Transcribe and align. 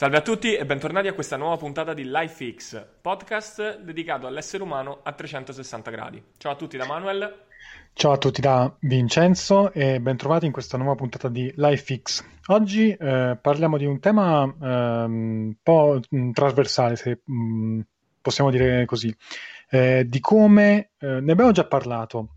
Salve 0.00 0.16
a 0.16 0.22
tutti 0.22 0.54
e 0.54 0.64
bentornati 0.64 1.08
a 1.08 1.12
questa 1.12 1.36
nuova 1.36 1.58
puntata 1.58 1.92
di 1.92 2.04
LifeX, 2.06 2.86
podcast 3.02 3.80
dedicato 3.80 4.26
all'essere 4.26 4.62
umano 4.62 5.00
a 5.02 5.12
360 5.12 5.90
gradi. 5.90 6.22
Ciao 6.38 6.52
a 6.52 6.56
tutti 6.56 6.78
da 6.78 6.86
Manuel. 6.86 7.44
Ciao 7.92 8.12
a 8.12 8.16
tutti 8.16 8.40
da 8.40 8.74
Vincenzo 8.80 9.70
e 9.74 10.00
bentrovati 10.00 10.46
in 10.46 10.52
questa 10.52 10.78
nuova 10.78 10.94
puntata 10.94 11.28
di 11.28 11.52
LifeX. 11.54 12.24
Oggi 12.46 12.92
eh, 12.92 13.36
parliamo 13.38 13.76
di 13.76 13.84
un 13.84 14.00
tema 14.00 14.44
eh, 14.44 15.04
un 15.04 15.54
po' 15.62 16.00
trasversale, 16.32 16.96
se 16.96 17.20
mh, 17.22 17.34
mm, 17.34 17.80
possiamo 18.22 18.50
dire 18.50 18.86
così, 18.86 19.14
eh, 19.68 20.06
di 20.08 20.20
come 20.20 20.92
eh, 20.98 21.20
ne 21.20 21.32
abbiamo 21.32 21.52
già 21.52 21.66
parlato 21.66 22.36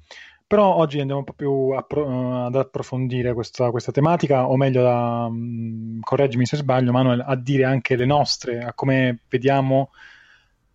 però 0.54 0.76
oggi 0.76 1.00
andiamo 1.00 1.22
un 1.22 1.26
po' 1.26 1.34
più 1.34 1.72
appro- 1.72 2.46
ad 2.46 2.54
approfondire 2.56 3.34
questa, 3.34 3.72
questa, 3.72 3.92
tematica, 3.92 4.48
o 4.48 4.56
meglio, 4.56 4.84
da, 4.84 5.28
mh, 5.28 5.36
mm, 5.36 6.00
correggimi 6.02 6.46
se 6.46 6.58
sbaglio, 6.58 6.92
Manuel, 6.92 7.22
a 7.26 7.36
dire 7.36 7.64
anche 7.64 7.96
le 7.96 8.06
nostre, 8.06 8.60
a 8.64 8.72
come 8.74 9.22
vediamo 9.28 9.90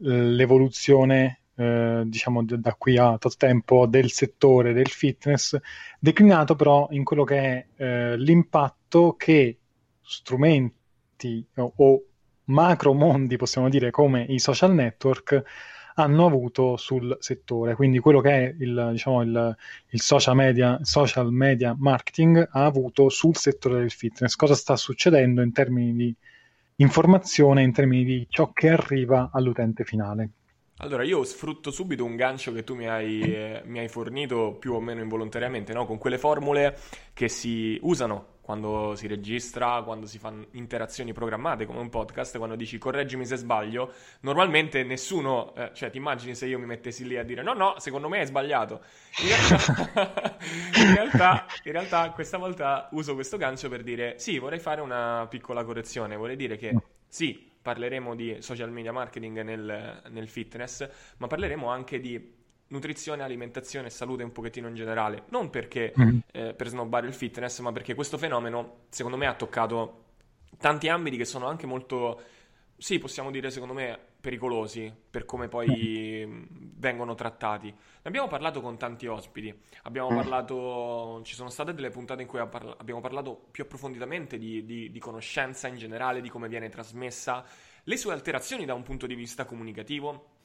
eh, 0.00 0.09
l'evoluzione, 0.09 1.42
eh, 1.55 2.02
diciamo, 2.06 2.42
da 2.45 2.74
qui 2.74 2.98
a 2.98 3.19
tot 3.19 3.36
tempo 3.36 3.86
del 3.86 4.10
settore 4.10 4.72
del 4.72 4.88
fitness, 4.88 5.56
declinato 6.00 6.56
però 6.56 6.88
in 6.91 7.05
quello 7.05 7.22
che 7.22 7.38
è 7.38 7.66
eh, 7.77 8.16
l'impatto 8.16 9.14
che 9.16 9.58
strumenti 10.02 11.47
o, 11.55 11.72
o 11.77 12.02
macro 12.47 12.95
mondi, 12.95 13.36
possiamo 13.36 13.69
dire, 13.69 13.92
come 13.92 14.24
i 14.28 14.41
social 14.41 14.74
network, 14.74 15.45
hanno 15.98 16.27
avuto 16.27 16.77
sul 16.77 17.16
settore. 17.20 17.75
Quindi 17.75 17.98
quello 17.98 18.20
che 18.20 18.30
è 18.30 18.55
il, 18.61 18.89
diciamo, 18.93 19.23
il, 19.23 19.56
il 19.91 20.00
social, 20.00 20.36
media, 20.36 20.78
social 20.83 21.33
media 21.33 21.75
marketing 21.77 22.48
ha 22.53 22.64
avuto 22.64 23.09
sul 23.09 23.36
settore 23.36 23.81
del 23.81 23.91
fitness. 23.91 24.37
Cosa 24.37 24.55
sta 24.55 24.77
succedendo 24.77 25.42
in 25.42 25.53
termini 25.53 25.92
di 25.95 26.14
informazione, 26.77 27.62
in 27.62 27.72
termini 27.72 28.05
di 28.05 28.27
ciò 28.28 28.53
che 28.53 28.69
arriva 28.69 29.31
all'utente 29.33 29.84
finale. 29.84 30.31
Allora, 30.81 31.03
io 31.03 31.25
sfrutto 31.25 31.73
subito 31.73 32.05
un 32.05 32.15
gancio 32.15 32.53
che 32.53 32.62
tu 32.62 32.77
mi 32.77 32.89
hai, 32.89 33.21
eh, 33.21 33.62
mi 33.65 33.81
hai 33.81 33.89
fornito 33.89 34.55
più 34.55 34.75
o 34.75 34.81
meno 34.81 35.01
involontariamente, 35.01 35.73
no? 35.73 35.84
con 35.87 35.98
quelle 35.98 36.19
formule 36.19 36.79
che 37.15 37.29
si 37.29 37.77
usano 37.83 38.37
quando 38.48 38.95
si 38.95 39.09
registra, 39.09 39.83
quando 39.83 40.06
si 40.06 40.19
fanno 40.19 40.47
interazioni 40.53 41.12
programmate 41.12 41.67
come 41.67 41.81
un 41.81 41.91
podcast, 41.91 42.39
quando 42.39 42.55
dici 42.55 42.79
correggimi 42.79 43.27
se 43.27 43.37
sbaglio, 43.37 43.93
normalmente 44.21 44.84
nessuno, 44.84 45.53
eh, 45.56 45.73
cioè 45.75 45.91
ti 45.91 45.99
immagini 45.99 46.37
se 46.37 46.47
io 46.47 46.61
mi 46.61 46.65
mettessi 46.65 47.06
lì 47.06 47.19
a 47.19 47.25
dire 47.25 47.43
no, 47.43 47.55
no, 47.55 47.75
secondo 47.79 48.09
me 48.09 48.21
hai 48.21 48.27
sbagliato. 48.27 48.81
In 49.21 49.29
realtà, 49.29 50.37
in 50.79 50.95
realtà, 50.95 51.47
in 51.65 51.73
realtà 51.73 52.11
questa 52.12 52.39
volta 52.39 52.89
uso 52.93 53.15
questo 53.15 53.37
gancio 53.37 53.69
per 53.69 53.83
dire 53.83 54.15
sì, 54.19 54.39
vorrei 54.39 54.61
fare 54.61 54.81
una 54.81 55.27
piccola 55.29 55.65
correzione, 55.65 56.17
vorrei 56.17 56.37
dire 56.37 56.56
che 56.56 56.73
sì, 57.09 57.47
parleremo 57.69 58.14
di 58.14 58.38
social 58.41 58.70
media 58.70 58.92
marketing 58.92 59.42
nel, 59.42 60.02
nel 60.08 60.27
fitness, 60.27 60.88
ma 61.19 61.27
parleremo 61.27 61.69
anche 61.69 62.00
di 62.00 62.36
nutrizione, 62.69 63.22
alimentazione 63.22 63.88
e 63.88 63.91
salute 63.91 64.22
un 64.22 64.33
pochettino 64.33 64.69
in 64.69 64.75
generale. 64.75 65.25
Non 65.28 65.50
perché 65.50 65.92
mm-hmm. 65.98 66.19
eh, 66.33 66.55
per 66.55 66.69
snobbare 66.69 67.06
il 67.06 67.12
fitness, 67.12 67.58
ma 67.60 67.70
perché 67.70 67.94
questo 67.94 68.16
fenomeno, 68.16 68.84
secondo 68.88 69.19
me, 69.19 69.27
ha 69.27 69.34
toccato 69.34 70.05
tanti 70.56 70.88
ambiti 70.88 71.19
che 71.19 71.27
sono 71.27 71.47
anche 71.47 71.66
molto, 71.66 72.22
sì, 72.78 72.98
possiamo 72.98 73.30
dire, 73.30 73.50
secondo 73.50 73.75
me, 73.75 73.98
pericolosi 74.20 74.92
per 75.11 75.24
come 75.24 75.48
poi 75.48 76.24
mm. 76.27 76.44
vengono 76.77 77.14
trattati. 77.14 77.69
Ne 77.69 77.77
abbiamo 78.02 78.27
parlato 78.27 78.60
con 78.60 78.77
tanti 78.77 79.06
ospiti, 79.06 79.55
abbiamo 79.83 80.10
mm. 80.10 80.16
parlato, 80.16 81.20
ci 81.25 81.34
sono 81.34 81.50
state 81.50 81.75
delle 81.75 81.91
puntate 81.91 82.22
in 82.22 82.28
cui 82.28 82.41
abbiamo 82.41 83.00
parlato 83.00 83.47
più 83.50 83.64
approfonditamente 83.64 84.38
di, 84.38 84.65
di, 84.65 84.91
di 84.91 84.98
conoscenza 84.98 85.69
in 85.69 85.76
generale, 85.76 86.20
di 86.20 86.28
come 86.28 86.48
viene 86.48 86.69
trasmessa, 86.69 87.44
le 87.84 87.97
sue 87.97 88.12
alterazioni 88.12 88.65
da 88.65 88.75
un 88.75 88.82
punto 88.82 89.06
di 89.06 89.15
vista 89.15 89.44
comunicativo 89.44 90.37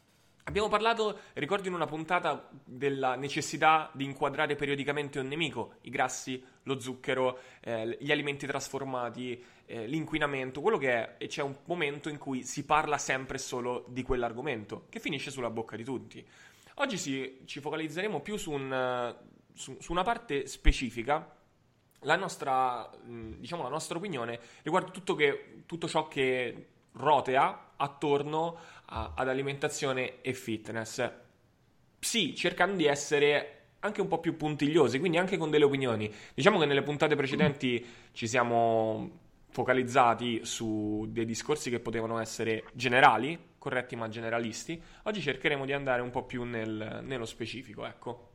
Abbiamo 0.46 0.68
parlato, 0.68 1.20
ricordo 1.34 1.70
in 1.70 1.74
una 1.74 1.86
puntata, 1.86 2.50
della 2.66 3.16
necessità 3.16 3.90
di 3.94 4.04
inquadrare 4.04 4.56
periodicamente 4.56 5.20
un 5.20 5.28
nemico, 5.28 5.76
i 5.82 5.90
grassi, 5.90 6.44
lo 6.64 6.80
zucchero, 6.80 7.40
eh, 7.62 7.98
gli 8.00 8.12
alimenti 8.12 8.46
trasformati, 8.46 9.44
eh, 9.66 9.88
l'inquinamento, 9.88 10.62
quello 10.62 10.78
che 10.78 10.92
è, 10.92 11.16
e 11.18 11.28
c'è 11.28 11.42
un 11.42 11.56
momento 11.66 12.10
in 12.10 12.18
cui 12.18 12.44
si 12.44 12.66
parla 12.66 12.98
sempre 12.98 13.38
solo 13.38 13.86
di 13.88 14.04
quell'argomento, 14.04 14.88
che 14.90 15.00
finisce 15.00 15.32
sulla 15.32 15.50
bocca 15.50 15.76
di 15.76 15.84
tutti. 15.84 16.26
Oggi 16.76 16.98
si, 16.98 17.42
ci 17.46 17.60
focalizzeremo 17.60 18.22
più 18.22 18.36
su, 18.38 18.52
un, 18.52 19.16
su, 19.54 19.78
su 19.80 19.92
una 19.92 20.04
parte 20.04 20.48
specifica, 20.48 21.36
la 22.02 22.16
nostra, 22.16 22.90
diciamo, 23.04 23.64
la 23.64 23.70
nostra 23.70 23.98
opinione 23.98 24.40
riguarda 24.64 24.92
tutto, 24.92 25.16
che, 25.16 25.64
tutto 25.66 25.88
ciò 25.88 26.08
che 26.08 26.68
rotea 26.94 27.72
attorno 27.78 28.58
a, 28.86 29.14
ad 29.16 29.30
alimentazione 29.30 30.22
e 30.22 30.34
fitness. 30.34 31.12
Sì, 32.00 32.36
cercando 32.36 32.76
di 32.76 32.86
essere 32.86 33.63
anche 33.84 34.02
un 34.02 34.08
po' 34.08 34.20
più 34.20 34.36
puntigliosi, 34.38 35.00
quindi 35.00 35.18
anche 35.18 35.38
con 35.38 35.50
delle 35.50 35.66
opinioni. 35.66 36.12
Diciamo 36.34 36.58
che 36.58 36.66
nelle 36.66 36.84
puntate 36.84 37.16
precedenti 37.16 37.86
ci 38.12 38.28
siamo 38.28 39.22
focalizzati 39.50 40.42
su 40.44 41.06
dei 41.10 41.26
discorsi 41.26 41.70
che 41.70 41.80
potevano 41.80 42.18
essere 42.20 42.64
generali, 42.74 43.38
corretti 43.58 43.96
ma 43.96 44.08
generalisti. 44.08 44.82
Oggi 45.04 45.22
cercheremo 45.22 45.66
di 45.66 45.74
andare 45.74 46.02
un 46.02 46.12
po' 46.12 46.24
più 46.24 46.44
nel, 46.44 47.02
nello 47.04 47.26
specifico, 47.26 47.86
ecco. 47.86 48.30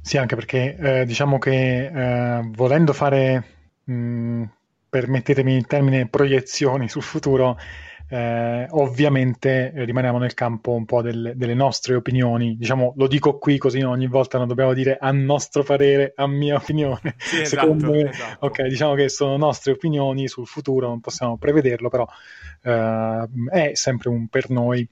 Sì, 0.00 0.16
anche 0.16 0.36
perché 0.36 0.76
eh, 0.76 1.04
diciamo 1.04 1.38
che 1.38 1.86
eh, 1.86 2.50
volendo 2.52 2.92
fare, 2.92 3.44
mh, 3.84 3.92
mm, 3.92 4.42
permettetemi 4.88 5.54
il 5.54 5.66
termine, 5.66 6.06
proiezioni 6.08 6.88
sul 6.88 7.02
futuro, 7.02 7.58
eh, 8.12 8.66
ovviamente 8.70 9.70
rimaniamo 9.72 10.18
nel 10.18 10.34
campo 10.34 10.72
un 10.72 10.84
po' 10.84 11.00
del, 11.00 11.32
delle 11.36 11.54
nostre 11.54 11.94
opinioni. 11.94 12.56
Diciamo, 12.56 12.92
lo 12.96 13.06
dico 13.06 13.38
qui 13.38 13.56
così 13.56 13.80
ogni 13.82 14.08
volta 14.08 14.36
non 14.36 14.48
dobbiamo 14.48 14.74
dire 14.74 14.98
a 15.00 15.12
nostro 15.12 15.62
parere, 15.62 16.12
a 16.16 16.26
mia 16.26 16.56
opinione. 16.56 17.14
Sì, 17.30 17.42
esatto, 17.42 17.60
Secondo 17.60 17.90
me, 17.92 18.10
esatto. 18.10 18.46
ok, 18.46 18.62
diciamo 18.62 18.94
che 18.94 19.08
sono 19.08 19.36
nostre 19.36 19.72
opinioni 19.72 20.26
sul 20.26 20.46
futuro, 20.46 20.88
non 20.88 21.00
possiamo 21.00 21.36
prevederlo, 21.36 21.88
però 21.88 22.06
eh, 22.62 23.28
è 23.50 23.70
sempre 23.74 24.08
un 24.08 24.26
per 24.26 24.50
noi. 24.50 24.88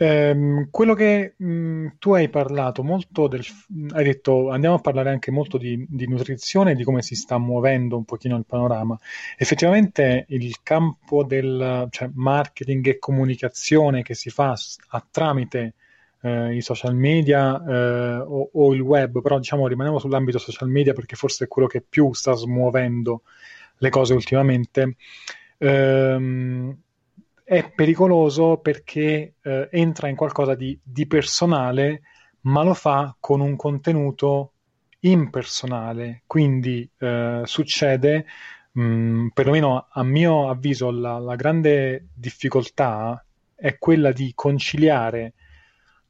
Ehm, 0.00 0.68
quello 0.70 0.94
che 0.94 1.34
mh, 1.36 1.46
mm, 1.50 1.86
tu 1.98 2.14
hai 2.14 2.28
parlato 2.28 2.84
molto 2.84 3.26
del, 3.26 3.44
hai 3.90 4.04
detto 4.04 4.48
andiamo 4.50 4.76
a 4.76 4.78
parlare 4.78 5.10
anche 5.10 5.32
molto 5.32 5.58
di, 5.58 5.84
di 5.88 6.06
nutrizione 6.06 6.70
e 6.70 6.74
di 6.76 6.84
come 6.84 7.02
si 7.02 7.16
sta 7.16 7.36
muovendo 7.38 7.96
un 7.96 8.04
pochino 8.04 8.36
il 8.36 8.44
panorama. 8.46 8.96
Effettivamente 9.36 10.24
il 10.28 10.56
campo 10.62 11.24
del 11.24 11.88
cioè, 11.90 12.10
marketing 12.14 12.86
e 12.86 12.98
comunicazione 12.98 14.02
che 14.02 14.14
si 14.14 14.30
fa 14.30 14.54
a, 14.90 15.06
tramite 15.10 15.74
eh, 16.20 16.54
i 16.54 16.60
social 16.60 16.94
media 16.94 17.60
eh, 17.66 18.18
o, 18.18 18.50
o, 18.52 18.74
il 18.74 18.80
web, 18.80 19.20
però 19.20 19.38
diciamo 19.38 19.66
rimaniamo 19.66 19.98
sull'ambito 19.98 20.38
social 20.38 20.68
media 20.68 20.92
perché 20.92 21.16
forse 21.16 21.44
è 21.44 21.48
quello 21.48 21.66
che 21.66 21.80
più 21.80 22.12
sta 22.14 22.34
smuovendo 22.34 23.22
le 23.78 23.90
cose 23.90 24.14
ultimamente. 24.14 24.94
Ehm, 25.58 26.76
è 27.48 27.70
pericoloso 27.70 28.58
perché 28.58 29.36
eh, 29.40 29.68
entra 29.70 30.08
in 30.08 30.16
qualcosa 30.16 30.54
di, 30.54 30.78
di, 30.82 31.06
personale, 31.06 32.02
ma 32.42 32.62
lo 32.62 32.74
fa 32.74 33.16
con 33.18 33.40
un 33.40 33.56
contenuto 33.56 34.52
impersonale. 35.00 36.24
Quindi 36.26 36.86
eh, 36.98 37.40
succede, 37.44 38.26
mh, 38.72 38.82
mm, 38.82 39.26
perlomeno 39.28 39.86
a 39.90 40.02
mio 40.02 40.50
avviso, 40.50 40.90
la, 40.90 41.18
la, 41.18 41.36
grande 41.36 42.08
difficoltà 42.12 43.24
è 43.54 43.78
quella 43.78 44.12
di 44.12 44.32
conciliare 44.34 45.32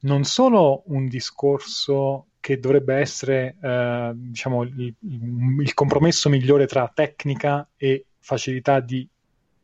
non 0.01 0.25
solo 0.25 0.83
un 0.87 1.07
discorso 1.07 2.27
che 2.41 2.59
dovrebbe 2.59 2.95
essere 2.95 3.55
eh, 3.61 4.11
diciamo, 4.13 4.63
il, 4.63 4.93
il 5.61 5.73
compromesso 5.73 6.27
migliore 6.27 6.67
tra 6.67 6.91
tecnica 6.93 7.65
e 7.77 8.07
facilità 8.19 8.81
di 8.81 9.07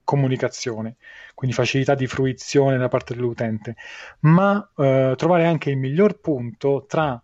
comunicazione, 0.05 0.95
quindi 1.33 1.53
facilità 1.53 1.95
di 1.95 2.07
fruizione 2.07 2.77
da 2.77 2.87
parte 2.87 3.13
dell'utente, 3.13 3.75
ma 4.21 4.71
eh, 4.77 5.13
trovare 5.17 5.45
anche 5.45 5.71
il 5.71 5.77
miglior 5.77 6.21
punto 6.21 6.85
tra 6.87 7.21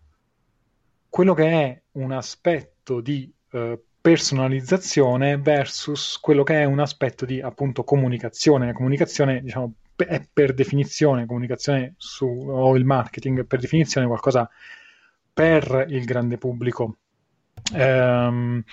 quello 1.08 1.34
che 1.34 1.50
è 1.50 1.82
un 1.94 2.12
aspetto 2.12 3.00
di 3.00 3.32
eh, 3.52 3.80
personalizzazione 4.02 5.38
versus 5.38 6.18
quello 6.20 6.44
che 6.44 6.62
è 6.62 6.66
un 6.66 6.80
aspetto 6.80 7.26
di 7.26 7.40
appunto 7.40 7.84
comunicazione. 7.84 8.66
La 8.66 8.74
comunicazione, 8.74 9.42
diciamo, 9.42 9.74
è 9.96 10.28
per 10.34 10.54
definizione, 10.54 11.26
comunicazione 11.26 11.94
su, 11.98 12.26
o 12.26 12.76
il 12.76 12.84
marketing, 12.84 13.46
per 13.46 13.60
definizione 13.60 14.08
qualcosa 14.08 14.50
per 15.34 15.86
il 15.88 16.04
grande 16.04 16.38
pubblico 16.38 16.98
Ehm, 17.74 18.64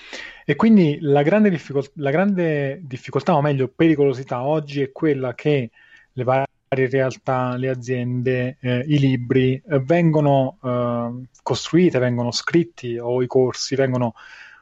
e 0.44 0.56
quindi 0.56 0.98
la 1.00 1.22
grande, 1.22 1.50
difficol- 1.50 1.90
la 1.94 2.10
grande, 2.10 2.80
difficoltà, 2.82 3.34
o 3.34 3.42
meglio 3.42 3.68
pericolosità 3.68 4.42
oggi 4.42 4.82
è 4.82 4.92
quella 4.92 5.34
che 5.34 5.70
le 6.12 6.24
varie 6.24 6.46
realtà, 6.88 7.56
le 7.56 7.68
aziende, 7.68 8.56
eh, 8.60 8.84
i 8.86 8.98
libri 8.98 9.62
eh, 9.68 9.80
vengono 9.80 10.58
eh, 10.62 11.26
costruite, 11.42 11.98
vengono 11.98 12.30
scritti 12.30 12.98
o 12.98 13.22
i 13.22 13.26
corsi 13.26 13.74
vengono 13.74 14.14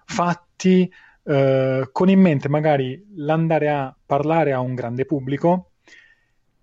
fatti 0.05 0.91
eh, 1.25 1.89
con 1.91 2.09
in 2.09 2.21
mente 2.21 2.49
magari 2.49 3.05
l'andare 3.17 3.69
a 3.71 3.95
parlare 4.07 4.53
a 4.53 4.61
un 4.61 4.75
grande 4.75 5.05
pubblico 5.05 5.71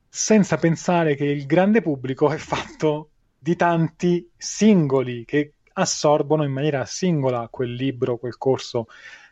senza 0.08 0.58
pensare 0.58 1.16
che 1.16 1.26
il 1.26 1.46
grande 1.46 1.82
pubblico 1.82 2.30
è 2.32 2.38
fatto 2.38 3.10
di 3.38 3.56
tanti 3.56 4.30
singoli 4.38 5.26
che 5.26 5.53
assorbono 5.74 6.44
in 6.44 6.52
maniera 6.52 6.86
singola 6.86 7.48
quel 7.50 7.74
libro, 7.74 8.18
quel 8.18 8.38
corso, 8.38 8.88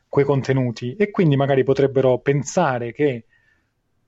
quei 0.08 0.26
contenuti 0.26 0.96
e 0.96 1.10
quindi 1.12 1.36
magari 1.36 1.64
potrebbero 1.64 2.20
pensare 2.20 2.92
che 2.92 3.26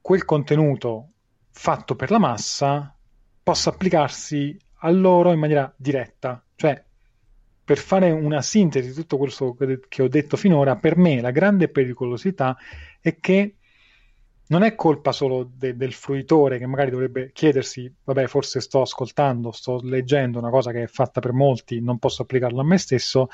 quel 0.00 0.24
contenuto 0.24 1.08
fatto 1.50 1.94
per 1.96 2.10
la 2.10 2.18
massa 2.18 2.94
possa 3.42 3.70
applicarsi 3.70 4.56
a 4.80 4.90
loro 4.90 5.32
in 5.32 5.38
maniera 5.38 5.72
diretta. 5.76 6.44
Cioè, 6.56 6.84
per 7.64 7.78
fare 7.78 8.10
una 8.10 8.42
sintesi 8.42 8.88
di 8.88 8.94
tutto 8.94 9.16
quello 9.16 9.56
che 9.88 10.02
ho 10.02 10.08
detto 10.08 10.36
finora, 10.36 10.76
per 10.76 10.98
me 10.98 11.22
la 11.22 11.30
grande 11.30 11.68
pericolosità 11.68 12.56
è 13.00 13.18
che 13.18 13.56
non 14.54 14.62
è 14.62 14.76
colpa 14.76 15.10
solo 15.10 15.50
de- 15.52 15.76
del 15.76 15.92
fruitore 15.92 16.58
che 16.58 16.66
magari 16.66 16.92
dovrebbe 16.92 17.32
chiedersi, 17.32 17.92
vabbè, 18.04 18.28
forse 18.28 18.60
sto 18.60 18.82
ascoltando, 18.82 19.50
sto 19.50 19.80
leggendo 19.82 20.38
una 20.38 20.50
cosa 20.50 20.70
che 20.70 20.84
è 20.84 20.86
fatta 20.86 21.18
per 21.18 21.32
molti, 21.32 21.80
non 21.80 21.98
posso 21.98 22.22
applicarla 22.22 22.60
a 22.60 22.64
me 22.64 22.78
stesso, 22.78 23.30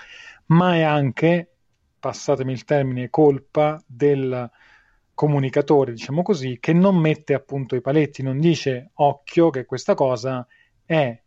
ma 0.47 0.77
è 0.77 0.81
anche, 0.81 1.57
passatemi 2.01 2.53
il 2.53 2.65
termine, 2.65 3.11
colpa 3.11 3.79
del 3.87 4.51
comunicatore, 5.13 5.93
diciamo 5.93 6.23
così, 6.23 6.57
che 6.59 6.73
non 6.73 6.97
mette 6.97 7.35
appunto 7.35 7.77
i 7.77 7.83
paletti, 7.83 8.23
non 8.23 8.41
dice 8.41 8.93
occhio 8.95 9.51
che 9.51 9.67
questa 9.67 9.93
cosa 9.93 10.47
è 10.87 11.21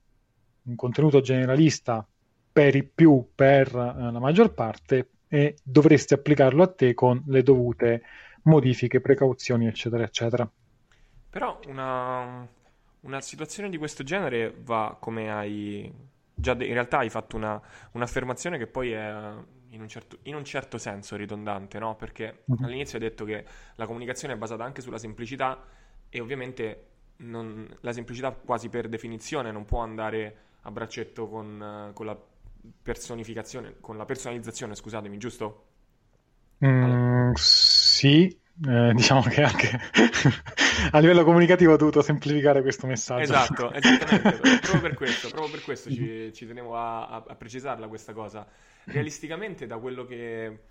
un 0.63 0.75
contenuto 0.75 1.22
generalista 1.22 2.04
per 2.51 2.75
i 2.75 2.84
più, 2.84 3.28
per 3.36 3.68
eh, 3.68 4.12
la 4.12 4.19
maggior 4.19 4.56
parte, 4.56 5.10
e 5.28 5.56
dovresti 5.63 6.16
applicarlo 6.16 6.63
a 6.63 6.72
te 6.74 6.96
con 6.96 7.24
le 7.28 7.44
dovute 7.44 8.01
modifiche, 8.44 9.01
precauzioni, 9.01 9.68
eccetera, 9.68 10.04
eccetera. 10.04 10.50
Però 11.30 11.60
una, 11.68 12.48
una 13.01 13.22
situazione 13.22 13.69
di 13.69 13.78
questo 13.78 14.04
genere 14.04 14.54
va 14.63 14.98
come 15.00 15.31
hai 15.31 15.92
già 16.34 16.54
de- 16.54 16.66
in 16.66 16.74
realtà 16.74 17.00
hai 17.00 17.10
fatto 17.10 17.36
una, 17.36 17.62
un'affermazione 17.92 18.57
che 18.57 18.68
poi 18.68 18.92
è 18.92 19.34
in 19.69 19.81
un, 19.81 19.88
certo, 19.88 20.19
in 20.24 20.36
un 20.36 20.44
certo, 20.44 20.78
senso 20.78 21.16
ridondante, 21.16 21.80
no? 21.80 21.95
Perché 21.95 22.44
uh-huh. 22.45 22.66
all'inizio 22.66 22.98
hai 22.98 23.04
detto 23.04 23.25
che 23.25 23.44
la 23.75 23.86
comunicazione 23.86 24.36
è 24.36 24.38
basata 24.38 24.63
anche 24.63 24.81
sulla 24.81 25.00
semplicità 25.00 25.63
e 26.10 26.19
ovviamente 26.19 26.88
non, 27.18 27.68
la 27.81 27.92
semplicità 27.92 28.31
quasi 28.31 28.69
per 28.69 28.88
definizione 28.88 29.51
non 29.51 29.66
può 29.66 29.80
andare 29.80 30.38
a 30.62 30.72
braccetto 30.72 31.28
con, 31.28 31.92
con 31.94 32.06
la 32.06 32.18
personificazione, 32.81 33.75
con 33.80 33.98
la 33.98 34.06
personalizzazione, 34.06 34.75
scusatemi, 34.75 35.18
giusto? 35.18 35.66
Mm, 36.63 36.84
allora. 36.84 37.31
Sì, 38.04 38.38
eh, 38.68 38.92
diciamo 38.94 39.22
che 39.22 39.44
anche 39.44 39.80
a 40.92 41.00
livello 41.00 41.24
comunicativo 41.24 41.72
ho 41.72 41.78
dovuto 41.78 42.02
semplificare 42.02 42.62
questo 42.62 42.86
messaggio. 42.86 43.22
Esatto, 43.22 43.72
esattamente, 43.72 44.40
proprio 44.60 44.82
per 44.82 44.94
questo, 44.94 45.30
proprio 45.30 45.52
per 45.52 45.64
questo 45.64 45.90
ci, 45.90 46.34
ci 46.34 46.46
tenevo 46.46 46.76
a, 46.76 47.24
a, 47.26 47.36
precisarla 47.36 47.88
questa 47.88 48.12
cosa. 48.12 48.46
Realisticamente 48.84 49.68
da 49.68 49.78
quello 49.78 50.04
che, 50.04 50.64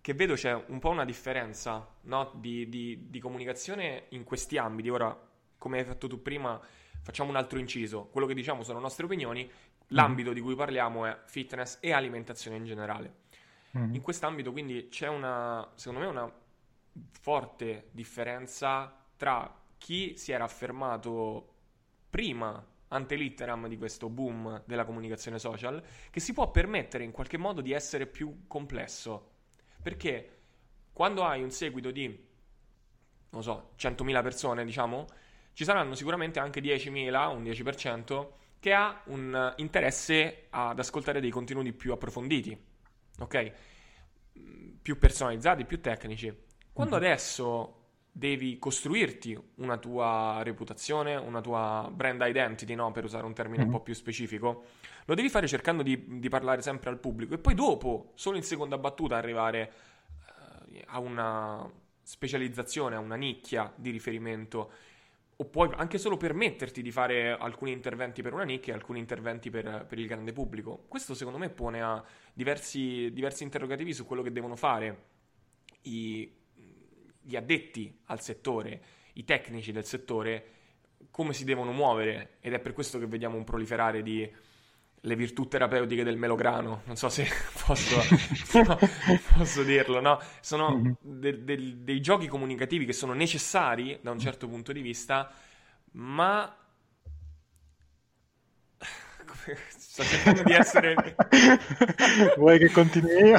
che 0.00 0.14
vedo 0.14 0.34
c'è 0.34 0.54
un 0.68 0.78
po' 0.78 0.90
una 0.90 1.04
differenza 1.04 1.84
no? 2.02 2.30
di, 2.36 2.68
di, 2.68 3.06
di 3.10 3.18
comunicazione 3.18 4.04
in 4.10 4.22
questi 4.22 4.56
ambiti. 4.56 4.88
Ora, 4.88 5.18
come 5.58 5.80
hai 5.80 5.84
fatto 5.84 6.06
tu 6.06 6.22
prima, 6.22 6.60
facciamo 7.02 7.30
un 7.30 7.36
altro 7.36 7.58
inciso. 7.58 8.04
Quello 8.12 8.28
che 8.28 8.34
diciamo 8.34 8.62
sono 8.62 8.78
nostre 8.78 9.06
opinioni, 9.06 9.50
l'ambito 9.88 10.32
di 10.32 10.40
cui 10.40 10.54
parliamo 10.54 11.04
è 11.04 11.18
fitness 11.24 11.78
e 11.80 11.92
alimentazione 11.92 12.56
in 12.56 12.64
generale. 12.64 13.12
Mm-hmm. 13.76 13.94
In 13.94 14.00
quest'ambito 14.02 14.52
quindi 14.52 14.86
c'è 14.88 15.08
una, 15.08 15.68
secondo 15.74 15.98
me, 15.98 16.06
una 16.06 16.32
forte 17.10 17.88
differenza 17.92 19.04
tra 19.16 19.62
chi 19.78 20.16
si 20.16 20.32
era 20.32 20.44
affermato 20.44 21.54
prima 22.08 22.64
ante 22.88 23.14
litteram 23.16 23.66
di 23.68 23.76
questo 23.76 24.08
boom 24.08 24.62
della 24.64 24.84
comunicazione 24.84 25.38
social, 25.38 25.82
che 26.10 26.20
si 26.20 26.32
può 26.32 26.50
permettere 26.50 27.04
in 27.04 27.10
qualche 27.10 27.36
modo 27.36 27.60
di 27.60 27.72
essere 27.72 28.06
più 28.06 28.46
complesso. 28.46 29.32
Perché 29.82 30.38
quando 30.92 31.24
hai 31.24 31.42
un 31.42 31.50
seguito 31.50 31.90
di, 31.90 32.26
non 33.30 33.42
so, 33.42 33.72
100.000 33.78 34.22
persone, 34.22 34.64
diciamo, 34.64 35.06
ci 35.52 35.64
saranno 35.64 35.94
sicuramente 35.94 36.38
anche 36.38 36.60
10.000, 36.60 37.34
un 37.34 37.42
10%, 37.42 38.28
che 38.58 38.72
ha 38.72 39.02
un 39.06 39.54
interesse 39.56 40.46
ad 40.50 40.78
ascoltare 40.78 41.20
dei 41.20 41.30
contenuti 41.30 41.72
più 41.72 41.92
approfonditi, 41.92 42.58
ok? 43.18 43.52
Più 44.82 44.98
personalizzati, 44.98 45.64
più 45.64 45.80
tecnici. 45.80 46.44
Quando 46.76 46.96
mm-hmm. 46.96 47.04
adesso 47.06 47.74
devi 48.12 48.58
costruirti 48.58 49.38
una 49.54 49.78
tua 49.78 50.40
reputazione, 50.42 51.16
una 51.16 51.40
tua 51.40 51.90
brand 51.90 52.22
identity, 52.22 52.74
no? 52.74 52.92
per 52.92 53.04
usare 53.04 53.24
un 53.24 53.32
termine 53.32 53.62
un 53.62 53.70
po' 53.70 53.80
più 53.80 53.94
specifico, 53.94 54.64
lo 55.06 55.14
devi 55.14 55.30
fare 55.30 55.48
cercando 55.48 55.82
di, 55.82 56.18
di, 56.18 56.28
parlare 56.28 56.60
sempre 56.60 56.90
al 56.90 56.98
pubblico 56.98 57.32
e 57.32 57.38
poi 57.38 57.54
dopo, 57.54 58.12
solo 58.14 58.36
in 58.36 58.42
seconda 58.42 58.76
battuta, 58.76 59.16
arrivare 59.16 59.72
uh, 60.18 60.80
a 60.88 60.98
una 60.98 61.66
specializzazione, 62.02 62.94
a 62.94 62.98
una 62.98 63.16
nicchia 63.16 63.72
di 63.74 63.88
riferimento 63.88 64.70
o 65.34 65.44
puoi 65.46 65.70
anche 65.76 65.96
solo 65.96 66.18
permetterti 66.18 66.82
di 66.82 66.90
fare 66.90 67.32
alcuni 67.32 67.72
interventi 67.72 68.20
per 68.20 68.34
una 68.34 68.44
nicchia 68.44 68.74
e 68.74 68.76
alcuni 68.76 68.98
interventi 68.98 69.48
per, 69.48 69.86
per, 69.88 69.98
il 69.98 70.06
grande 70.06 70.34
pubblico. 70.34 70.84
Questo 70.88 71.14
secondo 71.14 71.38
me 71.38 71.48
pone 71.48 71.80
a 71.80 72.04
diversi, 72.34 73.10
diversi 73.14 73.44
interrogativi 73.44 73.94
su 73.94 74.04
quello 74.04 74.20
che 74.20 74.30
devono 74.30 74.56
fare 74.56 75.04
i, 75.82 76.44
gli 77.26 77.34
addetti 77.34 77.92
al 78.04 78.20
settore, 78.20 78.80
i 79.14 79.24
tecnici 79.24 79.72
del 79.72 79.84
settore, 79.84 80.44
come 81.10 81.32
si 81.32 81.44
devono 81.44 81.72
muovere 81.72 82.36
ed 82.40 82.52
è 82.52 82.60
per 82.60 82.72
questo 82.72 82.98
che 82.98 83.06
vediamo 83.06 83.36
un 83.36 83.44
proliferare 83.44 84.02
di 84.02 84.30
le 84.98 85.14
virtù 85.14 85.46
terapeutiche 85.46 86.02
del 86.02 86.16
melograno, 86.16 86.82
non 86.84 86.96
so 86.96 87.08
se 87.08 87.26
posso, 87.66 87.96
posso 89.36 89.62
dirlo, 89.62 90.00
no? 90.00 90.20
Sono 90.40 90.76
mm-hmm. 90.76 90.92
de- 91.00 91.44
de- 91.44 91.84
dei 91.84 92.00
giochi 92.00 92.28
comunicativi 92.28 92.84
che 92.84 92.92
sono 92.92 93.12
necessari 93.12 93.98
da 94.00 94.12
un 94.12 94.18
certo 94.18 94.48
punto 94.48 94.72
di 94.72 94.80
vista, 94.80 95.32
ma 95.92 96.56
sto 99.68 100.02
cercando 100.02 100.42
di 100.42 100.52
essere 100.52 100.94
vuoi 102.36 102.58
che 102.58 102.70
continui 102.70 103.28
io? 103.28 103.38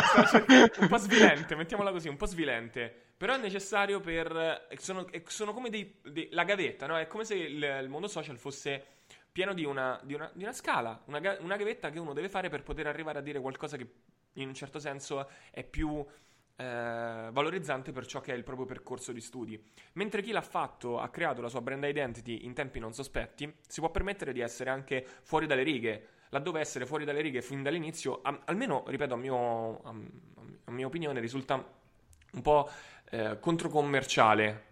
un 0.79 0.87
po' 0.87 0.97
svilente 0.97 1.55
mettiamola 1.55 1.91
così 1.91 2.07
un 2.07 2.15
po' 2.15 2.25
svilente 2.25 3.06
però 3.17 3.33
è 3.33 3.37
necessario 3.37 3.99
per 3.99 4.67
sono, 4.77 5.07
sono 5.25 5.53
come 5.53 5.69
dei, 5.69 5.99
dei, 6.03 6.29
la 6.31 6.43
gavetta 6.43 6.85
no? 6.85 6.97
è 6.97 7.07
come 7.07 7.25
se 7.25 7.35
il, 7.35 7.61
il 7.61 7.89
mondo 7.89 8.07
social 8.07 8.37
fosse 8.37 8.85
pieno 9.31 9.53
di 9.53 9.65
una, 9.65 9.99
di 10.03 10.13
una, 10.13 10.31
di 10.33 10.43
una 10.43 10.53
scala, 10.53 11.01
una, 11.05 11.37
una, 11.39 11.55
gavetta 11.57 11.89
che 11.89 11.99
uno 11.99 12.13
deve 12.13 12.29
fare 12.29 12.49
per 12.49 12.63
poter 12.63 12.87
arrivare 12.87 13.19
a 13.19 13.21
dire 13.21 13.39
qualcosa 13.39 13.77
che 13.77 13.87
in 14.33 14.47
un 14.47 14.53
certo 14.53 14.79
senso 14.79 15.29
è 15.51 15.63
più 15.63 16.03
eh, 16.55 17.29
valorizzante 17.31 17.91
per 17.91 18.07
ciò 18.07 18.19
che 18.19 18.33
è 18.33 18.35
il 18.35 18.43
proprio 18.43 18.65
percorso 18.65 19.11
di 19.11 19.21
studi. 19.21 19.63
Mentre 19.93 20.23
chi 20.23 20.31
l'ha 20.31 20.41
fatto, 20.41 20.99
ha 20.99 21.09
creato 21.09 21.41
la 21.41 21.49
sua 21.49 21.61
brand 21.61 21.83
identity 21.83 22.45
in 22.45 22.53
tempi 22.53 22.79
non 22.79 22.93
sospetti, 22.93 23.51
si 23.67 23.79
può 23.79 23.91
permettere 23.91 24.33
di 24.33 24.39
essere 24.39 24.71
anche 24.71 25.05
fuori 25.21 25.45
dalle 25.45 25.63
righe. 25.63 26.07
Laddove 26.29 26.59
essere 26.59 26.85
fuori 26.85 27.05
dalle 27.05 27.21
righe 27.21 27.41
fin 27.41 27.63
dall'inizio, 27.63 28.21
almeno, 28.45 28.83
ripeto, 28.87 29.13
a, 29.13 29.17
mio, 29.17 29.81
a 29.81 30.71
mia 30.71 30.85
opinione, 30.85 31.19
risulta 31.19 31.63
un 32.33 32.41
po' 32.41 32.69
eh, 33.09 33.39
controcommerciale 33.39 34.65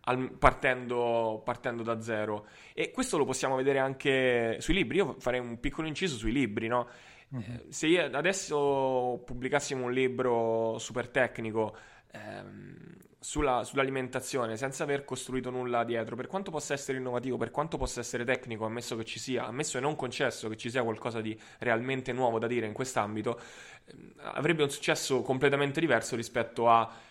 al, 0.00 0.32
partendo, 0.32 1.42
partendo, 1.44 1.82
da 1.82 2.00
zero. 2.00 2.46
E 2.74 2.90
questo 2.90 3.18
lo 3.18 3.24
possiamo 3.24 3.56
vedere 3.56 3.78
anche 3.78 4.56
sui 4.60 4.74
libri. 4.74 4.98
Io 4.98 5.16
farei 5.18 5.40
un 5.40 5.60
piccolo 5.60 5.86
inciso 5.86 6.16
sui 6.16 6.32
libri, 6.32 6.66
no? 6.68 6.88
Mm-hmm. 7.34 7.68
se 7.68 7.86
io 7.88 8.06
adesso 8.16 9.22
pubblicassimo 9.22 9.84
un 9.84 9.92
libro 9.92 10.78
super 10.78 11.10
tecnico 11.10 11.76
ehm, 12.10 12.96
sulla, 13.20 13.64
sull'alimentazione 13.64 14.56
senza 14.56 14.84
aver 14.84 15.04
costruito 15.04 15.50
nulla 15.50 15.84
dietro, 15.84 16.16
per 16.16 16.26
quanto 16.26 16.50
possa 16.50 16.72
essere 16.72 16.98
innovativo, 16.98 17.36
per 17.36 17.50
quanto 17.50 17.76
possa 17.76 18.00
essere 18.00 18.24
tecnico, 18.24 18.64
ammesso 18.64 18.96
che 18.96 19.04
ci 19.04 19.18
sia, 19.18 19.46
ammesso 19.46 19.78
e 19.78 19.80
non 19.80 19.96
concesso 19.96 20.48
che 20.48 20.56
ci 20.56 20.70
sia 20.70 20.82
qualcosa 20.82 21.20
di 21.20 21.38
realmente 21.58 22.12
nuovo 22.12 22.38
da 22.38 22.46
dire 22.46 22.66
in 22.66 22.72
quest'ambito, 22.72 23.40
ehm, 23.86 24.12
avrebbe 24.34 24.62
un 24.62 24.70
successo 24.70 25.22
completamente 25.22 25.80
diverso 25.80 26.16
rispetto 26.16 26.68
a 26.68 27.06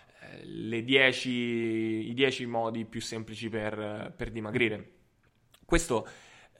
dieci, 0.84 1.30
i 1.30 2.14
10 2.14 2.46
modi 2.46 2.86
più 2.86 3.02
semplici 3.02 3.50
per, 3.50 4.14
per 4.16 4.32
dimagrire. 4.32 4.92
Questo 5.66 6.08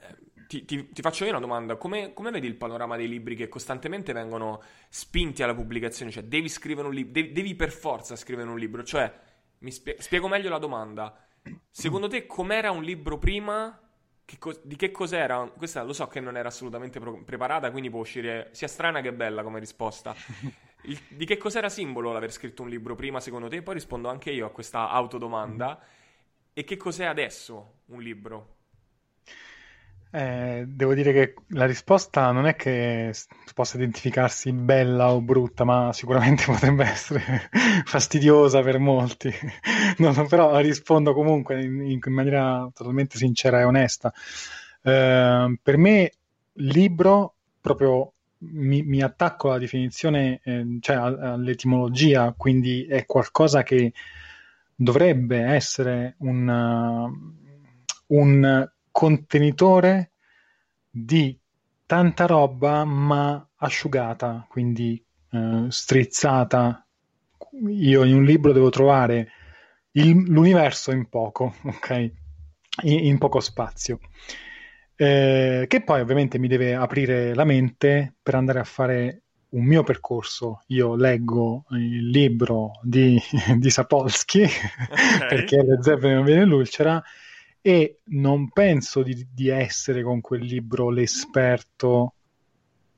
eh, 0.00 0.16
ti, 0.46 0.64
ti, 0.64 0.90
ti, 0.90 1.02
faccio 1.02 1.24
io 1.24 1.30
una 1.30 1.40
domanda: 1.40 1.76
come, 1.76 2.12
come, 2.12 2.30
vedi 2.30 2.46
il 2.46 2.56
panorama 2.56 2.96
dei 2.96 3.08
libri 3.08 3.34
che 3.34 3.48
costantemente 3.48 4.12
vengono 4.12 4.62
spinti 4.88 5.42
alla 5.42 5.54
pubblicazione? 5.54 6.10
Cioè, 6.10 6.24
devi 6.24 6.48
scrivere 6.48 6.88
un 6.88 6.94
libro, 6.94 7.12
devi, 7.12 7.32
devi, 7.32 7.54
per 7.54 7.70
forza 7.70 8.16
scrivere 8.16 8.48
un 8.48 8.58
libro. 8.58 8.82
Cioè, 8.82 9.12
mi 9.60 9.70
spie- 9.70 9.96
spiego 10.00 10.28
meglio 10.28 10.48
la 10.50 10.58
domanda. 10.58 11.16
Secondo 11.70 12.08
te, 12.08 12.26
com'era 12.26 12.70
un 12.70 12.82
libro 12.82 13.18
prima? 13.18 13.80
Che 14.24 14.38
co- 14.38 14.60
di 14.62 14.76
che 14.76 14.90
cos'era? 14.90 15.50
Questa 15.56 15.82
lo 15.82 15.92
so 15.92 16.06
che 16.08 16.20
non 16.20 16.36
era 16.36 16.48
assolutamente 16.48 17.00
pro- 17.00 17.22
preparata, 17.24 17.70
quindi 17.70 17.88
può 17.90 18.00
uscire 18.00 18.50
sia 18.52 18.68
strana 18.68 19.00
che 19.00 19.12
bella 19.12 19.42
come 19.42 19.58
risposta. 19.58 20.14
il, 20.84 21.00
di 21.08 21.24
che 21.24 21.36
cos'era 21.38 21.68
simbolo 21.68 22.12
l'aver 22.12 22.32
scritto 22.32 22.62
un 22.62 22.68
libro 22.68 22.94
prima 22.94 23.20
secondo 23.20 23.48
te? 23.48 23.62
Poi 23.62 23.74
rispondo 23.74 24.08
anche 24.08 24.30
io 24.30 24.46
a 24.46 24.50
questa 24.50 24.90
autodomanda. 24.90 25.80
E 26.52 26.64
che 26.64 26.76
cos'è 26.76 27.04
adesso 27.04 27.82
un 27.86 28.02
libro? 28.02 28.56
Eh, 30.18 30.64
devo 30.66 30.94
dire 30.94 31.12
che 31.12 31.34
la 31.50 31.64
risposta 31.64 32.32
non 32.32 32.48
è 32.48 32.56
che 32.56 33.14
possa 33.54 33.76
identificarsi 33.76 34.50
bella 34.52 35.12
o 35.12 35.20
brutta, 35.20 35.62
ma 35.62 35.92
sicuramente 35.92 36.42
potrebbe 36.50 36.86
essere 36.86 37.48
fastidiosa 37.86 38.60
per 38.62 38.80
molti. 38.80 39.32
No, 39.98 40.12
però 40.26 40.58
rispondo 40.58 41.12
comunque 41.12 41.62
in, 41.62 41.82
in, 41.82 42.00
maniera 42.08 42.68
totalmente 42.74 43.16
sincera 43.16 43.60
e 43.60 43.64
onesta. 43.64 44.12
Eh, 44.82 45.58
per 45.62 45.76
me, 45.76 46.12
libro 46.54 47.34
proprio 47.60 48.12
mi, 48.38 48.82
mi 48.82 49.02
attacco 49.02 49.48
alla 49.48 49.58
definizione, 49.58 50.40
eh, 50.42 50.78
cioè 50.80 50.96
all'etimologia, 50.96 52.34
quindi 52.36 52.86
è 52.86 53.06
qualcosa 53.06 53.62
che 53.62 53.92
dovrebbe 54.74 55.38
essere 55.38 56.14
un, 56.18 57.12
un 58.06 58.68
contenitore 58.90 60.12
di 60.90 61.38
tanta 61.86 62.26
roba 62.26 62.84
ma 62.84 63.48
asciugata, 63.56 64.46
quindi 64.48 65.02
uh, 65.30 65.68
strizzata. 65.68 66.86
Io 67.68 68.04
in 68.04 68.14
un 68.14 68.24
libro 68.24 68.52
devo 68.52 68.68
trovare 68.70 69.30
il, 69.92 70.10
l'universo 70.30 70.92
in 70.92 71.08
poco, 71.08 71.54
ok? 71.64 72.12
In, 72.82 73.06
in 73.06 73.18
poco 73.18 73.40
spazio 73.40 73.98
eh, 75.00 75.66
che 75.68 75.82
poi 75.84 76.00
ovviamente 76.00 76.40
mi 76.40 76.48
deve 76.48 76.74
aprire 76.74 77.32
la 77.32 77.44
mente 77.44 78.16
per 78.20 78.34
andare 78.34 78.58
a 78.58 78.64
fare 78.64 79.22
un 79.50 79.64
mio 79.64 79.84
percorso. 79.84 80.62
Io 80.68 80.96
leggo 80.96 81.66
il 81.70 82.10
libro 82.10 82.80
di, 82.82 83.16
di 83.56 83.70
Sapolsky, 83.70 84.42
okay. 84.42 85.28
perché 85.28 85.62
le 85.62 85.78
zeppe 85.80 86.12
non 86.12 86.24
viene 86.24 86.44
l'ulcera, 86.44 87.00
e 87.68 87.98
non 88.04 88.48
penso 88.48 89.02
di, 89.02 89.28
di 89.30 89.48
essere 89.48 90.02
con 90.02 90.22
quel 90.22 90.42
libro 90.42 90.88
l'esperto 90.88 92.14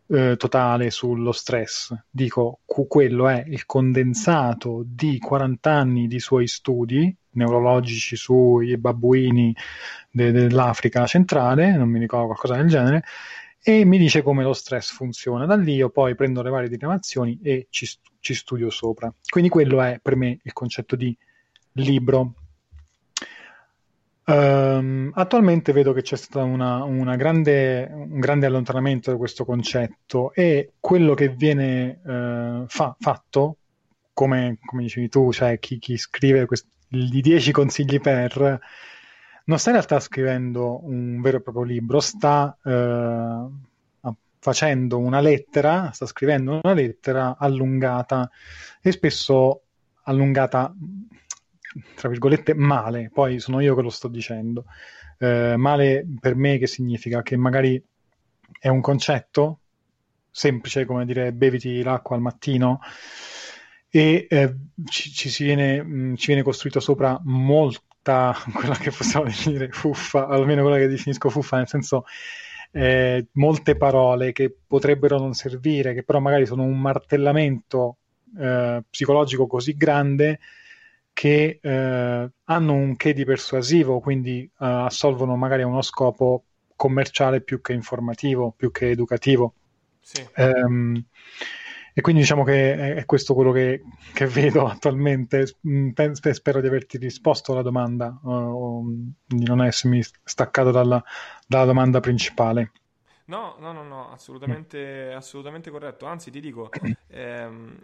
eh, 0.06 0.36
totale 0.36 0.92
sullo 0.92 1.32
stress. 1.32 1.92
Dico, 2.08 2.60
quello 2.64 3.26
è 3.26 3.42
il 3.48 3.66
condensato 3.66 4.84
di 4.86 5.18
40 5.18 5.72
anni 5.72 6.06
di 6.06 6.20
suoi 6.20 6.46
studi 6.46 7.12
neurologici 7.30 8.14
sui 8.14 8.76
babbuini 8.76 9.52
de- 10.08 10.30
dell'Africa 10.30 11.04
centrale, 11.04 11.76
non 11.76 11.88
mi 11.88 11.98
ricordo 11.98 12.26
qualcosa 12.26 12.54
del 12.54 12.68
genere, 12.68 13.02
e 13.60 13.84
mi 13.84 13.98
dice 13.98 14.22
come 14.22 14.44
lo 14.44 14.52
stress 14.52 14.92
funziona. 14.92 15.46
Da 15.46 15.56
lì 15.56 15.74
io 15.74 15.90
poi 15.90 16.14
prendo 16.14 16.42
le 16.42 16.50
varie 16.50 16.68
diramazioni 16.68 17.40
e 17.42 17.66
ci, 17.70 17.88
ci 18.20 18.34
studio 18.34 18.70
sopra. 18.70 19.12
Quindi 19.28 19.50
quello 19.50 19.82
è 19.82 19.98
per 20.00 20.14
me 20.14 20.38
il 20.40 20.52
concetto 20.52 20.94
di 20.94 21.16
libro. 21.72 22.34
Um, 24.30 25.10
attualmente 25.14 25.72
vedo 25.72 25.92
che 25.92 26.02
c'è 26.02 26.16
stato 26.16 26.44
un 26.44 27.14
grande 27.16 28.46
allontanamento 28.46 29.10
da 29.10 29.16
questo 29.16 29.44
concetto 29.44 30.32
e 30.32 30.74
quello 30.78 31.14
che 31.14 31.30
viene 31.30 32.00
uh, 32.04 32.64
fa, 32.68 32.94
fatto, 32.98 33.56
come, 34.12 34.58
come, 34.64 34.82
dicevi 34.82 35.08
tu, 35.08 35.32
cioè 35.32 35.58
chi, 35.58 35.78
chi 35.78 35.96
scrive 35.96 36.46
quest- 36.46 36.68
i 36.90 37.20
10 37.20 37.50
consigli 37.52 38.00
per, 38.00 38.60
non 39.44 39.58
sta 39.58 39.70
in 39.70 39.76
realtà 39.76 39.98
scrivendo 39.98 40.84
un 40.84 41.20
vero 41.20 41.38
e 41.38 41.42
proprio 41.42 41.64
libro, 41.64 41.98
sta 42.00 42.56
eh, 42.64 43.46
facendo 44.38 44.98
una 44.98 45.20
lettera, 45.20 45.90
sta 45.92 46.06
scrivendo 46.06 46.60
una 46.62 46.72
lettera 46.72 47.36
allungata 47.38 48.30
e 48.80 48.92
spesso 48.92 49.62
allungata, 50.04 50.74
tra 51.94 52.08
virgolette, 52.08 52.54
male, 52.54 53.10
poi 53.12 53.38
sono 53.38 53.60
io 53.60 53.74
che 53.74 53.82
lo 53.82 53.90
sto 53.90 54.08
dicendo. 54.08 54.64
Eh, 55.18 55.54
male 55.56 56.06
per 56.18 56.34
me 56.34 56.58
che 56.58 56.66
significa 56.66 57.22
che 57.22 57.36
magari 57.36 57.82
è 58.58 58.68
un 58.68 58.80
concetto 58.80 59.58
semplice 60.30 60.86
come 60.86 61.04
dire 61.04 61.32
beviti 61.32 61.82
l'acqua 61.82 62.16
al 62.16 62.22
mattino 62.22 62.80
e 63.90 64.26
eh, 64.30 64.54
ci, 64.88 65.10
ci, 65.10 65.28
si 65.28 65.44
viene, 65.44 65.82
mh, 65.82 66.10
mm, 66.10 66.14
ci 66.14 66.26
viene 66.28 66.42
costruito 66.42 66.80
sopra 66.80 67.20
molta, 67.24 68.34
quella 68.54 68.76
che 68.76 68.90
possiamo 68.90 69.26
definire 69.26 69.70
fuffa, 69.70 70.26
almeno 70.26 70.62
quella 70.62 70.78
che 70.78 70.86
definisco 70.86 71.28
fuffa, 71.28 71.56
nel 71.56 71.68
senso 71.68 72.04
eh, 72.72 73.26
molte 73.32 73.76
parole 73.76 74.32
che 74.32 74.54
potrebbero 74.66 75.18
non 75.18 75.34
servire, 75.34 75.92
che 75.92 76.04
però 76.04 76.20
magari 76.20 76.46
sono 76.46 76.62
un 76.62 76.80
martellamento 76.80 77.96
eh, 78.38 78.82
psicologico 78.88 79.48
così 79.48 79.76
grande 79.76 80.38
che 81.20 81.58
eh, 81.60 82.30
hanno 82.44 82.72
un 82.72 82.96
che 82.96 83.12
di 83.12 83.26
persuasivo, 83.26 84.00
quindi 84.00 84.42
eh, 84.42 84.48
assolvono 84.64 85.36
magari 85.36 85.60
a 85.60 85.66
uno 85.66 85.82
scopo 85.82 86.44
commerciale 86.74 87.42
più 87.42 87.60
che 87.60 87.74
informativo, 87.74 88.54
più 88.56 88.70
che 88.70 88.88
educativo. 88.88 89.52
Sì. 90.00 90.26
Um, 90.36 91.04
e 91.92 92.00
quindi 92.00 92.22
diciamo 92.22 92.42
che 92.42 92.94
è, 92.94 93.04
questo 93.04 93.34
quello 93.34 93.52
che, 93.52 93.82
che 94.14 94.24
vedo 94.24 94.66
attualmente. 94.66 95.58
Mm, 95.68 95.90
spero 96.32 96.62
di 96.62 96.68
averti 96.68 96.96
risposto 96.96 97.52
alla 97.52 97.60
domanda 97.60 98.18
o 98.22 98.82
di 99.26 99.44
non 99.44 99.62
essermi 99.62 100.02
staccato 100.24 100.70
dalla, 100.70 101.04
dalla 101.46 101.66
domanda 101.66 102.00
principale. 102.00 102.72
No, 103.30 103.54
no, 103.60 103.70
no, 103.70 103.84
no, 103.84 104.10
assolutamente, 104.10 105.12
assolutamente 105.12 105.70
corretto. 105.70 106.04
Anzi, 106.04 106.32
ti 106.32 106.40
dico, 106.40 106.68
ehm, 107.06 107.78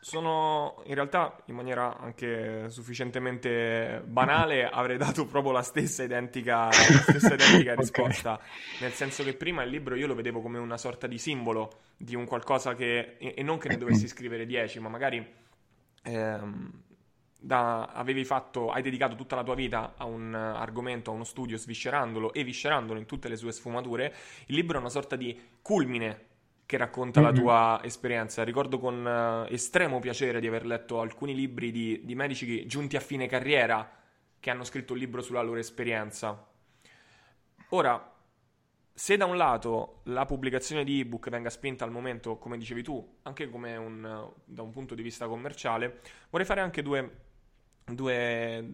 sono 0.00 0.80
in 0.86 0.94
realtà 0.94 1.36
in 1.46 1.56
maniera 1.56 1.98
anche 1.98 2.70
sufficientemente 2.70 4.00
banale 4.06 4.68
avrei 4.68 4.96
dato 4.96 5.26
proprio 5.26 5.50
la 5.50 5.62
stessa 5.62 6.04
identica, 6.04 6.66
la 6.66 6.70
stessa 6.70 7.34
identica 7.34 7.74
risposta 7.76 8.34
okay. 8.34 8.46
nel 8.82 8.92
senso 8.92 9.24
che 9.24 9.34
prima 9.34 9.64
il 9.64 9.70
libro 9.70 9.96
io 9.96 10.06
lo 10.06 10.14
vedevo 10.14 10.40
come 10.40 10.58
una 10.58 10.76
sorta 10.76 11.08
di 11.08 11.18
simbolo 11.18 11.80
di 11.96 12.14
un 12.14 12.26
qualcosa 12.26 12.76
che 12.76 13.16
e 13.18 13.42
non 13.42 13.58
che 13.58 13.68
ne 13.68 13.76
dovessi 13.76 14.06
scrivere 14.08 14.46
10 14.46 14.78
ma 14.78 14.88
magari 14.88 15.34
ehm, 16.04 16.82
da, 17.40 17.86
avevi 17.86 18.24
fatto 18.24 18.70
hai 18.70 18.82
dedicato 18.82 19.14
tutta 19.14 19.36
la 19.36 19.44
tua 19.44 19.54
vita 19.54 19.94
a 19.96 20.04
un 20.04 20.34
argomento 20.34 21.10
a 21.10 21.14
uno 21.14 21.24
studio 21.24 21.56
sviscerandolo 21.56 22.32
e 22.32 22.42
viscerandolo 22.42 22.98
in 22.98 23.06
tutte 23.06 23.28
le 23.28 23.36
sue 23.36 23.52
sfumature 23.52 24.12
il 24.46 24.56
libro 24.56 24.76
è 24.76 24.80
una 24.80 24.88
sorta 24.88 25.14
di 25.14 25.40
culmine 25.62 26.26
che 26.68 26.76
racconta 26.76 27.22
mm-hmm. 27.22 27.30
la 27.30 27.40
tua 27.40 27.80
esperienza. 27.82 28.44
Ricordo 28.44 28.78
con 28.78 29.02
uh, 29.02 29.50
estremo 29.50 30.00
piacere 30.00 30.38
di 30.38 30.46
aver 30.46 30.66
letto 30.66 31.00
alcuni 31.00 31.34
libri 31.34 31.70
di, 31.70 32.02
di 32.04 32.14
medici 32.14 32.66
giunti 32.66 32.94
a 32.94 33.00
fine 33.00 33.26
carriera 33.26 33.90
che 34.38 34.50
hanno 34.50 34.64
scritto 34.64 34.92
un 34.92 34.98
libro 34.98 35.22
sulla 35.22 35.40
loro 35.40 35.58
esperienza. 35.58 36.46
Ora, 37.70 38.14
se 38.92 39.16
da 39.16 39.24
un 39.24 39.38
lato 39.38 40.00
la 40.04 40.26
pubblicazione 40.26 40.84
di 40.84 41.00
ebook 41.00 41.30
venga 41.30 41.48
spinta 41.48 41.86
al 41.86 41.90
momento, 41.90 42.36
come 42.36 42.58
dicevi 42.58 42.82
tu, 42.82 43.16
anche 43.22 43.44
un, 43.44 44.30
da 44.44 44.62
un 44.62 44.70
punto 44.70 44.94
di 44.94 45.02
vista 45.02 45.26
commerciale, 45.26 46.00
vorrei 46.28 46.46
fare 46.46 46.60
anche 46.60 46.82
due, 46.82 47.27
due, 47.94 48.64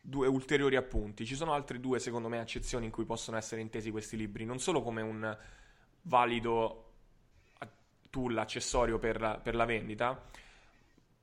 due, 0.00 0.26
ulteriori 0.26 0.76
appunti. 0.76 1.24
Ci 1.24 1.34
sono 1.34 1.52
altre 1.52 1.80
due, 1.80 1.98
secondo 1.98 2.28
me, 2.28 2.38
accezioni 2.38 2.86
in 2.86 2.90
cui 2.90 3.04
possono 3.04 3.36
essere 3.36 3.60
intesi 3.60 3.90
questi 3.90 4.16
libri, 4.16 4.44
non 4.44 4.58
solo 4.58 4.82
come 4.82 5.02
un 5.02 5.36
valido 6.02 6.92
tool, 8.10 8.36
accessorio 8.36 8.98
per, 8.98 9.40
per 9.42 9.54
la 9.54 9.64
vendita, 9.64 10.22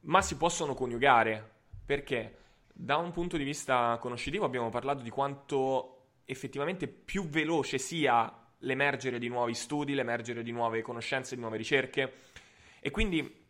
ma 0.01 0.21
si 0.21 0.35
possono 0.35 0.73
coniugare. 0.73 1.57
Perché? 1.85 2.37
Da 2.73 2.97
un 2.97 3.11
punto 3.11 3.37
di 3.37 3.43
vista 3.43 3.97
conoscitivo 3.99 4.45
abbiamo 4.45 4.69
parlato 4.69 5.03
di 5.03 5.09
quanto 5.09 5.95
effettivamente 6.25 6.87
più 6.87 7.27
veloce 7.27 7.77
sia 7.77 8.31
l'emergere 8.59 9.19
di 9.19 9.27
nuovi 9.27 9.53
studi, 9.53 9.93
l'emergere 9.93 10.43
di 10.43 10.51
nuove 10.51 10.81
conoscenze, 10.81 11.35
di 11.35 11.41
nuove 11.41 11.57
ricerche. 11.57 12.13
E 12.79 12.91
quindi 12.91 13.47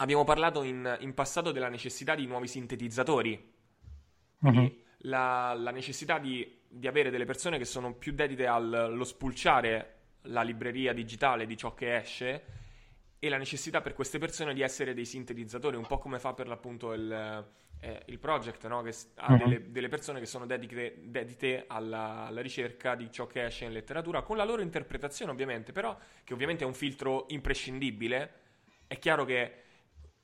abbiamo 0.00 0.24
parlato 0.24 0.62
in, 0.62 0.98
in 1.00 1.14
passato 1.14 1.52
della 1.52 1.68
necessità 1.68 2.14
di 2.14 2.26
nuovi 2.26 2.48
sintetizzatori, 2.48 3.52
uh-huh. 4.40 4.76
la, 5.02 5.54
la, 5.54 5.70
necessità 5.70 6.18
di, 6.18 6.60
di, 6.68 6.86
avere 6.86 7.10
delle 7.10 7.24
persone 7.24 7.58
che 7.58 7.64
sono 7.64 7.94
più 7.94 8.12
dedite 8.12 8.46
allo 8.46 9.04
spulciare 9.04 9.96
la 10.24 10.42
libreria 10.42 10.92
digitale 10.92 11.46
di 11.46 11.56
ciò 11.56 11.74
che 11.74 11.96
esce 11.96 12.44
e 13.18 13.28
la 13.28 13.38
necessità 13.38 13.80
per 13.80 13.94
queste 13.94 14.18
persone 14.18 14.54
di 14.54 14.62
essere 14.62 14.94
dei 14.94 15.04
sintetizzatori, 15.04 15.76
un 15.76 15.86
po' 15.86 15.98
come 15.98 16.18
fa 16.18 16.32
per 16.32 16.48
l'appunto 16.48 16.94
il, 16.94 17.46
eh, 17.80 18.02
il 18.06 18.18
project, 18.18 18.66
no? 18.68 18.80
che 18.80 18.94
ha 19.16 19.32
uh-huh. 19.32 19.38
delle, 19.38 19.70
delle, 19.70 19.88
persone 19.88 20.18
che 20.18 20.26
sono 20.26 20.46
dediche, 20.46 20.96
dedite 21.02 21.64
alla, 21.66 22.26
alla, 22.26 22.40
ricerca 22.40 22.94
di 22.94 23.12
ciò 23.12 23.26
che 23.26 23.44
esce 23.44 23.66
in 23.66 23.72
letteratura, 23.72 24.22
con 24.22 24.38
la 24.38 24.44
loro 24.44 24.62
interpretazione 24.62 25.30
ovviamente, 25.30 25.72
però 25.72 25.94
che 26.24 26.32
ovviamente 26.32 26.64
è 26.64 26.66
un 26.66 26.72
filtro 26.74 27.26
imprescindibile. 27.28 28.32
È 28.86 28.98
chiaro 28.98 29.26
che 29.26 29.68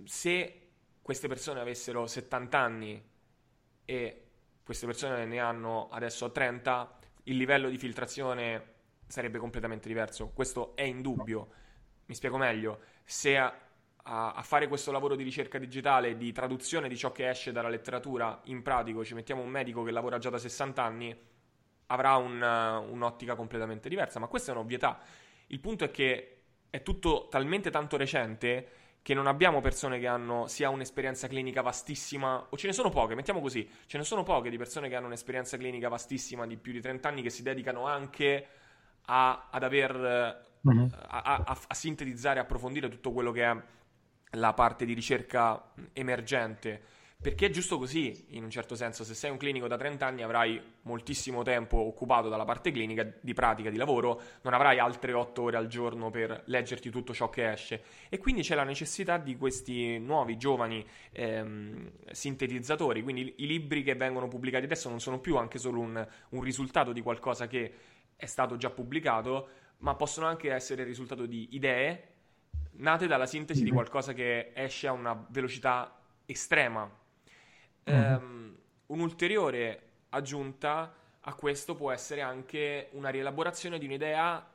se 0.05 0.69
queste 1.03 1.29
persone 1.29 1.61
avessero 1.61 2.07
70 2.07 2.59
anni 2.59 3.11
e 3.85 4.23
queste 4.63 4.87
persone 4.87 5.25
ne 5.25 5.39
hanno 5.39 5.89
adesso 5.91 6.31
30, 6.31 6.99
il 7.25 7.37
livello 7.37 7.69
di 7.69 7.79
filtrazione 7.79 8.75
sarebbe 9.07 9.39
completamente 9.39 9.89
diverso. 9.89 10.29
Questo 10.29 10.75
è 10.75 10.83
indubbio 10.83 11.65
mi 12.07 12.15
spiego 12.15 12.37
meglio, 12.37 12.81
se 13.05 13.37
a, 13.37 13.53
a, 14.03 14.43
fare 14.43 14.69
questo 14.69 14.93
lavoro 14.93 15.17
di 15.17 15.25
ricerca 15.25 15.59
digitale, 15.59 16.17
di 16.17 16.33
traduzione 16.33 16.89
di 16.89 16.97
ciò 16.97 17.11
che 17.13 17.29
esce 17.29 17.53
dalla 17.53 17.69
letteratura 17.69 18.41
in 18.45 18.63
pratico, 18.63 19.05
ci 19.05 19.15
mettiamo 19.15 19.43
un 19.43 19.49
medico 19.49 19.83
che 19.83 19.91
lavora 19.91 20.19
già 20.19 20.31
da 20.31 20.39
60 20.39 20.83
anni, 20.83 21.17
avrà 21.87 22.17
un, 22.17 22.41
un'ottica 22.41 23.35
completamente 23.35 23.89
diversa, 23.89 24.21
ma 24.21 24.29
questa 24.29 24.53
è 24.53 24.55
un'ovvietà. 24.55 25.01
Il 25.49 25.61
punto 25.61 25.85
è 25.85 25.91
che 25.91 26.33
è 26.71 26.83
tutto 26.83 27.27
talmente 27.29 27.71
tanto 27.71 27.97
recente 27.97 28.69
che 29.07 29.15
non 29.15 29.29
abbiamo 29.29 29.61
persone 29.61 30.01
che 30.01 30.09
hanno 30.09 30.49
sia 30.49 30.69
un'esperienza 30.69 31.29
clinica 31.29 31.63
vastissima, 31.63 32.45
o 32.51 32.57
ce 32.57 32.67
ne 32.67 32.73
sono 32.73 32.91
poche, 32.91 33.15
mettiamo 33.15 33.41
così, 33.41 33.71
ce 33.87 33.99
ne 33.99 34.03
sono 34.03 34.25
poche 34.25 34.51
di 34.51 34.57
persone 34.57 34.89
che 34.89 34.97
hanno 34.97 35.07
un'esperienza 35.07 35.57
clinica 35.57 35.89
vastissima 35.89 36.45
di 36.45 36.57
più 36.57 36.73
di 36.73 36.81
30 36.81 37.09
anni 37.09 37.23
che 37.23 37.31
si 37.31 37.45
dedicano 37.45 37.87
anche 37.87 38.49
a, 39.03 39.47
ad 39.49 39.63
aver, 39.63 40.45
mm-hmm. 40.69 40.87
a, 41.07 41.23
a, 41.23 41.59
a 41.69 41.75
sintetizzare, 41.75 42.41
approfondire 42.41 42.89
tutto 42.89 43.13
quello 43.13 43.31
che 43.31 43.45
è 43.45 43.57
la 44.31 44.53
parte 44.55 44.85
di 44.85 44.93
ricerca 44.93 45.73
emergente 45.93 46.83
perché 47.27 47.47
è 47.47 47.51
giusto 47.51 47.77
così, 47.77 48.27
in 48.37 48.45
un 48.45 48.51
certo 48.51 48.77
senso, 48.77 49.03
se 49.03 49.13
sei 49.13 49.33
un 49.33 49.37
clinico 49.37 49.67
da 49.67 49.77
30 49.77 50.07
anni 50.07 50.23
avrai 50.23 50.63
moltissimo 50.83 51.43
tempo 51.43 51.77
occupato 51.77 52.29
dalla 52.29 52.45
parte 52.45 52.71
clinica, 52.71 53.05
di 53.21 53.35
pratica, 53.35 53.69
di 53.69 53.77
lavoro, 53.77 54.21
non 54.43 54.55
avrai 54.55 54.79
altre 54.79 55.13
8 55.13 55.43
ore 55.43 55.57
al 55.57 55.67
giorno 55.67 56.11
per 56.11 56.45
leggerti 56.47 56.89
tutto 56.89 57.13
ciò 57.13 57.29
che 57.29 57.51
esce. 57.51 57.83
E 58.09 58.19
quindi 58.19 58.43
c'è 58.43 58.55
la 58.55 58.63
necessità 58.63 59.19
di 59.19 59.37
questi 59.37 59.99
nuovi, 59.99 60.37
giovani 60.37 60.87
ehm, 61.11 61.91
sintetizzatori, 62.13 63.03
quindi 63.03 63.35
i 63.39 63.47
libri 63.49 63.83
che 63.83 63.97
vengono 63.97 64.29
pubblicati 64.29 64.67
adesso 64.67 64.89
non 64.89 65.01
sono 65.01 65.19
più 65.19 65.37
anche 65.37 65.59
solo 65.59 65.81
un, 65.81 66.09
un 66.29 66.41
risultato 66.43 66.93
di 66.93 67.01
qualcosa 67.01 67.49
che 67.49 67.73
è 68.15 68.27
stato 68.27 68.57
già 68.57 68.71
pubblicato, 68.71 69.49
ma 69.79 69.97
possono 69.97 70.27
anche 70.27 70.53
essere 70.53 70.83
il 70.83 70.89
risultato 70.89 71.27
di 71.27 71.49
idee 71.57 72.15
nate 72.79 73.09
dalla 73.09 73.27
sintesi 73.27 73.65
di 73.65 73.71
qualcosa 73.71 74.13
che 74.13 74.53
esce 74.55 74.87
a 74.87 74.93
una 74.93 75.27
velocità 75.31 75.99
estrema. 76.25 77.05
Um, 77.93 78.57
un'ulteriore 78.87 79.83
aggiunta 80.11 80.95
a 81.21 81.35
questo 81.35 81.75
può 81.75 81.91
essere 81.91 82.21
anche 82.21 82.89
una 82.93 83.09
rielaborazione 83.09 83.79
di 83.79 83.87
un'idea 83.87 84.49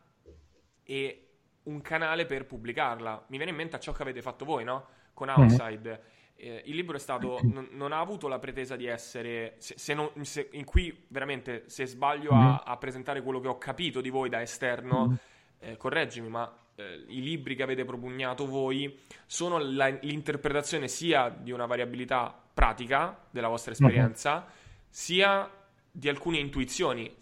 e 0.84 1.28
un 1.64 1.82
canale 1.82 2.26
per 2.26 2.46
pubblicarla. 2.46 3.26
Mi 3.28 3.38
viene 3.38 3.52
in 3.52 3.58
mente 3.58 3.76
a 3.76 3.80
ciò 3.80 3.92
che 3.92 4.02
avete 4.02 4.22
fatto 4.22 4.46
voi, 4.46 4.64
no? 4.64 4.86
Con 5.14 5.28
mm-hmm. 5.28 5.42
Outside. 5.42 5.90
Mm-hmm. 5.90 6.02
Eh, 6.36 6.64
il 6.66 6.76
libro 6.76 6.96
è 6.96 7.00
stato, 7.00 7.40
n- 7.44 7.68
non 7.72 7.92
ha 7.92 8.00
avuto 8.00 8.28
la 8.28 8.40
pretesa 8.40 8.76
di 8.76 8.88
essere, 8.88 9.56
se, 9.58 9.76
se 9.78 9.94
non, 9.94 10.10
se, 10.22 10.50
in 10.54 10.64
qui 10.64 11.06
veramente 11.10 11.66
se 11.68 11.86
sbaglio 11.86 12.34
mm-hmm. 12.34 12.48
a, 12.48 12.64
a, 12.66 12.78
presentare 12.78 13.22
quello 13.22 13.40
che 13.40 13.48
ho 13.48 13.58
capito 13.58 14.02
di 14.02 14.10
voi 14.10 14.30
da 14.30 14.42
esterno, 14.42 15.08
mm-hmm. 15.08 15.16
eh, 15.60 15.78
correggimi, 15.78 16.30
ma 16.30 16.52
eh, 16.76 17.04
i 17.10 17.22
libri 17.22 17.56
che 17.56 17.64
avete 17.64 17.86
propugnato 17.86 18.48
voi 18.48 19.00
sono 19.26 19.60
la, 19.60 19.88
l'interpretazione 19.90 20.88
sia 20.88 21.30
di 21.30 21.52
una 21.52 21.68
variabilità 21.68 22.41
pratica 22.54 23.18
della 23.30 23.48
vostra 23.48 23.72
esperienza, 23.72 24.36
uh-huh. 24.36 24.52
sia 24.90 25.50
di 25.92 26.10
alcune 26.10 26.38
intuizioni, 26.38 27.14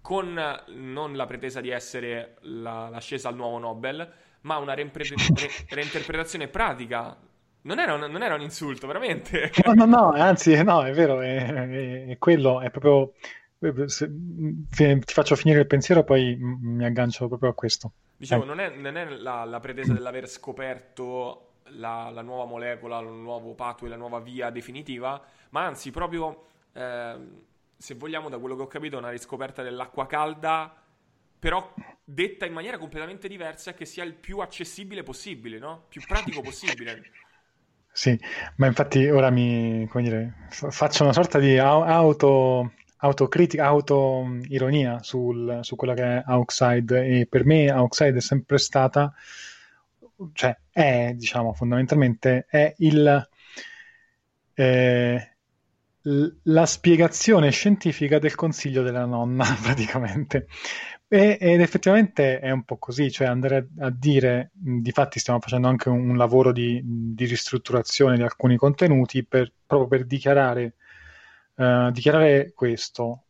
con 0.00 0.38
non 0.66 1.16
la 1.16 1.26
pretesa 1.26 1.60
di 1.60 1.70
essere 1.70 2.36
la, 2.42 2.88
l'ascesa 2.88 3.28
al 3.28 3.36
nuovo 3.36 3.58
Nobel, 3.58 4.06
ma 4.42 4.58
una 4.58 4.74
reimpre- 4.74 5.04
re- 5.08 5.50
reinterpretazione 5.68 6.48
pratica. 6.48 7.16
Non 7.62 7.78
era, 7.78 7.94
un, 7.94 8.00
non 8.10 8.22
era, 8.22 8.34
un, 8.34 8.42
insulto, 8.42 8.86
veramente. 8.86 9.50
No, 9.64 9.72
no, 9.72 9.84
no, 9.86 10.10
anzi, 10.10 10.62
no, 10.62 10.84
è 10.84 10.92
vero, 10.92 11.22
è, 11.22 12.08
è, 12.08 12.18
quello, 12.18 12.60
è 12.60 12.70
proprio... 12.70 13.12
Se, 13.86 14.10
ti 14.68 15.00
faccio 15.06 15.36
finire 15.36 15.60
il 15.60 15.66
pensiero, 15.66 16.04
poi 16.04 16.36
mi 16.38 16.84
aggancio 16.84 17.26
proprio 17.28 17.48
a 17.48 17.54
questo. 17.54 17.92
Dicevo, 18.14 18.44
non 18.44 18.60
è, 18.60 18.68
non 18.68 18.98
è 18.98 19.08
la, 19.08 19.44
la, 19.44 19.60
pretesa 19.60 19.94
dell'aver 19.94 20.28
scoperto 20.28 21.53
la, 21.70 22.10
la, 22.10 22.22
nuova 22.22 22.44
molecola, 22.44 23.00
il 23.00 23.08
nuovo 23.08 23.54
pathway, 23.54 23.90
la 23.90 23.96
nuova 23.96 24.20
via 24.20 24.50
definitiva, 24.50 25.22
ma 25.50 25.64
anzi 25.64 25.90
proprio, 25.90 26.46
eh, 26.72 27.16
se 27.76 27.94
vogliamo, 27.94 28.28
da 28.28 28.38
quello 28.38 28.56
che 28.56 28.62
ho 28.62 28.66
capito, 28.66 28.98
una 28.98 29.10
riscoperta 29.10 29.62
dell'acqua 29.62 30.06
calda, 30.06 30.74
però 31.38 31.74
detta 32.02 32.46
in 32.46 32.52
maniera 32.52 32.78
completamente 32.78 33.28
diversa 33.28 33.74
che 33.74 33.84
sia 33.84 34.04
il 34.04 34.14
più 34.14 34.38
accessibile 34.38 35.02
possibile, 35.02 35.58
no? 35.58 35.84
Più 35.88 36.02
pratico 36.06 36.40
possibile. 36.40 37.02
Sì, 37.92 38.18
ma 38.56 38.66
infatti 38.66 39.08
ora 39.08 39.30
mi, 39.30 39.86
come 39.88 40.02
dire, 40.02 40.34
faccio 40.48 41.04
una 41.04 41.12
sorta 41.12 41.38
di 41.38 41.56
auto, 41.58 42.72
autocritica, 42.96 43.66
auto-ironia 43.66 45.02
sul, 45.02 45.60
su 45.62 45.76
quella 45.76 45.94
che 45.94 46.02
è 46.02 46.22
Outside 46.26 47.06
e 47.06 47.26
per 47.26 47.44
me 47.44 47.70
Outside 47.70 48.16
è 48.16 48.20
sempre 48.20 48.58
stata 48.58 49.14
cioè 50.32 50.56
è, 50.70 51.12
diciamo, 51.14 51.52
fondamentalmente 51.52 52.46
è 52.48 52.74
il, 52.78 53.28
eh, 54.54 55.34
la 56.42 56.66
spiegazione 56.66 57.50
scientifica 57.50 58.18
del 58.18 58.34
consiglio 58.34 58.82
della 58.82 59.04
nonna, 59.06 59.44
praticamente. 59.62 60.46
E, 61.08 61.38
ed 61.40 61.60
effettivamente 61.60 62.40
è 62.40 62.50
un 62.50 62.64
po' 62.64 62.76
così, 62.76 63.10
cioè 63.10 63.26
andare 63.26 63.68
a, 63.78 63.86
a 63.86 63.90
dire, 63.90 64.50
difatti 64.52 65.18
stiamo 65.18 65.40
facendo 65.40 65.68
anche 65.68 65.88
un, 65.88 66.10
un 66.10 66.16
lavoro 66.16 66.52
di, 66.52 66.80
di, 66.84 67.24
ristrutturazione 67.26 68.16
di 68.16 68.22
alcuni 68.22 68.56
contenuti 68.56 69.24
per, 69.24 69.52
proprio 69.66 69.88
per 69.88 70.06
dichiarare, 70.06 70.74
uh, 71.56 71.90
dichiarare 71.90 72.52
questo, 72.54 73.23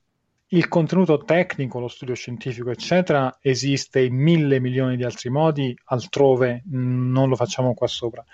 il 0.55 0.69
contenuto 0.69 1.19
tecnico, 1.25 1.81
lo 1.81 1.89
studio 1.89 2.15
scientifico, 2.15 2.71
eccetera, 2.71 3.39
esiste 3.41 4.01
in 4.01 4.15
mille 4.15 4.61
milioni 4.61 4.97
di 4.97 5.03
altri 5.03 5.29
modi, 5.29 5.77
altrove 5.87 6.63
non 6.67 7.29
lo 7.29 7.35
facciamo 7.35 7.75
qua 7.75 7.89
sopra. 7.89 8.25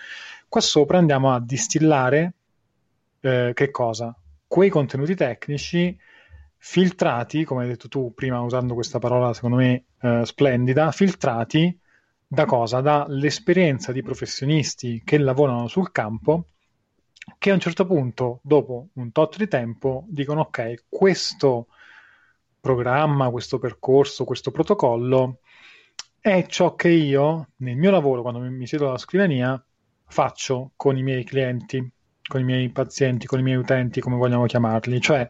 Qua 0.46 0.61
sopra 0.61 0.98
andiamo 0.98 1.33
a 1.33 1.40
distillare 1.40 2.35
eh, 3.20 3.52
che 3.54 3.70
cosa? 3.70 4.14
Quei 4.46 4.68
contenuti 4.68 5.14
tecnici 5.14 5.98
filtrati, 6.56 7.44
come 7.44 7.62
hai 7.62 7.68
detto 7.68 7.88
tu 7.88 8.12
prima 8.12 8.40
usando 8.40 8.74
questa 8.74 8.98
parola 8.98 9.33
secondo 9.33 9.56
me 9.56 9.85
eh, 10.02 10.22
splendida, 10.24 10.90
filtrati 10.92 11.78
da 12.26 12.44
cosa? 12.44 12.83
Dall'esperienza 12.83 13.92
di 13.92 14.02
professionisti 14.02 15.00
che 15.04 15.16
lavorano 15.16 15.68
sul 15.68 15.90
campo 15.90 16.48
che 17.38 17.50
a 17.50 17.54
un 17.54 17.61
certo 17.61 17.87
punto, 17.87 18.40
dopo 18.42 18.88
un 18.94 19.11
tot 19.12 19.38
di 19.38 19.48
tempo, 19.48 20.04
dicono 20.09 20.42
ok, 20.42 20.85
questo 20.88 21.68
programma, 22.61 23.31
questo 23.31 23.59
percorso, 23.59 24.25
questo 24.25 24.51
protocollo 24.51 25.40
è 26.20 26.44
ciò 26.46 26.75
che 26.75 26.90
io 26.90 27.49
nel 27.57 27.77
mio 27.77 27.90
lavoro, 27.90 28.23
quando 28.23 28.40
mi 28.40 28.66
siedo 28.66 28.88
alla 28.88 28.99
scrivania, 28.99 29.62
faccio 30.07 30.73
con 30.77 30.96
i 30.99 31.03
miei 31.03 31.25
clienti, 31.25 31.90
con 32.23 32.40
i 32.40 32.44
miei 32.44 32.68
pazienti, 32.68 33.27
con 33.27 33.38
i 33.38 33.42
miei 33.42 33.57
utenti, 33.57 34.01
come 34.01 34.16
vogliamo 34.16 34.44
chiamarli, 34.44 35.01
cioè 35.01 35.29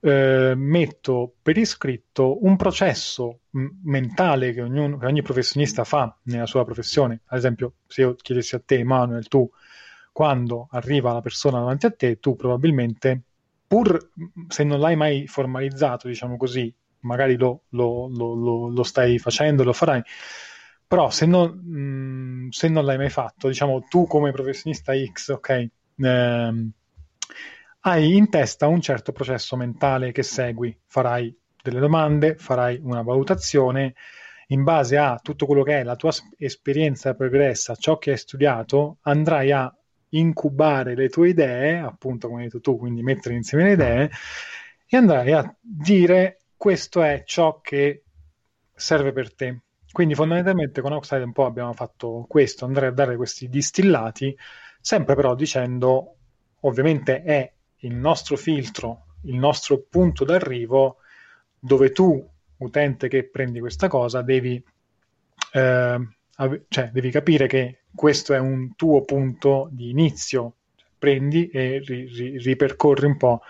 eh, 0.00 0.54
metto 0.56 1.34
per 1.42 1.56
iscritto 1.56 2.44
un 2.44 2.56
processo 2.56 3.40
m- 3.50 3.66
mentale 3.84 4.52
che, 4.52 4.62
ognuno, 4.62 4.98
che 4.98 5.06
ogni 5.06 5.22
professionista 5.22 5.84
fa 5.84 6.14
nella 6.24 6.46
sua 6.46 6.64
professione. 6.64 7.20
Ad 7.26 7.38
esempio, 7.38 7.74
se 7.86 8.02
io 8.02 8.14
chiedessi 8.14 8.54
a 8.54 8.62
te, 8.64 8.84
Manuel, 8.84 9.28
tu 9.28 9.48
quando 10.12 10.68
arriva 10.70 11.12
la 11.12 11.20
persona 11.20 11.58
davanti 11.58 11.86
a 11.86 11.90
te, 11.90 12.18
tu 12.18 12.36
probabilmente 12.36 13.22
pur 13.70 14.10
se 14.48 14.64
non 14.64 14.80
l'hai 14.80 14.96
mai 14.96 15.28
formalizzato, 15.28 16.08
diciamo 16.08 16.36
così, 16.36 16.74
magari 17.02 17.36
lo, 17.36 17.66
lo, 17.68 18.08
lo, 18.08 18.68
lo 18.68 18.82
stai 18.82 19.20
facendo, 19.20 19.62
lo 19.62 19.72
farai, 19.72 20.02
però 20.88 21.08
se 21.10 21.24
non, 21.24 21.50
mh, 21.50 22.48
se 22.48 22.68
non, 22.68 22.84
l'hai 22.84 22.96
mai 22.96 23.10
fatto, 23.10 23.46
diciamo 23.46 23.82
tu 23.88 24.08
come 24.08 24.32
professionista 24.32 24.92
X, 24.92 25.28
ok, 25.28 25.68
ehm, 25.98 26.70
hai 27.82 28.16
in 28.16 28.28
testa 28.28 28.66
un 28.66 28.80
certo 28.80 29.12
processo 29.12 29.54
mentale 29.54 30.10
che 30.10 30.24
segui, 30.24 30.76
farai 30.86 31.32
delle 31.62 31.78
domande, 31.78 32.34
farai 32.34 32.80
una 32.82 33.02
valutazione, 33.02 33.94
in 34.48 34.64
base 34.64 34.96
a 34.96 35.20
tutto 35.22 35.46
quello 35.46 35.62
che 35.62 35.78
è 35.78 35.84
la 35.84 35.94
tua 35.94 36.10
esperienza 36.38 37.14
pregressa, 37.14 37.76
ciò 37.76 37.98
che 37.98 38.10
hai 38.10 38.18
studiato, 38.18 38.98
andrai 39.02 39.52
a 39.52 39.72
incubare 40.10 40.94
le 40.94 41.08
tue 41.08 41.30
idee, 41.30 41.78
appunto 41.78 42.28
come 42.28 42.40
hai 42.40 42.46
detto 42.46 42.60
tu, 42.60 42.78
quindi 42.78 43.02
mettere 43.02 43.34
insieme 43.34 43.64
le 43.64 43.72
idee 43.72 44.10
e 44.86 44.96
andrai 44.96 45.32
a 45.32 45.56
dire 45.60 46.38
questo 46.56 47.02
è 47.02 47.22
ciò 47.24 47.60
che 47.60 48.02
serve 48.74 49.12
per 49.12 49.34
te. 49.34 49.60
Quindi 49.92 50.14
fondamentalmente 50.14 50.80
con 50.80 50.92
Oxide 50.92 51.22
un 51.22 51.32
po' 51.32 51.46
abbiamo 51.46 51.72
fatto 51.72 52.24
questo, 52.28 52.64
andare 52.64 52.86
a 52.86 52.92
dare 52.92 53.16
questi 53.16 53.48
distillati, 53.48 54.36
sempre 54.80 55.14
però 55.14 55.34
dicendo 55.34 56.16
ovviamente 56.60 57.22
è 57.22 57.52
il 57.78 57.94
nostro 57.94 58.36
filtro, 58.36 59.06
il 59.22 59.36
nostro 59.36 59.84
punto 59.88 60.24
d'arrivo 60.24 60.98
dove 61.58 61.92
tu, 61.92 62.26
utente 62.58 63.08
che 63.08 63.28
prendi 63.28 63.60
questa 63.60 63.88
cosa, 63.88 64.22
devi, 64.22 64.62
eh, 65.52 66.08
cioè, 66.68 66.90
devi 66.92 67.10
capire 67.10 67.46
che 67.46 67.79
questo 67.94 68.34
è 68.34 68.38
un 68.38 68.74
tuo 68.76 69.02
punto 69.02 69.68
di 69.70 69.90
inizio, 69.90 70.54
prendi 70.98 71.48
e 71.48 71.80
ri, 71.84 72.06
ri, 72.06 72.38
ripercorri 72.38 73.06
un 73.06 73.16
po' 73.16 73.42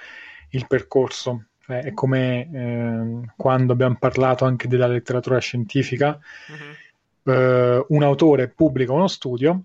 il 0.51 0.67
percorso. 0.67 1.47
Eh, 1.67 1.81
è 1.81 1.93
come 1.93 2.51
eh, 2.53 3.33
quando 3.37 3.73
abbiamo 3.73 3.97
parlato 3.99 4.45
anche 4.45 4.69
della 4.69 4.87
letteratura 4.87 5.39
scientifica, 5.39 6.19
mm-hmm. 6.51 7.39
eh, 7.39 7.85
un 7.89 8.03
autore 8.03 8.49
pubblica 8.49 8.93
uno 8.93 9.09
studio, 9.09 9.63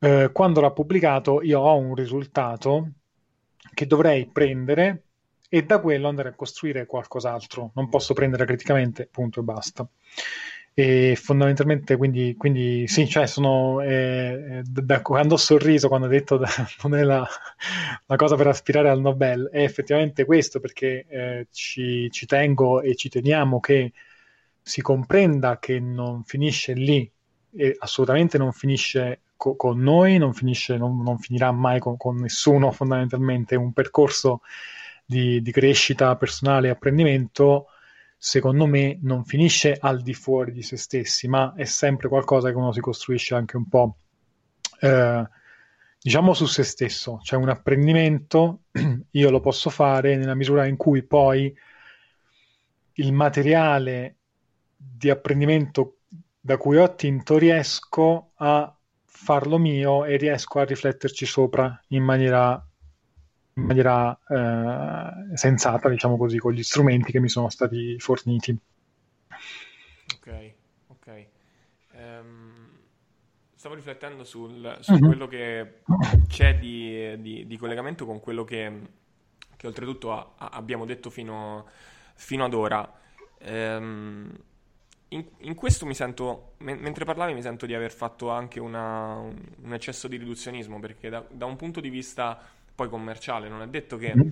eh, 0.00 0.30
quando 0.32 0.60
l'ha 0.60 0.70
pubblicato 0.70 1.42
io 1.42 1.60
ho 1.60 1.76
un 1.76 1.94
risultato 1.94 2.90
che 3.74 3.86
dovrei 3.86 4.26
prendere 4.26 5.02
e 5.48 5.64
da 5.64 5.80
quello 5.80 6.08
andare 6.08 6.30
a 6.30 6.34
costruire 6.34 6.86
qualcos'altro. 6.86 7.72
Non 7.74 7.88
posso 7.88 8.14
prendere 8.14 8.44
criticamente, 8.44 9.08
punto 9.10 9.40
e 9.40 9.42
basta. 9.42 9.88
E 10.80 11.16
fondamentalmente, 11.16 11.96
quindi, 11.96 12.36
quindi 12.36 12.86
sì, 12.86 13.08
cioè 13.08 13.26
sono 13.26 13.80
eh, 13.80 14.62
da, 14.64 15.02
quando 15.02 15.34
ho 15.34 15.36
sorriso 15.36 15.88
quando 15.88 16.06
ho 16.06 16.08
detto 16.08 16.36
da, 16.38 16.48
non 16.84 16.94
è 16.94 17.02
la, 17.02 17.26
la, 18.06 18.14
cosa 18.14 18.36
per 18.36 18.46
aspirare 18.46 18.88
al 18.88 19.00
Nobel, 19.00 19.48
è 19.50 19.64
effettivamente 19.64 20.24
questo 20.24 20.60
perché 20.60 21.04
eh, 21.08 21.46
ci, 21.50 22.08
ci 22.12 22.26
tengo 22.26 22.80
e 22.80 22.94
ci 22.94 23.08
teniamo 23.08 23.58
che 23.58 23.92
si 24.62 24.80
comprenda 24.80 25.58
che 25.58 25.80
non 25.80 26.22
finisce 26.22 26.74
lì. 26.74 27.10
E 27.56 27.74
assolutamente 27.80 28.38
non 28.38 28.52
finisce 28.52 29.22
co- 29.34 29.56
con 29.56 29.80
noi, 29.80 30.16
non, 30.16 30.32
finisce, 30.32 30.76
non, 30.76 31.02
non 31.02 31.18
finirà 31.18 31.50
mai 31.50 31.80
con, 31.80 31.96
con, 31.96 32.18
nessuno 32.18 32.70
fondamentalmente, 32.70 33.56
un 33.56 33.72
percorso 33.72 34.42
di, 35.04 35.42
di 35.42 35.50
crescita 35.50 36.14
personale 36.14 36.68
e 36.68 36.70
apprendimento 36.70 37.66
secondo 38.18 38.66
me 38.66 38.98
non 39.02 39.24
finisce 39.24 39.76
al 39.78 40.02
di 40.02 40.12
fuori 40.12 40.50
di 40.50 40.62
se 40.62 40.76
stessi, 40.76 41.28
ma 41.28 41.54
è 41.54 41.64
sempre 41.64 42.08
qualcosa 42.08 42.50
che 42.50 42.56
uno 42.56 42.72
si 42.72 42.80
costruisce 42.80 43.36
anche 43.36 43.56
un 43.56 43.68
po', 43.68 43.96
eh, 44.80 45.28
diciamo, 46.00 46.34
su 46.34 46.46
se 46.46 46.64
stesso. 46.64 47.20
C'è 47.22 47.36
un 47.36 47.48
apprendimento, 47.48 48.64
io 49.12 49.30
lo 49.30 49.40
posso 49.40 49.70
fare 49.70 50.16
nella 50.16 50.34
misura 50.34 50.66
in 50.66 50.76
cui 50.76 51.04
poi 51.04 51.56
il 52.94 53.12
materiale 53.12 54.16
di 54.76 55.08
apprendimento 55.10 55.98
da 56.40 56.56
cui 56.56 56.76
ho 56.76 56.82
attinto 56.82 57.38
riesco 57.38 58.32
a 58.34 58.74
farlo 59.04 59.58
mio 59.58 60.04
e 60.04 60.16
riesco 60.16 60.58
a 60.58 60.64
rifletterci 60.64 61.26
sopra 61.26 61.80
in 61.88 62.02
maniera 62.02 62.67
in 63.58 63.64
maniera 63.64 64.16
eh, 64.28 65.36
sensata, 65.36 65.88
diciamo 65.88 66.16
così, 66.16 66.38
con 66.38 66.52
gli 66.52 66.62
strumenti 66.62 67.10
che 67.10 67.20
mi 67.20 67.28
sono 67.28 67.48
stati 67.48 67.98
forniti. 67.98 68.56
Ok, 70.14 70.52
ok. 70.86 71.26
Um, 71.92 72.52
stavo 73.54 73.74
riflettendo 73.74 74.22
sul, 74.22 74.78
su 74.80 74.92
mm-hmm. 74.92 75.04
quello 75.04 75.26
che 75.26 75.80
c'è 76.28 76.56
di, 76.58 77.20
di, 77.20 77.46
di, 77.46 77.56
collegamento 77.56 78.06
con 78.06 78.20
quello 78.20 78.44
che, 78.44 78.72
che 79.56 79.66
oltretutto 79.66 80.12
a, 80.12 80.34
a 80.36 80.48
abbiamo 80.50 80.84
detto 80.86 81.10
fino, 81.10 81.66
fino 82.14 82.44
ad 82.44 82.54
ora. 82.54 82.92
Um, 83.40 84.30
in, 85.08 85.24
in, 85.38 85.54
questo 85.54 85.86
mi 85.86 85.94
sento, 85.94 86.52
me, 86.58 86.74
mentre 86.74 87.04
parlavi, 87.04 87.32
mi 87.32 87.42
sento 87.42 87.66
di 87.66 87.74
aver 87.74 87.90
fatto 87.90 88.30
anche 88.30 88.60
una, 88.60 89.14
un, 89.14 89.36
un, 89.62 89.72
eccesso 89.72 90.06
di 90.06 90.16
riduzionismo, 90.16 90.78
perché 90.78 91.08
da, 91.08 91.24
da 91.28 91.46
un 91.46 91.56
punto 91.56 91.80
di 91.80 91.88
vista 91.88 92.38
poi 92.78 92.88
commerciale. 92.88 93.48
Non 93.48 93.62
è 93.62 93.66
detto 93.66 93.96
che 93.96 94.14
mm. 94.16 94.28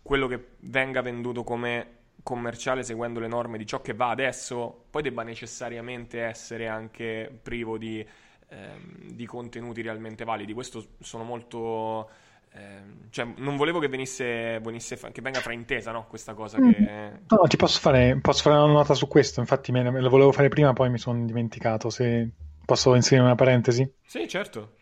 quello 0.00 0.26
che 0.26 0.42
venga 0.60 1.02
venduto 1.02 1.44
come 1.44 2.00
commerciale 2.22 2.84
seguendo 2.84 3.20
le 3.20 3.26
norme 3.26 3.58
di 3.58 3.66
ciò 3.66 3.82
che 3.82 3.92
va 3.94 4.10
adesso 4.10 4.84
poi 4.90 5.02
debba 5.02 5.24
necessariamente 5.24 6.22
essere 6.22 6.68
anche 6.68 7.36
privo 7.42 7.76
di, 7.76 8.06
ehm, 8.48 9.12
di 9.12 9.26
contenuti 9.26 9.82
realmente 9.82 10.24
validi. 10.24 10.54
Questo 10.54 10.82
sono 11.00 11.22
molto... 11.24 12.08
Ehm, 12.54 13.10
cioè, 13.10 13.26
non 13.36 13.56
volevo 13.56 13.78
che 13.78 13.88
venisse, 13.88 14.58
venisse 14.60 14.98
che 15.12 15.20
venga 15.20 15.40
fraintesa 15.40 15.92
no? 15.92 16.06
questa 16.06 16.32
cosa. 16.32 16.56
Che... 16.56 17.20
No, 17.28 17.46
ti 17.46 17.56
posso 17.58 17.78
fare, 17.78 18.18
posso 18.22 18.40
fare 18.42 18.56
una 18.56 18.72
nota 18.72 18.94
su 18.94 19.06
questo. 19.06 19.40
Infatti, 19.40 19.70
me, 19.70 19.90
me 19.90 20.00
lo 20.00 20.08
volevo 20.08 20.32
fare 20.32 20.48
prima, 20.48 20.72
poi 20.72 20.88
mi 20.88 20.98
sono 20.98 21.22
dimenticato. 21.26 21.90
Se 21.90 22.30
posso 22.64 22.94
inserire 22.94 23.26
una 23.26 23.34
parentesi? 23.34 23.86
Sì, 24.02 24.26
certo. 24.28 24.76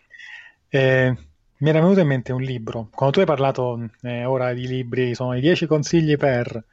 Eh, 0.69 1.30
mi 1.61 1.69
era 1.69 1.81
venuto 1.81 2.01
in 2.01 2.07
mente 2.07 2.33
un 2.33 2.43
libro. 2.43 2.89
Quando 2.91 3.15
tu 3.15 3.21
hai 3.21 3.27
parlato 3.27 3.91
eh, 4.03 4.25
ora 4.25 4.53
di 4.53 4.67
libri, 4.67 5.15
sono 5.15 5.37
i 5.37 5.41
dieci 5.41 5.67
consigli 5.67 6.17
per. 6.17 6.65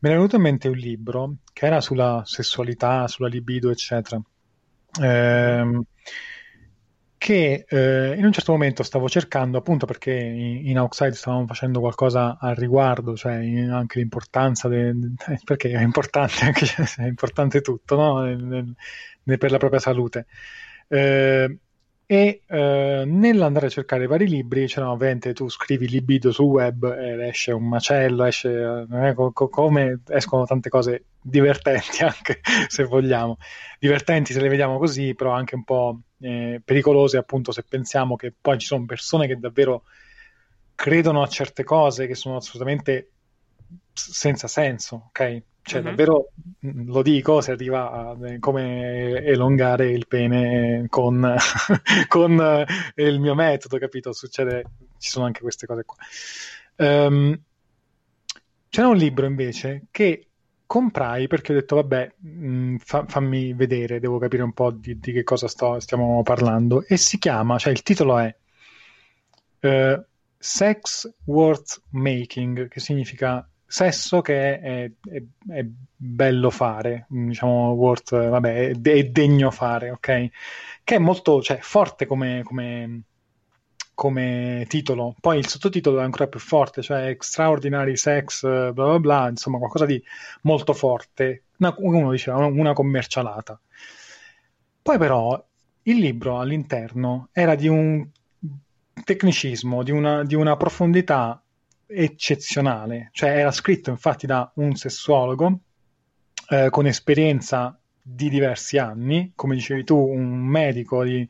Mi 0.00 0.08
era 0.08 0.16
venuto 0.16 0.36
in 0.36 0.42
mente 0.42 0.68
un 0.68 0.76
libro 0.76 1.36
che 1.52 1.66
era 1.66 1.80
sulla 1.80 2.22
sessualità, 2.24 3.08
sulla 3.08 3.28
libido, 3.28 3.70
eccetera. 3.70 4.20
Ehm, 5.00 5.84
che 7.18 7.64
eh, 7.68 8.14
in 8.16 8.24
un 8.24 8.32
certo 8.32 8.52
momento 8.52 8.82
stavo 8.84 9.08
cercando, 9.08 9.58
appunto 9.58 9.86
perché 9.86 10.12
in, 10.12 10.68
in 10.68 10.78
Outside 10.78 11.14
stavamo 11.14 11.46
facendo 11.46 11.80
qualcosa 11.80 12.38
al 12.40 12.54
riguardo, 12.54 13.16
cioè 13.16 13.38
in, 13.38 13.70
anche 13.70 13.98
l'importanza, 13.98 14.68
de, 14.68 14.92
de, 14.94 15.14
perché 15.44 15.70
è 15.70 15.82
importante, 15.82 16.44
anche, 16.44 16.66
è 16.96 17.06
importante 17.06 17.60
tutto, 17.60 17.96
no? 17.96 18.20
nel, 18.22 18.74
nel, 19.22 19.38
per 19.38 19.50
la 19.50 19.58
propria 19.58 19.80
salute. 19.80 20.26
Eh, 20.88 21.58
e 22.10 22.42
eh, 22.46 23.02
nell'andare 23.06 23.66
a 23.66 23.68
cercare 23.68 24.06
vari 24.06 24.26
libri, 24.26 24.66
cioè 24.66 24.82
no, 24.82 24.92
ovviamente 24.92 25.34
tu 25.34 25.50
scrivi 25.50 25.86
libido 25.86 26.32
sul 26.32 26.46
web 26.46 26.84
e 26.84 27.28
esce 27.28 27.52
un 27.52 27.68
macello, 27.68 28.24
esce 28.24 28.86
eh, 28.90 29.14
co- 29.14 29.30
co- 29.32 29.48
come 29.50 30.00
escono 30.08 30.46
tante 30.46 30.70
cose 30.70 31.08
divertenti 31.20 32.02
anche 32.04 32.40
se 32.68 32.84
vogliamo, 32.84 33.36
divertenti 33.78 34.32
se 34.32 34.40
le 34.40 34.48
vediamo 34.48 34.78
così, 34.78 35.14
però 35.14 35.32
anche 35.32 35.54
un 35.54 35.64
po' 35.64 36.00
eh, 36.20 36.62
pericolose 36.64 37.18
appunto 37.18 37.52
se 37.52 37.62
pensiamo 37.68 38.16
che 38.16 38.32
poi 38.40 38.56
ci 38.58 38.66
sono 38.66 38.86
persone 38.86 39.26
che 39.26 39.36
davvero 39.38 39.82
credono 40.74 41.22
a 41.22 41.28
certe 41.28 41.62
cose 41.62 42.06
che 42.06 42.14
sono 42.14 42.36
assolutamente 42.36 43.12
senza 43.98 44.48
senso, 44.48 45.06
ok? 45.08 45.42
Cioè, 45.68 45.80
uh-huh. 45.80 45.84
davvero 45.84 46.30
mm, 46.64 46.90
lo 46.90 47.02
dico, 47.02 47.40
si 47.40 47.50
arriva 47.50 47.90
a 47.90 48.26
eh, 48.26 48.38
come 48.38 49.22
elongare 49.22 49.90
il 49.90 50.06
pene 50.06 50.86
con, 50.88 51.36
con 52.08 52.40
eh, 52.94 53.04
il 53.04 53.20
mio 53.20 53.34
metodo, 53.34 53.78
capito? 53.78 54.12
Succede, 54.12 54.64
ci 54.98 55.10
sono 55.10 55.26
anche 55.26 55.40
queste 55.40 55.66
cose 55.66 55.84
qua. 55.84 55.96
Um, 56.76 57.38
c'era 58.70 58.88
un 58.88 58.96
libro 58.96 59.26
invece 59.26 59.86
che 59.90 60.28
comprai 60.64 61.26
perché 61.26 61.52
ho 61.52 61.54
detto, 61.56 61.76
vabbè, 61.76 62.14
mh, 62.16 62.46
mm, 62.46 62.76
fa, 62.76 63.04
fammi 63.06 63.52
vedere, 63.52 64.00
devo 64.00 64.18
capire 64.18 64.42
un 64.42 64.52
po' 64.52 64.70
di, 64.70 64.98
di 64.98 65.12
che 65.12 65.24
cosa 65.24 65.48
sto, 65.48 65.78
stiamo 65.80 66.22
parlando. 66.22 66.84
E 66.86 66.96
si 66.96 67.18
chiama, 67.18 67.58
cioè 67.58 67.72
il 67.72 67.82
titolo 67.82 68.18
è 68.18 68.34
uh, 69.60 70.04
Sex 70.38 71.12
Worth 71.24 71.82
Making, 71.90 72.68
che 72.68 72.80
significa 72.80 73.46
sesso 73.70 74.22
che 74.22 74.58
è, 74.58 74.90
è, 75.10 75.22
è, 75.50 75.66
bello 75.94 76.48
fare, 76.48 77.04
diciamo, 77.08 77.72
worth, 77.72 78.28
vabbè, 78.28 78.70
è, 78.70 78.80
è, 78.80 79.04
degno 79.04 79.50
fare, 79.50 79.90
ok? 79.90 80.28
Che 80.82 80.94
è 80.94 80.98
molto, 80.98 81.42
cioè, 81.42 81.58
forte 81.60 82.06
come, 82.06 82.40
come, 82.44 83.02
come, 83.92 84.64
titolo. 84.68 85.14
Poi 85.20 85.38
il 85.38 85.46
sottotitolo 85.46 86.00
è 86.00 86.02
ancora 86.02 86.28
più 86.28 86.40
forte, 86.40 86.80
cioè 86.80 87.08
Extraordinary 87.08 87.96
Sex, 87.96 88.40
bla 88.42 88.72
bla 88.72 88.98
bla, 88.98 89.28
insomma, 89.28 89.58
qualcosa 89.58 89.84
di 89.84 90.02
molto 90.42 90.72
forte. 90.72 91.42
Uno 91.58 92.10
diceva 92.10 92.38
una 92.46 92.72
commercialata. 92.72 93.60
Poi 94.80 94.96
però 94.96 95.44
il 95.82 95.96
libro 95.98 96.38
all'interno 96.38 97.28
era 97.32 97.54
di 97.54 97.68
un 97.68 98.06
tecnicismo, 99.04 99.82
di 99.82 99.90
una, 99.90 100.24
di 100.24 100.34
una 100.34 100.56
profondità 100.56 101.42
eccezionale, 101.88 103.08
cioè 103.12 103.30
era 103.30 103.50
scritto 103.50 103.90
infatti 103.90 104.26
da 104.26 104.50
un 104.56 104.74
sessuologo 104.74 105.60
eh, 106.50 106.68
con 106.70 106.86
esperienza 106.86 107.78
di 108.00 108.28
diversi 108.28 108.78
anni, 108.78 109.32
come 109.34 109.54
dicevi 109.54 109.84
tu, 109.84 109.96
un 109.96 110.38
medico 110.38 111.02
di, 111.02 111.26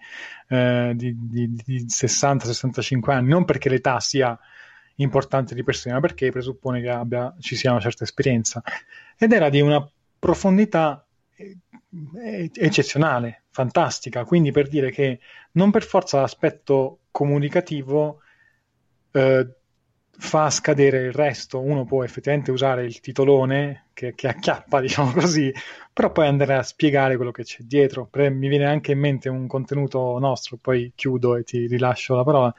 eh, 0.49 0.92
di, 0.94 1.16
di, 1.16 1.62
di 1.64 1.85
60-65 1.87 3.11
anni, 3.11 3.29
non 3.31 3.44
perché 3.44 3.68
l'età 3.68 3.99
sia 4.01 4.38
importante 4.97 5.55
di 5.55 5.64
persona, 5.64 5.94
ma 5.94 6.01
perché 6.01 6.31
presuppone 6.31 6.81
che 6.81 6.88
abbia, 6.88 7.35
ci 7.40 7.57
sia 7.57 7.71
una 7.71 7.81
certa 7.81 8.05
esperienza. 8.05 8.62
Ed 9.16 9.33
era 9.33 9.49
di 9.49 9.61
una 9.61 9.88
profondità 10.18 11.05
eh, 11.37 12.51
eccezionale, 12.55 13.44
fantastica, 13.51 14.25
quindi 14.25 14.53
per 14.53 14.68
dire 14.68 14.90
che 14.90 15.21
non 15.53 15.71
per 15.71 15.83
forza 15.83 16.21
l'aspetto 16.21 17.01
comunicativo 17.11 18.21
eh, 19.12 19.58
fa 20.18 20.50
scadere 20.50 20.98
il 21.04 21.12
resto. 21.12 21.61
Uno 21.61 21.85
può 21.85 22.04
effettivamente 22.04 22.50
usare 22.50 22.85
il 22.85 23.00
titolone 23.00 23.87
che, 23.94 24.14
che, 24.14 24.28
acchiappa, 24.28 24.81
diciamo 24.83 25.12
così, 25.12 25.52
però 25.92 26.12
poi 26.12 26.26
andare 26.26 26.54
a 26.54 26.62
spiegare 26.62 27.16
quello 27.16 27.31
che 27.31 27.44
c'è 27.44 27.62
dietro. 27.62 28.09
Mi 28.12 28.48
viene 28.48 28.66
anche 28.66 28.92
in 28.92 28.98
mente 28.98 29.28
un 29.28 29.46
contenuto 29.46 30.18
nostro, 30.18 30.59
poi 30.61 30.92
chiudo 30.94 31.37
e 31.37 31.44
ti 31.44 31.66
rilascio 31.66 32.14
la 32.16 32.24
parola. 32.24 32.54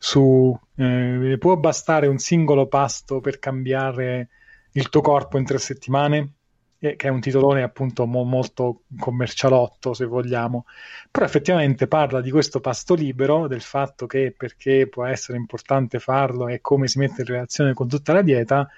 Su 0.00 0.56
eh, 0.76 1.36
può 1.38 1.56
bastare 1.56 2.06
un 2.06 2.18
singolo 2.18 2.66
pasto 2.68 3.20
per 3.20 3.38
cambiare 3.38 4.28
il 4.72 4.88
tuo 4.90 5.00
corpo 5.00 5.38
in 5.38 5.44
tre 5.44 5.58
settimane? 5.58 6.34
Che 6.78 6.96
è 6.96 7.08
un 7.08 7.20
titolone 7.20 7.62
appunto 7.62 8.06
mo- 8.06 8.22
molto 8.24 8.82
commercialotto 8.98 9.94
se 9.94 10.04
vogliamo, 10.04 10.64
però 11.10 11.26
effettivamente 11.26 11.88
parla 11.88 12.20
di 12.20 12.30
questo 12.30 12.60
pasto 12.60 12.94
libero, 12.94 13.48
del 13.48 13.60
fatto 13.62 14.06
che 14.06 14.32
perché 14.36 14.88
può 14.88 15.04
essere 15.04 15.38
importante 15.38 15.98
farlo 15.98 16.48
e 16.48 16.60
come 16.60 16.86
si 16.86 16.98
mette 16.98 17.22
in 17.22 17.26
relazione 17.26 17.74
con 17.74 17.88
tutta 17.88 18.12
la 18.12 18.22
dieta 18.22 18.68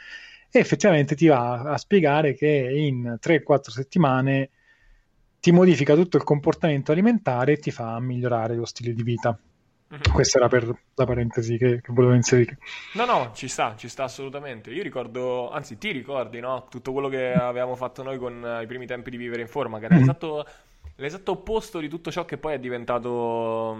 e 0.51 0.59
effettivamente 0.59 1.15
ti 1.15 1.27
va 1.27 1.61
a 1.61 1.77
spiegare 1.77 2.35
che 2.35 2.47
in 2.49 3.19
3-4 3.21 3.71
settimane 3.71 4.51
ti 5.39 5.53
modifica 5.53 5.95
tutto 5.95 6.17
il 6.17 6.25
comportamento 6.25 6.93
alimentare 6.93 7.53
e 7.53 7.59
ti 7.59 7.71
fa 7.71 7.99
migliorare 8.01 8.55
lo 8.55 8.65
stile 8.65 8.93
di 8.93 9.03
vita. 9.03 9.39
Mm-hmm. 9.93 10.13
Questa 10.13 10.39
era 10.39 10.47
per 10.47 10.73
la 10.95 11.05
parentesi 11.05 11.59
che, 11.59 11.81
che, 11.81 11.93
volevo 11.93 12.15
inserire. 12.15 12.59
No, 12.95 13.05
no, 13.07 13.33
ci 13.35 13.49
sta, 13.49 13.75
ci 13.77 13.89
sta 13.89 14.05
assolutamente. 14.05 14.71
Io 14.71 14.85
ricordo, 14.85 15.51
anzi, 15.51 15.79
ti 15.79 15.91
ricordi, 15.91 16.39
no? 16.39 16.69
Tutto 16.71 16.93
quello 16.93 17.09
che 17.09 17.33
avevamo 17.33 17.75
fatto 17.75 18.05
noi 18.05 18.17
con 18.17 18.61
i 18.63 18.67
primi 18.67 18.87
tempi 18.87 19.11
di 19.11 19.17
vivere 19.17 19.43
in 19.43 19.49
forma, 19.49 19.81
che 19.81 19.87
era 19.87 19.95
mm-hmm. 19.97 20.07
l'esatto, 20.07 20.47
l'esatto, 20.95 21.33
opposto 21.33 21.81
di 21.81 21.89
tutto 21.89 22.13
ciò 22.13 22.25
che 22.25 22.39
poi 22.39 22.55
è 22.55 22.59
diventato. 22.61 23.77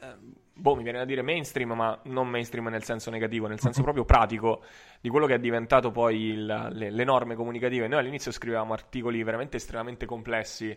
Eh, 0.00 0.16
boh, 0.52 0.74
mi 0.74 0.82
viene 0.82 0.98
da 0.98 1.04
dire 1.04 1.22
mainstream, 1.22 1.74
ma 1.74 1.96
non 2.04 2.26
mainstream 2.26 2.66
nel 2.66 2.82
senso 2.82 3.10
negativo, 3.10 3.46
nel 3.46 3.60
senso 3.60 3.82
proprio 3.82 4.04
pratico 4.04 4.64
di 5.00 5.10
quello 5.10 5.26
che 5.26 5.34
è 5.34 5.38
diventato 5.38 5.92
poi 5.92 6.30
il, 6.30 6.70
le, 6.72 6.90
le, 6.90 7.04
norme 7.04 7.36
comunicative. 7.36 7.86
Noi 7.86 8.00
all'inizio 8.00 8.32
scrivevamo 8.32 8.72
articoli 8.72 9.22
veramente 9.22 9.58
estremamente 9.58 10.06
complessi, 10.06 10.76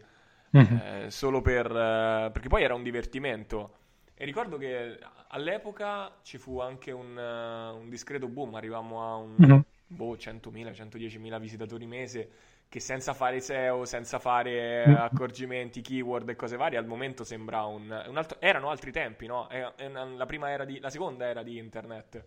mm-hmm. 0.56 0.76
eh, 0.76 1.06
solo 1.10 1.42
per. 1.42 1.66
Eh, 1.66 2.30
perché 2.32 2.50
poi 2.50 2.62
era 2.62 2.76
un 2.76 2.84
divertimento. 2.84 3.78
E 4.22 4.26
ricordo 4.26 4.60
che 4.60 5.00
all'epoca 5.30 6.12
ci 6.22 6.38
fu 6.38 6.60
anche 6.60 6.92
un, 6.92 7.18
uh, 7.18 7.76
un 7.76 7.90
discreto 7.90 8.28
boom, 8.28 8.54
arrivavamo 8.54 9.02
a 9.02 9.16
un 9.16 9.36
mm-hmm. 9.42 9.60
boh, 9.88 10.14
100.000, 10.14 10.74
110.000 10.74 11.40
visitatori 11.40 11.88
mese 11.88 12.30
che 12.70 12.80
senza 12.80 13.16
fare 13.16 13.40
SEO, 13.40 13.84
senza 13.86 14.20
fare 14.20 14.86
mm-hmm. 14.86 14.96
accorgimenti, 14.96 15.82
keyword 15.82 16.30
e 16.30 16.36
cose 16.36 16.56
varie, 16.56 16.78
al 16.78 16.86
momento 16.86 17.24
sembra 17.24 17.66
un, 17.66 17.86
un 18.08 18.16
altro... 18.16 18.40
Erano 18.40 18.70
altri 18.70 18.92
tempi, 18.92 19.26
no? 19.26 19.48
È 19.48 19.88
una, 19.88 20.04
la, 20.04 20.28
prima 20.28 20.52
era 20.52 20.66
di, 20.66 20.80
la 20.80 20.92
seconda 20.92 21.26
era 21.26 21.42
di 21.42 21.58
internet, 21.58 22.24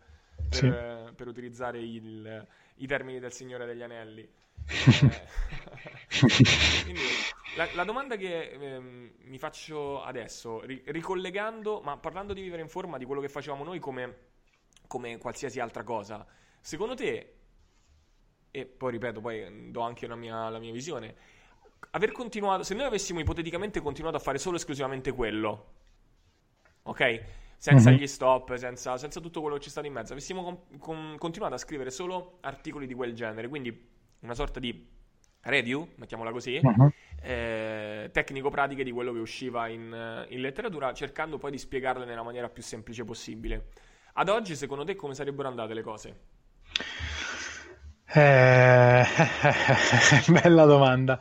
per, 0.49 0.51
sì. 0.51 0.69
per 1.15 1.29
utilizzare 1.29 1.79
il, 1.79 2.45
i 2.79 2.87
termini 2.89 3.21
del 3.21 3.31
Signore 3.31 3.67
degli 3.67 3.83
Anelli. 3.83 4.29
Quindi 6.83 7.03
la, 7.57 7.69
la, 7.75 7.85
domanda 7.85 8.17
che 8.17 8.51
ehm, 8.51 9.13
mi 9.19 9.39
faccio 9.39 10.03
adesso, 10.03 10.61
ri- 10.61 10.83
ricollegando, 10.87 11.81
ma 11.81 11.97
parlando 11.97 12.33
di 12.33 12.43
vivere 12.43 12.63
in 12.63 12.69
forma, 12.69 12.99
di 12.99 13.05
quello 13.05 13.21
che 13.21 13.29
facevamo 13.29 13.65
noi 13.65 13.79
come, 13.79 14.17
come 14.87 15.19
qualsiasi 15.19 15.61
altra 15.61 15.83
cosa, 15.83 16.27
secondo 16.61 16.95
te, 16.95 17.35
e 18.51 18.67
poi 18.67 18.93
ripeto, 18.93 19.21
poi 19.21 19.71
do 19.71 19.81
anche 19.81 20.07
mia, 20.17 20.49
la 20.49 20.59
mia 20.59 20.73
visione, 20.73 21.15
aver 21.91 22.13
continuato, 22.13 22.63
se 22.63 22.75
noi 22.75 22.87
avessimo 22.87 23.21
ipoteticamente 23.21 23.81
continuato 23.81 24.17
a 24.17 24.21
fare 24.21 24.39
solo 24.39 24.57
esclusivamente 24.57 25.13
quello, 25.13 25.73
ok? 26.83 27.25
Senza 27.57 27.91
mm-hmm. 27.91 27.99
gli 27.99 28.07
stop, 28.07 28.55
senza, 28.57 28.97
senza, 28.99 29.21
tutto 29.21 29.41
quello 29.41 29.57
che 29.57 29.63
c'è 29.63 29.71
stato 29.71 29.87
in 29.87 29.93
mezzo, 29.93 30.13
avessimo 30.13 30.43
con, 30.43 30.79
con, 30.79 31.17
continuato 31.19 31.55
a 31.55 31.59
scrivere 31.59 31.91
solo 31.91 32.39
articoli 32.41 32.87
di 32.87 32.95
quel 32.95 33.15
genere, 33.15 33.49
quindi 33.49 33.89
una 34.21 34.35
sorta 34.35 34.61
di 34.61 34.87
review, 35.45 35.89
mettiamola 35.97 36.31
così, 36.31 36.61
uh-huh. 36.63 36.93
eh, 37.23 38.11
tecnico-pratiche 38.13 38.85
di 38.85 38.91
quello 38.91 39.13
che 39.13 39.19
usciva 39.19 39.69
in, 39.69 40.27
in, 40.29 40.41
letteratura, 40.41 40.93
cercando 40.93 41.39
poi 41.39 41.51
di 41.51 41.59
spiegarle 41.59 42.05
nella 42.05 42.23
maniera 42.23 42.49
più 42.49 42.63
semplice 42.63 43.05
possibile. 43.05 43.69
Ad 44.15 44.29
oggi, 44.29 44.55
secondo 44.55 44.85
te, 44.85 44.95
come 44.95 45.15
sarebbero 45.15 45.49
andate 45.49 45.75
le 45.75 45.83
cose? 45.83 46.21
Eh, 48.07 49.05
bella 50.29 50.65
domanda. 50.65 51.19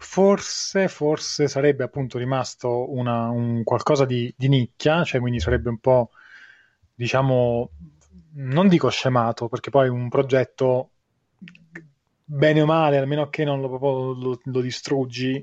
Forse, 0.00 0.88
forse 0.88 1.48
sarebbe 1.48 1.82
appunto 1.84 2.18
rimasto 2.18 2.92
una, 2.92 3.30
un 3.30 3.64
qualcosa 3.64 4.04
di, 4.04 4.32
di 4.36 4.48
nicchia, 4.48 5.02
cioè 5.04 5.20
quindi 5.20 5.40
sarebbe 5.40 5.70
un 5.70 5.78
po', 5.78 6.10
diciamo, 6.94 7.70
non 8.34 8.68
dico 8.68 8.88
scemato, 8.90 9.48
perché 9.48 9.70
poi 9.70 9.88
un 9.88 10.08
progetto 10.08 10.90
bene 12.30 12.60
o 12.60 12.66
male, 12.66 12.98
almeno 12.98 13.30
che 13.30 13.44
non 13.44 13.60
lo, 13.60 14.12
lo, 14.12 14.40
lo 14.42 14.60
distruggi, 14.60 15.42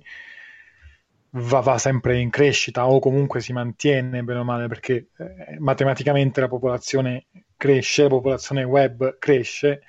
va, 1.32 1.60
va, 1.62 1.78
sempre 1.80 2.19
in 2.19 2.30
crescita 2.30 2.88
o 2.88 3.00
comunque 3.00 3.41
si 3.41 3.54
mantiene 3.54 4.24
bene 4.24 4.39
o 4.39 4.43
male 4.43 4.67
perché 4.67 5.10
eh, 5.17 5.58
matematicamente 5.60 6.41
la 6.41 6.48
popolazione 6.48 7.26
cresce, 7.58 8.04
la 8.04 8.10
popolazione 8.10 8.63
web 8.63 9.17
cresce 9.17 9.82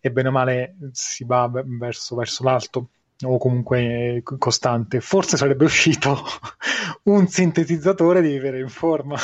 e 0.00 0.10
bene 0.10 0.28
o 0.28 0.32
male 0.32 0.76
si 0.92 1.24
va 1.24 1.50
verso, 1.52 2.16
verso 2.16 2.44
l'alto 2.44 2.88
o 3.22 3.38
comunque 3.38 4.22
costante. 4.38 5.00
Forse 5.00 5.36
sarebbe 5.36 5.64
uscito 5.64 6.22
un 7.04 7.26
sintetizzatore 7.26 8.20
di 8.20 8.28
vivere 8.28 8.58
in 8.58 8.68
forma. 8.68 9.16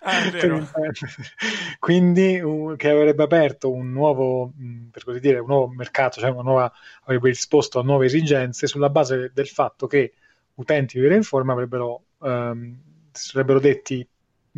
Ah, 0.00 0.30
Quindi 1.78 2.40
uh, 2.40 2.74
che 2.76 2.90
avrebbe 2.90 3.22
aperto 3.22 3.70
un 3.70 3.92
nuovo, 3.92 4.52
per 4.90 5.04
così 5.04 5.20
dire, 5.20 5.38
un 5.38 5.46
nuovo 5.46 5.68
mercato, 5.68 6.20
cioè 6.20 6.30
una 6.30 6.42
nuova, 6.42 6.72
avrebbe 7.04 7.28
risposto 7.28 7.78
a 7.78 7.82
nuove 7.82 8.06
esigenze 8.06 8.66
sulla 8.66 8.90
base 8.90 9.30
del 9.34 9.48
fatto 9.48 9.86
che 9.86 10.14
utenti 10.54 10.94
di 10.94 11.00
vivere 11.00 11.16
in 11.16 11.24
forma 11.24 11.52
avrebbero, 11.52 12.04
um, 12.18 12.78
sarebbero 13.12 13.60
detti 13.60 14.06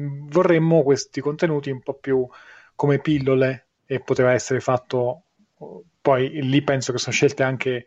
mm, 0.01 0.29
vorremmo 0.29 0.83
questi 0.83 1.21
contenuti 1.21 1.71
un 1.71 1.81
po' 1.81 1.95
più 1.95 2.27
come 2.75 3.01
pillole 3.01 3.67
e 3.87 4.01
poteva 4.01 4.33
essere 4.33 4.61
fatto 4.61 5.23
poi 6.01 6.43
lì 6.43 6.63
penso 6.63 6.93
che 6.93 6.99
sono 6.99 7.15
scelte 7.15 7.43
anche 7.43 7.87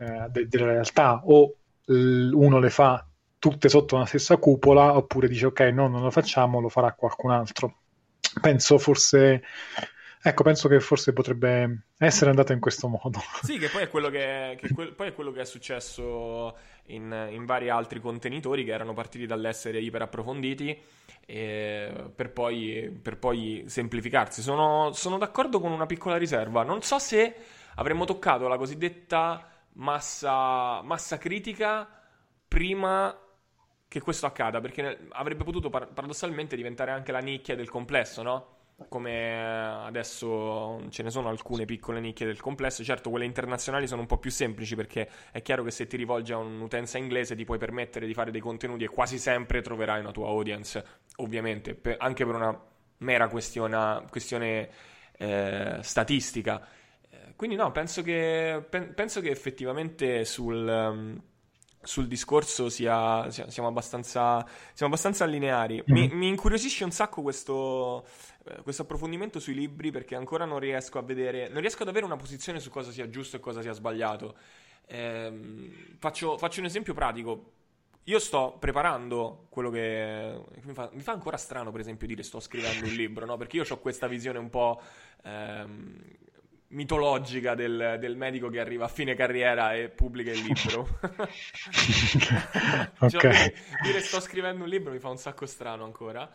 eh, 0.00 0.28
de- 0.30 0.48
della 0.48 0.66
realtà 0.66 1.20
o 1.24 1.56
l- 1.84 2.32
uno 2.32 2.58
le 2.58 2.70
fa 2.70 3.06
tutte 3.38 3.68
sotto 3.68 3.96
una 3.96 4.06
stessa 4.06 4.38
cupola 4.38 4.96
oppure 4.96 5.28
dice 5.28 5.46
ok 5.46 5.60
no 5.60 5.88
non 5.88 6.02
lo 6.02 6.10
facciamo 6.10 6.60
lo 6.60 6.68
farà 6.68 6.92
qualcun 6.92 7.30
altro. 7.30 7.76
Penso 8.40 8.78
forse 8.78 9.42
ecco 10.22 10.42
penso 10.42 10.68
che 10.68 10.80
forse 10.80 11.12
potrebbe 11.12 11.84
essere 11.98 12.30
andata 12.30 12.54
in 12.54 12.60
questo 12.60 12.88
modo. 12.88 13.20
Sì 13.42 13.58
che 13.58 13.68
poi 13.68 13.82
è 13.82 13.88
quello 13.88 14.08
che, 14.08 14.56
che 14.58 14.72
que- 14.72 14.92
poi 14.92 15.08
è, 15.08 15.12
quello 15.12 15.32
che 15.32 15.42
è 15.42 15.44
successo 15.44 16.56
in, 16.86 17.28
in, 17.30 17.44
vari 17.44 17.68
altri 17.68 18.00
contenitori 18.00 18.64
che 18.64 18.72
erano 18.72 18.94
partiti 18.94 19.26
dall'essere 19.26 19.80
iper 19.80 20.02
approfonditi 20.02 20.78
per 21.26 22.30
poi, 22.32 22.98
per, 23.00 23.18
poi, 23.18 23.62
semplificarsi. 23.66 24.42
Sono, 24.42 24.90
sono 24.92 25.16
d'accordo 25.16 25.60
con 25.60 25.70
una 25.70 25.86
piccola 25.86 26.16
riserva. 26.16 26.64
Non 26.64 26.82
so 26.82 26.98
se 26.98 27.34
avremmo 27.76 28.04
toccato 28.04 28.48
la 28.48 28.56
cosiddetta 28.56 29.46
massa, 29.80 30.82
massa 30.82 31.18
critica 31.18 31.88
prima 32.46 33.16
che 33.88 34.00
questo 34.00 34.26
accada, 34.26 34.60
perché 34.60 35.08
avrebbe 35.10 35.42
potuto 35.42 35.68
par- 35.68 35.92
paradossalmente 35.92 36.54
diventare 36.54 36.92
anche 36.92 37.12
la 37.12 37.18
nicchia 37.18 37.56
del 37.56 37.68
complesso, 37.68 38.22
no? 38.22 38.58
Come 38.88 39.84
adesso 39.84 40.86
ce 40.88 41.02
ne 41.02 41.10
sono 41.10 41.28
alcune 41.28 41.66
piccole 41.66 42.00
nicchie 42.00 42.24
del 42.24 42.40
complesso, 42.40 42.82
certo 42.82 43.10
quelle 43.10 43.26
internazionali 43.26 43.86
sono 43.86 44.00
un 44.00 44.06
po' 44.06 44.16
più 44.16 44.30
semplici 44.30 44.74
perché 44.74 45.06
è 45.32 45.42
chiaro 45.42 45.62
che 45.62 45.70
se 45.70 45.86
ti 45.86 45.98
rivolgi 45.98 46.32
a 46.32 46.38
un'utenza 46.38 46.96
inglese 46.96 47.34
ti 47.34 47.44
puoi 47.44 47.58
permettere 47.58 48.06
di 48.06 48.14
fare 48.14 48.30
dei 48.30 48.40
contenuti 48.40 48.84
e 48.84 48.88
quasi 48.88 49.18
sempre 49.18 49.60
troverai 49.60 50.00
una 50.00 50.12
tua 50.12 50.28
audience, 50.28 50.82
ovviamente, 51.16 51.74
per, 51.74 51.96
anche 51.98 52.24
per 52.24 52.34
una 52.34 52.58
mera 52.98 53.28
questione, 53.28 54.04
questione 54.08 54.70
eh, 55.18 55.78
statistica. 55.82 56.66
Quindi 57.40 57.56
no, 57.56 57.72
penso 57.72 58.02
che, 58.02 58.62
penso 58.68 59.22
che 59.22 59.30
effettivamente 59.30 60.26
sul, 60.26 60.58
um, 60.58 61.18
sul 61.80 62.06
discorso 62.06 62.68
sia, 62.68 63.30
sia, 63.30 63.48
siamo, 63.48 63.66
abbastanza, 63.66 64.44
siamo 64.74 64.92
abbastanza 64.92 65.24
lineari. 65.24 65.82
Mi, 65.86 66.06
mm-hmm. 66.06 66.18
mi, 66.18 66.28
incuriosisce 66.28 66.84
un 66.84 66.90
sacco 66.90 67.22
questo, 67.22 68.04
eh, 68.44 68.60
questo, 68.60 68.82
approfondimento 68.82 69.40
sui 69.40 69.54
libri 69.54 69.90
perché 69.90 70.16
ancora 70.16 70.44
non 70.44 70.58
riesco 70.58 70.98
a 70.98 71.02
vedere, 71.02 71.48
non 71.48 71.62
riesco 71.62 71.82
ad 71.82 71.88
avere 71.88 72.04
una 72.04 72.16
posizione 72.16 72.60
su 72.60 72.68
cosa 72.68 72.90
sia 72.90 73.08
giusto 73.08 73.36
e 73.36 73.40
cosa 73.40 73.62
sia 73.62 73.72
sbagliato. 73.72 74.36
Eh, 74.84 75.94
faccio, 75.98 76.36
faccio 76.36 76.60
un 76.60 76.66
esempio 76.66 76.92
pratico. 76.92 77.52
Io 78.04 78.18
sto 78.18 78.58
preparando 78.58 79.46
quello 79.48 79.70
che 79.70 80.42
mi 80.62 80.74
fa, 80.74 80.90
mi 80.92 81.00
fa, 81.00 81.12
ancora 81.12 81.38
strano, 81.38 81.70
per 81.70 81.80
esempio, 81.80 82.06
dire 82.06 82.22
sto 82.22 82.38
scrivendo 82.38 82.84
un 82.84 82.92
libro, 82.92 83.24
no? 83.24 83.38
Perché 83.38 83.56
io 83.56 83.64
ho 83.66 83.78
questa 83.78 84.08
visione 84.08 84.38
un 84.38 84.50
po' 84.50 84.78
ehm, 85.22 86.18
mitologica 86.70 87.54
del, 87.54 87.96
del, 87.98 88.16
medico 88.16 88.48
che 88.48 88.60
arriva 88.60 88.84
a 88.84 88.88
fine 88.88 89.14
carriera 89.14 89.74
e 89.74 89.88
pubblica 89.88 90.30
il 90.30 90.40
libro. 90.40 90.98
ok. 92.98 93.08
Cioè, 93.08 93.52
dire 93.82 94.00
sto 94.00 94.20
scrivendo 94.20 94.64
un 94.64 94.70
libro 94.70 94.92
mi 94.92 94.98
fa 94.98 95.08
un 95.08 95.18
sacco 95.18 95.46
strano 95.46 95.84
ancora. 95.84 96.30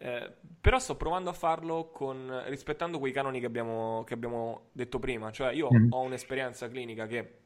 Eh, 0.00 0.30
però 0.60 0.78
sto 0.78 0.96
provando 0.96 1.30
a 1.30 1.32
farlo 1.32 1.90
con, 1.90 2.44
rispettando 2.46 2.98
quei 2.98 3.12
canoni 3.12 3.40
che 3.40 3.46
abbiamo, 3.46 4.04
che 4.04 4.14
abbiamo 4.14 4.68
detto 4.72 4.98
prima. 4.98 5.30
Cioè, 5.30 5.52
io 5.52 5.68
mm. 5.72 5.92
ho 5.92 6.00
un'esperienza 6.00 6.68
clinica 6.68 7.06
che, 7.06 7.38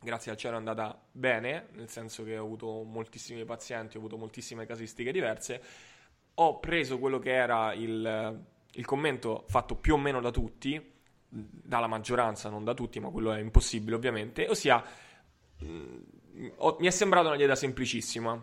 grazie 0.00 0.32
al 0.32 0.36
cielo, 0.36 0.54
è 0.54 0.58
andata 0.58 1.00
bene, 1.12 1.68
nel 1.72 1.88
senso 1.88 2.24
che 2.24 2.38
ho 2.38 2.44
avuto 2.44 2.82
moltissimi 2.84 3.44
pazienti, 3.44 3.96
ho 3.96 4.00
avuto 4.00 4.16
moltissime 4.16 4.66
casistiche 4.66 5.12
diverse. 5.12 5.62
Ho 6.34 6.58
preso 6.58 6.98
quello 6.98 7.18
che 7.18 7.32
era 7.32 7.74
il, 7.74 8.44
il 8.72 8.84
commento 8.86 9.44
fatto 9.46 9.76
più 9.76 9.94
o 9.94 9.98
meno 9.98 10.20
da 10.20 10.30
tutti, 10.30 10.91
dalla 11.34 11.86
maggioranza, 11.86 12.50
non 12.50 12.62
da 12.62 12.74
tutti, 12.74 13.00
ma 13.00 13.08
quello 13.08 13.32
è 13.32 13.40
impossibile 13.40 13.96
ovviamente, 13.96 14.46
ossia 14.48 14.82
mm, 15.64 15.96
mi 16.78 16.86
è 16.86 16.90
sembrata 16.90 17.28
una 17.28 17.36
dieta 17.36 17.54
semplicissima, 17.54 18.40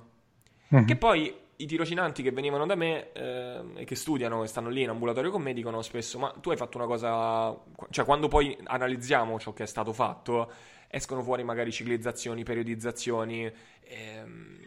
mm-hmm. 0.73 0.86
che 0.86 0.95
poi 0.95 1.34
i 1.58 1.65
tirocinanti 1.67 2.23
che 2.23 2.32
venivano 2.32 2.65
da 2.65 2.75
me 2.75 3.12
eh, 3.12 3.62
e 3.75 3.84
che 3.84 3.95
studiano 3.95 4.43
e 4.43 4.47
stanno 4.47 4.69
lì 4.69 4.82
in 4.82 4.89
ambulatorio 4.89 5.30
con 5.30 5.41
me 5.41 5.54
dicono 5.54 5.82
spesso 5.82 6.17
ma 6.17 6.34
tu 6.39 6.52
hai 6.52 6.58
fatto 6.58 6.78
una 6.78 6.88
cosa, 6.88 7.56
cioè 7.89 8.06
quando 8.06 8.28
poi 8.28 8.58
analizziamo 8.63 9.38
ciò 9.39 9.54
che 9.54 9.63
è 9.63 9.67
stato 9.67 9.93
fatto, 9.93 10.52
escono 10.88 11.21
fuori 11.21 11.43
magari 11.43 11.71
ciclizzazioni, 11.71 12.43
periodizzazioni, 12.43 13.52
ehm, 13.82 14.58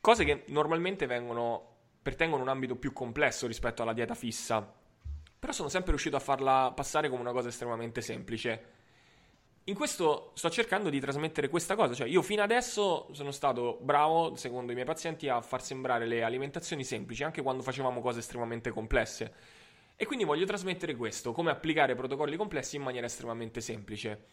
cose 0.00 0.24
che 0.24 0.44
normalmente 0.48 1.06
vengono 1.06 1.76
pertengono 2.00 2.42
a 2.42 2.44
un 2.44 2.50
ambito 2.50 2.76
più 2.76 2.92
complesso 2.92 3.46
rispetto 3.46 3.82
alla 3.82 3.92
dieta 3.92 4.14
fissa, 4.14 4.77
però 5.38 5.52
sono 5.52 5.68
sempre 5.68 5.90
riuscito 5.90 6.16
a 6.16 6.20
farla 6.20 6.72
passare 6.74 7.08
come 7.08 7.20
una 7.20 7.32
cosa 7.32 7.48
estremamente 7.48 8.00
semplice. 8.00 8.76
In 9.64 9.74
questo 9.74 10.32
sto 10.34 10.48
cercando 10.48 10.88
di 10.88 10.98
trasmettere 10.98 11.48
questa 11.48 11.74
cosa, 11.74 11.92
cioè 11.92 12.08
io 12.08 12.22
fino 12.22 12.42
adesso 12.42 13.08
sono 13.12 13.30
stato 13.30 13.78
bravo, 13.82 14.34
secondo 14.34 14.72
i 14.72 14.74
miei 14.74 14.86
pazienti, 14.86 15.28
a 15.28 15.42
far 15.42 15.62
sembrare 15.62 16.06
le 16.06 16.22
alimentazioni 16.22 16.84
semplici, 16.84 17.22
anche 17.22 17.42
quando 17.42 17.62
facevamo 17.62 18.00
cose 18.00 18.20
estremamente 18.20 18.70
complesse. 18.70 19.32
E 19.94 20.06
quindi 20.06 20.24
voglio 20.24 20.46
trasmettere 20.46 20.96
questo, 20.96 21.32
come 21.32 21.50
applicare 21.50 21.94
protocolli 21.94 22.36
complessi 22.36 22.76
in 22.76 22.82
maniera 22.82 23.06
estremamente 23.06 23.60
semplice. 23.60 24.24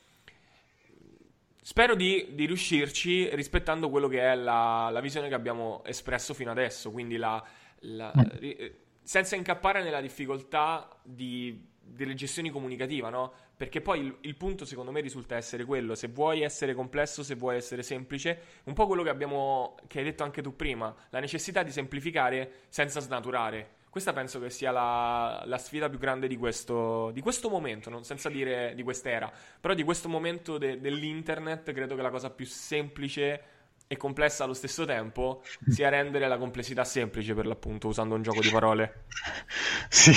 Spero 1.62 1.96
di, 1.96 2.30
di 2.32 2.46
riuscirci 2.46 3.36
rispettando 3.36 3.90
quello 3.90 4.08
che 4.08 4.22
è 4.22 4.36
la, 4.36 4.90
la, 4.90 5.02
visione 5.02 5.28
che 5.28 5.34
abbiamo 5.34 5.84
espresso 5.84 6.34
fino 6.34 6.52
adesso, 6.52 6.92
quindi 6.92 7.18
la, 7.18 7.44
la, 7.80 8.14
mm. 8.16 8.66
Senza 9.06 9.36
incappare 9.36 9.84
nella 9.84 10.02
difficoltà 10.02 10.90
di, 11.04 11.64
delle 11.80 12.16
gestioni 12.16 12.50
comunicative, 12.50 13.10
no? 13.12 13.32
Perché 13.56 13.80
poi 13.80 14.00
il, 14.00 14.18
il, 14.22 14.36
punto 14.36 14.66
secondo 14.66 14.92
me 14.92 15.00
risulta 15.00 15.36
essere 15.36 15.64
quello, 15.64 15.94
se 15.94 16.08
vuoi 16.08 16.42
essere 16.42 16.74
complesso, 16.74 17.22
se 17.22 17.36
vuoi 17.36 17.56
essere 17.56 17.84
semplice, 17.84 18.62
un 18.64 18.74
po' 18.74 18.88
quello 18.88 19.04
che 19.04 19.10
abbiamo, 19.10 19.76
che 19.88 20.00
hai 20.00 20.06
detto 20.06 20.24
anche 20.24 20.42
tu 20.42 20.56
prima, 20.56 20.94
la 21.12 21.20
necessità 21.20 21.62
di 21.62 21.72
semplificare 21.72 22.64
senza 22.68 23.00
snaturare. 23.00 23.84
Questa 23.92 24.12
penso 24.12 24.42
che 24.42 24.50
sia 24.50 24.72
la, 24.72 25.44
la 25.46 25.58
sfida 25.60 25.88
più 25.88 26.00
grande 26.00 26.28
di 26.28 26.36
questo, 26.36 27.12
di 27.12 27.22
questo 27.22 27.48
momento, 27.48 27.92
non, 27.92 28.04
senza 28.04 28.28
dire 28.28 28.74
di 28.76 28.84
quest'era, 28.84 29.32
però 29.62 29.76
di 29.76 29.84
questo 29.84 30.10
momento 30.10 30.58
de, 30.58 30.82
dell'internet 30.82 31.72
credo 31.72 31.96
che 31.96 32.02
la 32.02 32.10
cosa 32.10 32.32
più 32.32 32.46
semplice 32.46 33.55
e 33.88 33.98
complessa 33.98 34.44
allo 34.44 34.54
stesso 34.54 34.86
tempo 34.86 35.44
sia 35.68 35.90
rendere 35.90 36.28
la 36.28 36.38
complessità 36.38 36.84
semplice 36.84 37.34
per 37.34 37.46
l'appunto 37.46 37.88
usando 37.88 38.16
un 38.16 38.22
gioco 38.22 38.42
di 38.42 38.50
parole 38.50 39.06
sì 39.90 40.12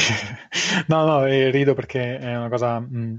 no 0.87 1.05
no 1.05 1.25
rido 1.25 1.75
perché 1.75 2.19
è 2.19 2.37
una 2.37 2.49
cosa 2.49 2.81
mm, 2.81 3.17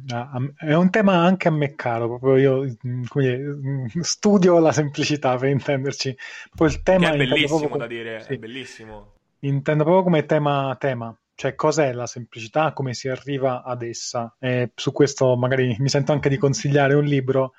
è 0.58 0.74
un 0.74 0.90
tema 0.90 1.18
anche 1.18 1.48
a 1.48 1.52
me 1.52 1.76
caro 1.76 2.08
proprio 2.08 2.38
io 2.38 2.78
mh, 2.82 2.90
mm, 2.90 3.04
mm, 3.16 3.86
studio 4.02 4.60
la 4.60 4.72
semplicità 4.72 5.36
per 5.38 5.50
intenderci 5.50 6.18
poi 6.56 6.68
il 6.70 6.82
tema 6.82 7.10
che 7.10 7.14
è 7.14 7.18
bellissimo 7.18 7.60
proprio... 7.60 7.80
da 7.80 7.88
dire 7.88 8.20
sì. 8.22 8.34
è 8.34 8.38
bellissimo 8.38 9.18
intendo 9.42 9.84
proprio 9.84 10.04
come 10.04 10.26
tema, 10.26 10.76
tema. 10.80 11.16
Cioè, 11.36 11.56
cos'è 11.56 11.94
la 11.94 12.06
semplicità, 12.06 12.74
come 12.74 12.94
si 12.94 13.08
arriva 13.08 13.64
ad 13.64 13.82
essa? 13.84 14.36
E 14.40 14.72
su 14.76 14.92
questo 14.92 15.38
magari 15.38 15.74
mi 15.80 15.88
sento 15.88 16.12
anche 16.12 16.28
di 16.28 16.38
consigliare 16.38 16.96
un 16.96 17.06
libro 17.06 17.54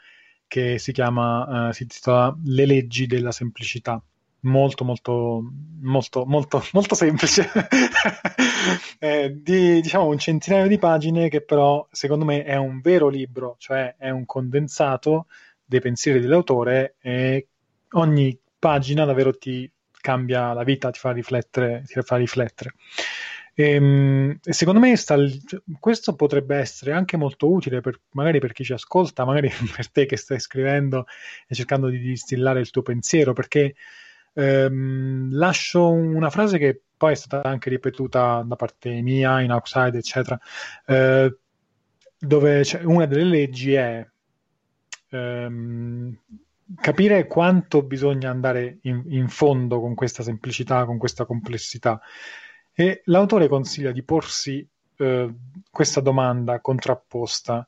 che 0.50 0.80
si 0.80 0.90
chiama, 0.90 1.68
uh, 1.68 1.72
si 1.72 1.84
intitola 1.84 2.36
Le 2.44 2.66
leggi 2.66 3.06
della 3.06 3.30
semplicità. 3.30 4.02
Molto, 4.40 4.84
molto, 4.84 5.44
molto, 5.80 6.24
molto, 6.26 6.64
molto 6.74 6.94
semplice. 6.96 7.48
eh, 8.98 9.32
di, 9.40 9.80
diciamo, 9.80 10.06
un 10.06 10.18
centinaio 10.18 10.66
di 10.66 10.76
pagine 10.76 11.28
che 11.28 11.40
però, 11.40 11.86
secondo 11.92 12.24
me, 12.24 12.42
è 12.42 12.56
un 12.56 12.80
vero 12.80 13.08
libro, 13.08 13.54
cioè 13.58 13.94
è 13.96 14.10
un 14.10 14.26
condensato 14.26 15.26
dei 15.64 15.80
pensieri 15.80 16.18
dell'autore 16.18 16.96
e 17.00 17.46
ogni 17.92 18.36
pagina 18.58 19.04
davvero 19.04 19.32
ti 19.38 19.70
cambia 20.00 20.52
la 20.52 20.64
vita, 20.64 20.90
ti 20.90 20.98
fa 20.98 21.12
riflettere. 21.12 21.84
Ti 21.86 22.00
fa 22.02 22.16
riflettere. 22.16 22.74
Ehm, 23.60 24.38
e 24.42 24.52
secondo 24.54 24.80
me 24.80 24.96
sta, 24.96 25.16
questo 25.78 26.14
potrebbe 26.14 26.56
essere 26.56 26.92
anche 26.92 27.18
molto 27.18 27.52
utile 27.52 27.82
per, 27.82 28.00
magari 28.12 28.38
per 28.38 28.52
chi 28.52 28.64
ci 28.64 28.72
ascolta, 28.72 29.26
magari 29.26 29.50
per 29.76 29.90
te 29.90 30.06
che 30.06 30.16
stai 30.16 30.40
scrivendo 30.40 31.04
e 31.46 31.54
cercando 31.54 31.88
di 31.88 31.98
distillare 31.98 32.60
il 32.60 32.70
tuo 32.70 32.80
pensiero, 32.80 33.34
perché 33.34 33.74
ehm, 34.32 35.28
lascio 35.32 35.90
una 35.90 36.30
frase 36.30 36.56
che 36.56 36.80
poi 36.96 37.12
è 37.12 37.16
stata 37.16 37.46
anche 37.48 37.68
ripetuta 37.68 38.42
da 38.46 38.56
parte 38.56 39.00
mia 39.02 39.40
in 39.42 39.52
Outside, 39.52 39.98
eccetera, 39.98 40.38
eh, 40.86 41.36
dove 42.18 42.62
una 42.84 43.06
delle 43.06 43.24
leggi 43.24 43.74
è 43.74 44.06
ehm, 45.10 46.18
capire 46.80 47.26
quanto 47.26 47.82
bisogna 47.82 48.30
andare 48.30 48.78
in, 48.82 49.02
in, 49.08 49.28
fondo 49.28 49.80
con 49.80 49.94
questa 49.94 50.22
semplicità, 50.22 50.84
con 50.86 50.96
questa 50.98 51.26
complessità. 51.26 52.00
E 52.72 53.02
l'autore 53.06 53.48
consiglia 53.48 53.92
di 53.92 54.02
porsi 54.02 54.66
eh, 54.96 55.34
questa 55.70 56.00
domanda 56.00 56.60
contrapposta, 56.60 57.66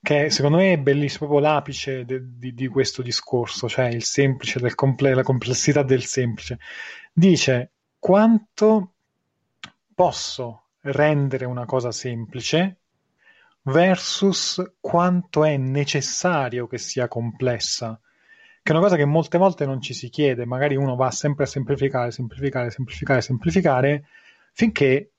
che 0.00 0.30
secondo 0.30 0.58
me 0.58 0.72
è 0.72 0.78
bellissimo, 0.78 1.28
proprio 1.28 1.48
l'apice 1.48 2.04
de, 2.04 2.20
di, 2.38 2.54
di, 2.54 2.68
questo 2.68 3.02
discorso, 3.02 3.68
cioè 3.68 3.86
il 3.86 4.04
semplice, 4.04 4.60
del 4.60 4.74
comple- 4.74 5.14
la 5.14 5.22
complessità 5.22 5.82
del 5.82 6.04
semplice. 6.04 6.58
Dice 7.12 7.70
quanto 7.98 8.92
posso 9.94 10.62
rendere 10.82 11.44
una 11.44 11.64
cosa 11.64 11.90
semplice 11.90 12.76
versus 13.62 14.62
quanto 14.80 15.44
è 15.44 15.56
necessario 15.56 16.66
che 16.66 16.78
sia 16.78 17.08
complessa, 17.08 18.00
che 18.62 18.72
è 18.72 18.76
una 18.76 18.80
cosa 18.80 18.96
che 18.96 19.04
molte 19.04 19.38
volte 19.38 19.66
non 19.66 19.80
ci 19.80 19.94
si 19.94 20.08
chiede, 20.08 20.44
magari 20.44 20.76
uno 20.76 20.96
va 20.96 21.10
sempre 21.10 21.44
a 21.44 21.46
semplificare, 21.46 22.10
semplificare, 22.10 22.70
semplificare, 22.70 23.20
semplificare, 23.20 24.04
finché 24.52 25.10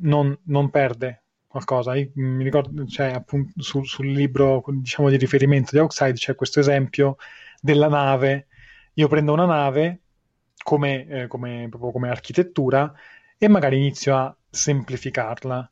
non, 0.00 0.36
non 0.44 0.70
perde 0.70 1.22
qualcosa. 1.46 1.94
Io 1.94 2.10
mi 2.14 2.44
ricordo, 2.44 2.84
cioè, 2.86 3.12
appunto, 3.12 3.62
sul, 3.62 3.86
sul 3.86 4.10
libro 4.10 4.62
diciamo, 4.66 5.08
di 5.08 5.16
riferimento 5.16 5.70
di 5.72 5.78
Outside 5.78 6.14
c'è 6.14 6.34
questo 6.34 6.60
esempio 6.60 7.16
della 7.60 7.88
nave. 7.88 8.46
Io 8.94 9.08
prendo 9.08 9.32
una 9.32 9.46
nave 9.46 10.00
come, 10.62 11.06
eh, 11.06 11.26
come, 11.26 11.68
come 11.70 12.08
architettura 12.08 12.92
e 13.38 13.48
magari 13.48 13.76
inizio 13.76 14.16
a 14.16 14.36
semplificarla 14.48 15.70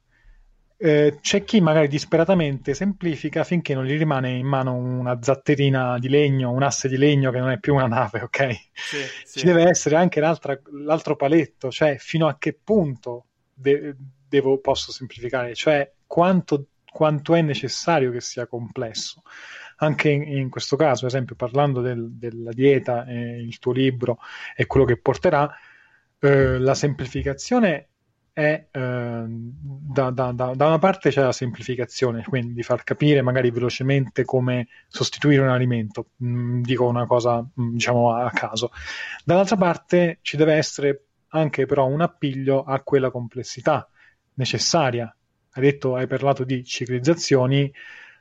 eh, 0.84 1.18
c'è 1.20 1.44
chi 1.44 1.60
magari 1.60 1.86
disperatamente 1.86 2.74
semplifica 2.74 3.44
finché 3.44 3.72
non 3.72 3.84
gli 3.84 3.96
rimane 3.96 4.30
in 4.30 4.46
mano 4.46 4.74
una 4.74 5.16
zatterina 5.22 5.96
di 6.00 6.08
legno, 6.08 6.50
un 6.50 6.64
asse 6.64 6.88
di 6.88 6.96
legno 6.96 7.30
che 7.30 7.38
non 7.38 7.50
è 7.50 7.60
più 7.60 7.74
una 7.74 7.86
nave, 7.86 8.22
ok? 8.22 8.50
Sì, 8.72 8.96
sì. 9.24 9.38
Ci 9.38 9.46
deve 9.46 9.68
essere 9.68 9.94
anche 9.94 10.18
l'altro 10.18 11.14
paletto, 11.14 11.70
cioè 11.70 11.98
fino 11.98 12.26
a 12.26 12.36
che 12.36 12.58
punto 12.60 13.26
de- 13.54 13.94
devo, 14.28 14.58
posso 14.58 14.90
semplificare, 14.90 15.54
cioè 15.54 15.88
quanto, 16.04 16.66
quanto, 16.90 17.36
è 17.36 17.42
necessario 17.42 18.10
che 18.10 18.20
sia 18.20 18.48
complesso. 18.48 19.22
Anche 19.76 20.10
in, 20.10 20.22
in 20.22 20.50
questo 20.50 20.74
caso, 20.74 21.04
ad 21.04 21.12
esempio, 21.12 21.36
parlando 21.36 21.80
del, 21.80 22.10
della 22.10 22.50
dieta, 22.50 23.06
eh, 23.06 23.40
il 23.40 23.60
tuo 23.60 23.70
libro 23.70 24.18
e 24.56 24.66
quello 24.66 24.84
che 24.84 24.96
porterà, 24.96 25.48
eh, 26.18 26.58
la 26.58 26.74
semplificazione 26.74 27.90
è 28.32 28.66
eh, 28.70 29.24
da, 29.26 30.10
da, 30.10 30.32
da, 30.32 30.54
da, 30.54 30.66
una 30.66 30.78
parte 30.78 31.10
c'è 31.10 31.22
la 31.22 31.32
semplificazione, 31.32 32.22
quindi 32.24 32.54
di 32.54 32.62
far 32.62 32.82
capire 32.82 33.20
magari 33.22 33.50
velocemente 33.50 34.24
come 34.24 34.68
sostituire 34.88 35.42
un 35.42 35.48
alimento, 35.48 36.10
mm, 36.24 36.62
dico 36.62 36.86
una 36.86 37.06
cosa 37.06 37.40
mm, 37.40 37.72
diciamo 37.72 38.14
a 38.14 38.30
caso. 38.30 38.70
Dall'altra 39.24 39.56
parte 39.56 40.18
ci 40.22 40.36
deve 40.36 40.54
essere 40.54 41.04
anche 41.28 41.66
però 41.66 41.86
un 41.86 42.00
appiglio 42.00 42.62
a 42.62 42.80
quella 42.80 43.10
complessità 43.10 43.88
necessaria. 44.34 45.14
Hai 45.54 45.62
detto, 45.62 45.94
hai 45.96 46.06
parlato 46.06 46.44
di 46.44 46.64
ciclizzazioni, 46.64 47.70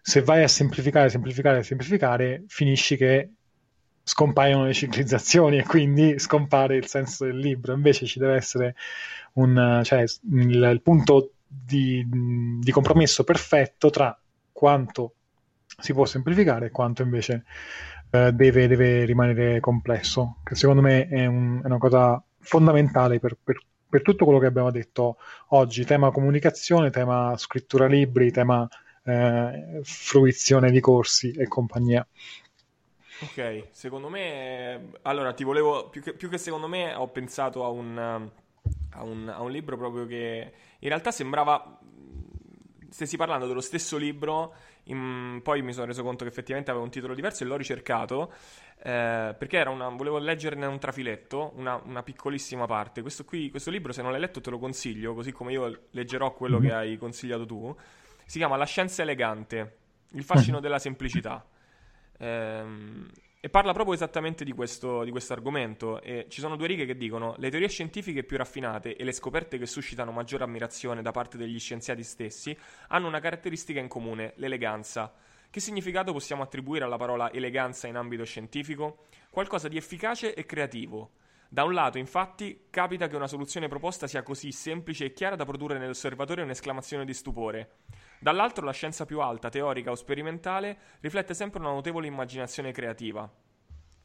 se 0.02 0.22
vai 0.22 0.44
a 0.44 0.48
semplificare, 0.48 1.10
semplificare, 1.10 1.64
semplificare, 1.64 2.44
finisci 2.48 2.98
che 2.98 3.32
scompaiono 4.12 4.66
le 4.66 4.74
ciclizzazioni 4.74 5.58
e 5.58 5.64
quindi 5.64 6.20
scompare 6.20 6.76
il 6.76 6.86
senso 6.86 7.24
del 7.24 7.38
libro. 7.38 7.74
Invece 7.74 8.06
ci 8.06 8.20
deve 8.20 8.36
essere 8.36 8.76
un, 9.34 9.80
cioè, 9.86 10.02
il, 10.02 10.70
il 10.74 10.82
punto 10.84 11.32
di, 11.48 12.06
di, 12.60 12.72
compromesso 12.72 13.24
perfetto 13.24 13.90
tra 13.90 14.18
quanto 14.52 15.14
si 15.78 15.94
può 15.94 16.06
semplificare 16.06 16.66
e 16.66 16.72
quanto 16.72 17.04
invece 17.04 17.46
eh, 18.10 18.34
deve, 18.34 18.68
deve, 18.68 19.06
rimanere 19.06 19.62
complesso, 19.62 20.40
che 20.44 20.56
secondo 20.56 20.82
me 20.82 21.08
è, 21.08 21.26
un, 21.26 21.62
è 21.64 21.68
una 21.68 21.78
cosa 21.78 22.22
fondamentale 22.40 23.20
per, 23.20 23.38
per, 23.42 23.62
per, 23.88 24.02
tutto 24.02 24.26
quello 24.26 24.40
che 24.40 24.48
abbiamo 24.48 24.72
detto 24.72 25.18
oggi, 25.50 25.86
tema 25.86 26.12
comunicazione, 26.12 26.90
tema 26.90 27.34
scrittura 27.38 27.88
libri, 27.88 28.30
tema 28.30 28.68
eh, 29.06 29.80
fruizione 29.84 30.70
di 30.70 30.82
corsi 30.82 31.32
e 31.32 31.48
compagnia. 31.48 32.06
Ok, 33.24 33.68
secondo 33.72 34.10
me, 34.10 34.92
allora 35.04 35.34
ti 35.34 35.44
volevo, 35.44 35.90
più 35.90 36.02
che, 36.02 36.14
più 36.14 36.30
che 36.30 36.38
secondo 36.38 36.68
me, 36.68 36.94
ho 36.94 37.08
pensato 37.10 37.64
a 37.64 37.70
un, 37.70 37.98
a, 37.98 39.04
un, 39.04 39.30
a 39.30 39.42
un 39.42 39.52
libro 39.52 39.78
proprio 39.78 40.06
che 40.06 40.52
in 40.80 40.88
realtà 40.88 41.12
sembrava, 41.12 41.80
stessi 42.90 43.18
parlando 43.18 43.46
dello 43.46 43.62
stesso 43.62 43.98
libro, 43.98 44.54
in, 44.86 45.40
poi 45.44 45.62
mi 45.62 45.74
sono 45.74 45.86
reso 45.86 46.02
conto 46.02 46.24
che 46.24 46.32
effettivamente 46.32 46.72
aveva 46.72 46.84
un 46.84 46.92
titolo 46.92 47.14
diverso 47.14 47.44
e 47.44 47.46
l'ho 47.46 47.56
ricercato 47.56 48.34
eh, 48.84 49.36
perché 49.38 49.58
era 49.58 49.70
una, 49.70 49.90
volevo 49.90 50.18
leggerne 50.18 50.66
un 50.66 50.80
trafiletto, 50.80 51.54
una, 51.56 51.80
una, 51.86 52.02
piccolissima 52.02 52.66
parte. 52.66 53.02
Questo, 53.02 53.24
qui, 53.24 53.52
questo 53.52 53.70
libro, 53.70 53.94
se 53.94 54.02
non 54.02 54.12
l'hai 54.12 54.20
letto, 54.20 54.42
te 54.42 54.50
lo 54.50 54.58
consiglio, 54.58 55.14
così 55.14 55.32
come 55.32 55.52
io 55.52 55.84
leggerò 55.92 56.34
quello 56.34 56.60
mm-hmm. 56.60 56.68
che 56.68 56.74
hai 56.74 56.98
consigliato 56.98 57.46
tu. 57.46 57.76
Si 58.26 58.40
chiama 58.40 58.58
La 58.58 58.66
scienza 58.66 59.04
elegante, 59.04 59.78
il 60.14 60.24
fascino 60.24 60.60
della 60.62 60.80
semplicità. 60.80 61.46
Ehm, 62.22 63.10
e 63.44 63.50
parla 63.50 63.74
proprio 63.74 63.96
esattamente 63.96 64.44
di 64.44 64.52
questo, 64.52 65.04
di 65.04 65.12
argomento. 65.30 66.00
E 66.02 66.28
ci 66.30 66.40
sono 66.40 66.56
due 66.56 66.68
righe 66.68 66.86
che 66.86 66.96
dicono: 66.96 67.34
Le 67.38 67.50
teorie 67.50 67.68
scientifiche 67.68 68.24
più 68.24 68.38
raffinate 68.38 68.96
e 68.96 69.04
le 69.04 69.12
scoperte 69.12 69.58
che 69.58 69.66
suscitano 69.66 70.12
maggiore 70.12 70.44
ammirazione 70.44 71.02
da 71.02 71.12
parte 71.12 71.38
degli 71.38 71.60
scienziati 71.60 72.04
stessi 72.04 72.56
hanno 72.90 73.08
una 73.08 73.20
caratteristica 73.20 73.80
in 73.80 73.88
comune, 73.88 74.34
l'eleganza. 74.36 75.12
Che 75.50 75.60
significato 75.60 76.14
possiamo 76.14 76.44
attribuire 76.44 76.86
alla 76.86 76.98
parola 76.98 77.34
eleganza 77.34 77.88
in 77.88 77.96
ambito 77.96 78.24
scientifico? 78.24 79.06
Qualcosa 79.32 79.68
di 79.68 79.76
efficace 79.76 80.34
e 80.34 80.46
creativo. 80.46 81.12
Da 81.50 81.66
un 81.66 81.74
lato, 81.74 81.98
infatti, 81.98 82.68
capita 82.70 83.08
che 83.08 83.18
una 83.18 83.28
soluzione 83.28 83.68
proposta 83.68 84.08
sia 84.08 84.24
così 84.24 84.54
semplice 84.54 85.06
e 85.06 85.12
chiara 85.12 85.36
da 85.36 85.44
produrre 85.44 85.80
nell'osservatore 85.80 86.44
un'esclamazione 86.44 87.04
di 87.04 87.14
stupore. 87.14 87.72
Dall'altro, 88.22 88.64
la 88.64 88.72
scienza 88.72 89.06
più 89.08 89.20
alta, 89.20 89.50
teorica 89.50 89.90
o 89.90 89.96
sperimentale, 89.96 90.78
riflette 91.00 91.34
sempre 91.34 91.60
una 91.60 91.72
notevole 91.72 92.06
immaginazione 92.06 92.72
creativa. 92.72 93.28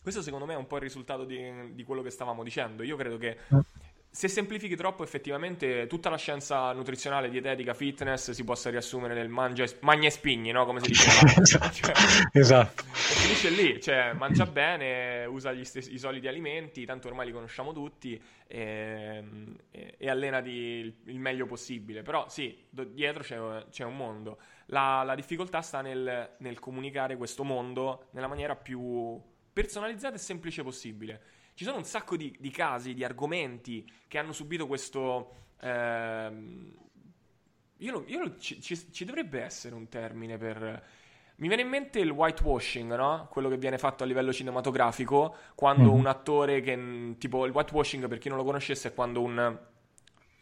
Questo 0.00 0.22
secondo 0.22 0.46
me 0.46 0.54
è 0.54 0.56
un 0.56 0.66
po' 0.66 0.76
il 0.76 0.82
risultato 0.82 1.24
di, 1.24 1.74
di 1.74 1.84
quello 1.84 2.00
che 2.00 2.08
stavamo 2.08 2.42
dicendo. 2.42 2.82
Io 2.82 2.96
credo 2.96 3.18
che 3.18 3.28
eh 3.28 3.85
se 4.16 4.28
semplifichi 4.28 4.76
troppo, 4.76 5.02
effettivamente 5.02 5.86
tutta 5.88 6.08
la 6.08 6.16
scienza 6.16 6.72
nutrizionale, 6.72 7.28
dietetica, 7.28 7.74
fitness 7.74 8.30
si 8.30 8.44
possa 8.44 8.70
riassumere 8.70 9.12
nel 9.12 9.28
mangia, 9.28 9.66
magna 9.80 10.06
e 10.06 10.10
spigni, 10.10 10.52
no? 10.52 10.64
Come 10.64 10.80
si 10.80 10.88
dice? 10.88 11.10
esatto. 11.38 11.70
Cioè, 11.70 11.92
esatto. 12.32 12.82
E 12.82 12.94
finisce 12.94 13.50
lì, 13.50 13.78
cioè 13.78 14.14
mangia 14.14 14.46
bene, 14.46 15.26
usa 15.26 15.52
stessi, 15.64 15.92
i 15.92 15.98
soliti 15.98 16.28
alimenti, 16.28 16.86
tanto 16.86 17.08
ormai 17.08 17.26
li 17.26 17.32
conosciamo 17.32 17.74
tutti, 17.74 18.18
e, 18.46 19.22
e, 19.70 19.94
e 19.98 20.08
allenati 20.08 20.50
il, 20.50 20.94
il, 21.04 21.18
meglio 21.18 21.44
possibile. 21.44 22.00
Però 22.00 22.26
sì, 22.30 22.64
do, 22.70 22.84
dietro 22.84 23.22
c'è, 23.22 23.66
c'è, 23.68 23.84
un 23.84 23.96
mondo. 23.98 24.38
La, 24.68 25.02
la 25.04 25.14
difficoltà 25.14 25.60
sta 25.60 25.82
nel, 25.82 26.36
nel 26.38 26.58
comunicare 26.58 27.18
questo 27.18 27.44
mondo 27.44 28.06
nella 28.12 28.28
maniera 28.28 28.56
più 28.56 29.20
personalizzata 29.52 30.14
e 30.14 30.18
semplice 30.18 30.62
possibile. 30.62 31.20
Ci 31.56 31.64
sono 31.64 31.78
un 31.78 31.84
sacco 31.84 32.18
di, 32.18 32.36
di 32.38 32.50
casi, 32.50 32.92
di 32.92 33.02
argomenti 33.02 33.90
che 34.08 34.18
hanno 34.18 34.32
subito 34.32 34.66
questo... 34.66 35.54
Ehm, 35.62 36.70
io, 37.78 38.04
io 38.06 38.36
ci, 38.36 38.60
ci, 38.60 38.92
ci, 38.92 39.06
dovrebbe 39.06 39.40
essere 39.40 39.74
un 39.74 39.88
termine 39.88 40.36
per... 40.36 40.84
Mi 41.36 41.48
viene 41.48 41.62
in 41.62 41.68
mente 41.70 41.98
il 41.98 42.10
whitewashing, 42.10 42.94
no? 42.94 43.28
Quello 43.30 43.48
che 43.48 43.56
viene 43.56 43.78
fatto 43.78 44.02
a 44.02 44.06
livello 44.06 44.34
cinematografico, 44.34 45.34
quando 45.54 45.84
mm-hmm. 45.84 45.98
un 45.98 46.06
attore 46.06 46.60
che... 46.60 47.14
Tipo 47.16 47.46
il 47.46 47.52
whitewashing, 47.52 48.06
per 48.06 48.18
chi 48.18 48.28
non 48.28 48.36
lo 48.36 48.44
conoscesse, 48.44 48.88
è 48.88 48.94
quando 48.94 49.22
un 49.22 49.58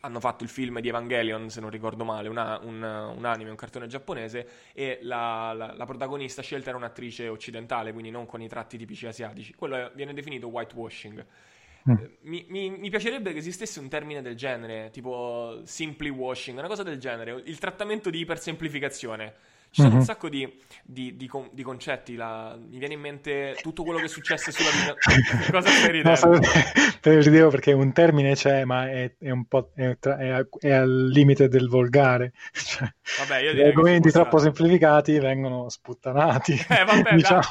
hanno 0.05 0.21
fatto 0.21 0.45
il 0.45 0.51
film 0.51 0.81
di 0.81 0.89
Evangelion, 0.89 1.49
se 1.49 1.61
non 1.61 1.71
ricordo 1.71 2.05
male, 2.05 2.29
una, 2.29 2.59
un, 2.63 2.83
un, 2.83 3.25
anime, 3.25 3.49
un 3.49 3.57
cartone 3.57 3.87
giapponese, 3.87 4.47
e 4.75 4.99
la, 5.01 5.55
la, 5.57 5.73
la, 5.75 5.85
protagonista 5.87 6.43
scelta 6.43 6.69
era 6.69 6.77
un'attrice 6.77 7.29
occidentale, 7.29 7.93
quindi 7.93 8.11
non 8.11 8.27
con 8.27 8.43
i 8.43 8.49
tratti 8.49 8.77
tipici 8.77 9.07
asiatici. 9.07 9.55
Quello 9.55 9.91
viene 9.95 10.13
definito 10.13 10.49
whitewashing. 10.49 11.25
Mm. 11.91 11.97
Eh, 11.97 12.11
mi, 12.23 12.45
mi, 12.49 12.71
mi, 12.71 12.91
piacerebbe 12.91 13.33
che 13.33 13.39
esistesse 13.39 13.81
un 13.81 13.89
termine 13.89 14.21
del 14.21 14.37
genere, 14.37 14.91
tipo 14.91 15.63
simply 15.65 16.11
washing, 16.11 16.59
una 16.59 16.69
cosa 16.69 16.83
del 16.83 16.99
genere, 16.99 17.43
il 17.45 17.59
trattamento 17.59 18.11
di 18.11 18.21
ipersemplificazione. 18.21 19.35
Ci 19.75 19.81
sono 19.81 19.89
mm-hmm. 19.89 19.99
un 19.99 20.05
sacco 20.05 20.29
di, 20.29 20.49
di, 20.85 21.17
di, 21.17 21.29
di 21.51 21.63
concetti. 21.65 22.15
La... 22.15 22.57
Mi 22.57 22.79
viene 22.79 22.95
in 22.95 23.01
mente 23.01 23.57
tutto 23.61 23.83
quello 23.83 23.99
che 23.99 24.05
è 24.05 24.09
successo 24.09 24.53
sulla 24.53 24.71
vita. 24.71 24.95
Cosa 25.51 25.69
stai 25.69 25.91
ridendo? 25.91 26.29
No, 26.29 26.41
te 27.01 27.13
lo 27.13 27.21
ridevo 27.21 27.51
perché 27.51 27.73
un 27.73 27.93
termine 27.93 28.37
c'è, 28.37 28.63
ma 28.65 28.89
è, 28.89 29.17
è 29.19 29.31
un 29.31 29.47
po' 29.47 29.73
è, 29.75 29.97
è, 29.99 30.47
è, 30.61 30.71
al 30.71 31.09
limite 31.09 31.49
del 31.49 31.69
volgare. 31.69 32.35
Cioè, 32.55 32.89
vabbè, 33.27 33.53
gli 33.53 33.63
argomenti 33.63 34.13
troppo 34.13 34.39
semplificati 34.39 35.19
vengono 35.19 35.69
sputtanati. 35.69 36.53
Eh, 36.75 36.85
vabbè, 36.85 37.15
diciamo. 37.17 37.43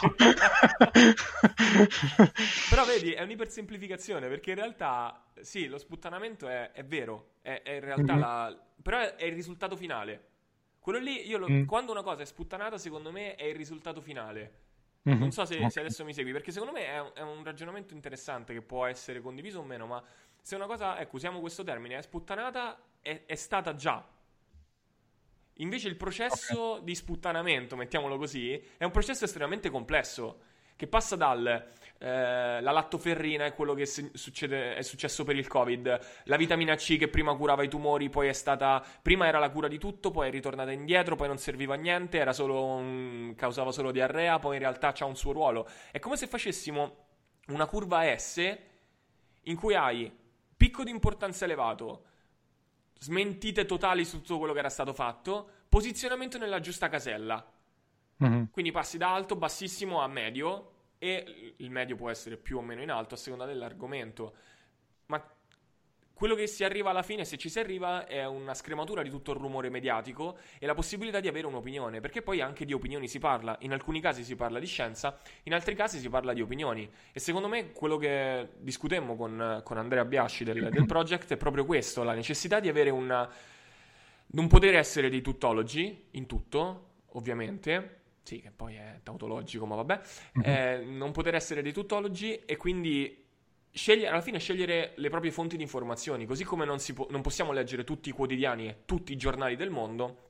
Però 2.69 2.85
vedi, 2.85 3.11
è 3.11 3.21
un'ipersemplificazione 3.21 4.29
perché 4.29 4.51
in 4.51 4.55
realtà, 4.55 5.25
sì, 5.41 5.67
lo 5.67 5.77
sputtanamento 5.77 6.47
è, 6.47 6.71
vero, 6.85 7.31
è, 7.41 7.61
in 7.65 7.79
realtà 7.81 8.13
mm-hmm. 8.13 8.21
la... 8.21 8.57
però 8.81 8.99
è 9.15 9.25
il 9.25 9.33
risultato 9.33 9.75
finale. 9.75 10.31
Quello 10.83 10.99
lì, 10.99 11.25
io 11.25 11.37
lo, 11.37 11.49
mm. 11.49 11.63
quando 11.63 11.93
una 11.93 12.03
cosa 12.03 12.23
è 12.23 12.25
sputtanata, 12.25 12.77
secondo 12.77 13.09
me 13.09 13.35
è 13.35 13.45
il 13.45 13.55
risultato 13.55 14.01
finale. 14.01 14.51
Mm-hmm. 15.07 15.17
Non 15.17 15.31
so 15.31 15.45
se, 15.45 15.55
okay. 15.55 15.69
se, 15.69 15.79
adesso 15.79 16.03
mi 16.03 16.13
segui, 16.13 16.33
perché 16.33 16.51
secondo 16.51 16.73
me 16.73 16.85
è 16.85 16.99
un, 16.99 17.11
è 17.13 17.21
un, 17.21 17.41
ragionamento 17.41 17.93
interessante 17.93 18.53
che 18.53 18.61
può 18.61 18.85
essere 18.85 19.21
condiviso 19.21 19.59
o 19.59 19.63
meno, 19.63 19.85
ma 19.85 20.03
se 20.41 20.55
una 20.55 20.65
cosa, 20.65 20.99
ecco, 20.99 21.15
usiamo 21.15 21.39
questo 21.39 21.63
termine, 21.63 21.95
è 21.95 22.01
sputtanata, 22.01 22.77
è, 22.99 23.23
è 23.25 23.35
stata 23.35 23.75
già. 23.75 24.05
Invece 25.57 25.87
il 25.87 25.95
processo 25.95 26.61
okay. 26.61 26.83
di 26.83 26.95
sputtanamento, 26.95 27.77
mettiamolo 27.77 28.17
così, 28.17 28.61
è 28.75 28.83
un 28.83 28.91
processo 28.91 29.23
estremamente 29.23 29.69
complesso 29.69 30.41
che 30.83 30.87
passa 30.87 31.15
dal 31.15 31.65
eh, 31.97 32.59
la 32.59 32.71
lattoferrina 32.71 33.45
è 33.45 33.53
quello 33.53 33.73
che 33.73 33.85
succede, 33.85 34.75
è 34.75 34.81
successo 34.81 35.23
per 35.23 35.37
il 35.37 35.47
covid. 35.47 35.99
La 36.25 36.35
vitamina 36.35 36.75
C 36.75 36.97
che 36.97 37.07
prima 37.07 37.33
curava 37.35 37.63
i 37.63 37.69
tumori 37.69 38.09
poi 38.09 38.27
è 38.27 38.33
stata 38.33 38.83
prima 39.01 39.25
era 39.25 39.39
la 39.39 39.49
cura 39.49 39.69
di 39.69 39.77
tutto 39.77 40.11
poi 40.11 40.27
è 40.27 40.31
ritornata 40.31 40.71
indietro 40.71 41.15
poi 41.15 41.27
non 41.27 41.37
serviva 41.37 41.75
a 41.75 41.77
niente 41.77 42.17
era 42.17 42.33
solo 42.33 42.65
un, 42.65 43.33
causava 43.37 43.71
solo 43.71 43.91
diarrea 43.91 44.39
poi 44.39 44.55
in 44.55 44.61
realtà 44.61 44.91
c'ha 44.91 45.05
un 45.05 45.15
suo 45.15 45.31
ruolo. 45.31 45.65
È 45.91 45.99
come 45.99 46.17
se 46.17 46.27
facessimo 46.27 46.97
una 47.47 47.65
curva 47.65 48.03
S 48.17 48.57
in 49.43 49.55
cui 49.55 49.75
hai 49.75 50.11
picco 50.57 50.83
di 50.83 50.91
importanza 50.91 51.45
elevato 51.45 52.05
smentite 52.99 53.65
totali 53.65 54.03
su 54.03 54.17
tutto 54.17 54.37
quello 54.37 54.53
che 54.53 54.59
era 54.59 54.69
stato 54.69 54.93
fatto 54.93 55.49
posizionamento 55.69 56.37
nella 56.37 56.59
giusta 56.59 56.89
casella. 56.89 57.45
Mm-hmm. 58.23 58.43
Quindi 58.51 58.71
passi 58.71 58.97
da 58.97 59.13
alto, 59.13 59.35
bassissimo 59.37 60.01
a 60.01 60.07
medio 60.07 60.71
e 61.03 61.53
il 61.57 61.69
medio 61.69 61.97
può 61.97 62.09
essere 62.09 62.37
più 62.37 62.57
o 62.57 62.61
meno 62.61 62.81
in 62.81 62.89
alto 62.89 63.15
a 63.15 63.17
seconda 63.17 63.43
dell'argomento. 63.45 64.35
Ma 65.07 65.21
quello 66.13 66.33
che 66.33 66.47
si 66.47 66.63
arriva 66.63 66.91
alla 66.91 67.01
fine, 67.01 67.25
se 67.25 67.37
ci 67.37 67.49
si 67.49 67.59
arriva, 67.59 68.07
è 68.07 68.25
una 68.25 68.53
scrematura 68.53 69.01
di 69.01 69.09
tutto 69.09 69.31
il 69.31 69.37
rumore 69.37 69.69
mediatico 69.69 70.37
e 70.59 70.65
la 70.65 70.73
possibilità 70.73 71.19
di 71.19 71.27
avere 71.27 71.45
un'opinione, 71.47 71.99
perché 71.99 72.21
poi 72.21 72.39
anche 72.39 72.63
di 72.63 72.71
opinioni 72.71 73.09
si 73.09 73.19
parla. 73.19 73.57
In 73.59 73.73
alcuni 73.73 73.99
casi 73.99 74.23
si 74.23 74.37
parla 74.37 74.59
di 74.59 74.65
scienza, 74.65 75.19
in 75.43 75.53
altri 75.53 75.75
casi 75.75 75.99
si 75.99 76.07
parla 76.07 76.31
di 76.31 76.41
opinioni. 76.41 76.89
E 77.11 77.19
secondo 77.19 77.49
me 77.49 77.73
quello 77.73 77.97
che 77.97 78.51
discutemmo 78.59 79.17
con, 79.17 79.59
con 79.61 79.77
Andrea 79.77 80.05
Biasci 80.05 80.45
del, 80.45 80.69
del 80.69 80.85
project 80.85 81.33
è 81.33 81.37
proprio 81.37 81.65
questo, 81.65 82.03
la 82.03 82.13
necessità 82.13 82.61
di 82.61 82.69
avere 82.69 82.91
una... 82.91 83.29
non 84.27 84.47
poter 84.47 84.75
essere 84.75 85.09
dei 85.09 85.21
tuttologi 85.21 86.05
in 86.11 86.27
tutto, 86.27 86.91
ovviamente, 87.07 88.02
sì, 88.23 88.39
che 88.39 88.51
poi 88.51 88.75
è 88.75 89.01
tautologico, 89.03 89.65
ma 89.65 89.75
vabbè, 89.75 90.01
mm-hmm. 90.39 90.49
eh, 90.49 90.83
non 90.85 91.11
poter 91.11 91.35
essere 91.35 91.61
dei 91.61 91.73
tuttologi 91.73 92.35
e 92.45 92.55
quindi 92.55 93.25
scegliere, 93.69 94.09
alla 94.09 94.21
fine 94.21 94.39
scegliere 94.39 94.93
le 94.95 95.09
proprie 95.09 95.31
fonti 95.31 95.57
di 95.57 95.63
informazioni, 95.63 96.25
così 96.25 96.45
come 96.45 96.63
non, 96.63 96.77
po- 96.93 97.07
non 97.09 97.21
possiamo 97.21 97.51
leggere 97.51 97.83
tutti 97.83 98.09
i 98.09 98.13
quotidiani 98.13 98.67
e 98.67 98.77
tutti 98.85 99.11
i 99.11 99.17
giornali 99.17 99.57
del 99.57 99.69
mondo, 99.69 100.29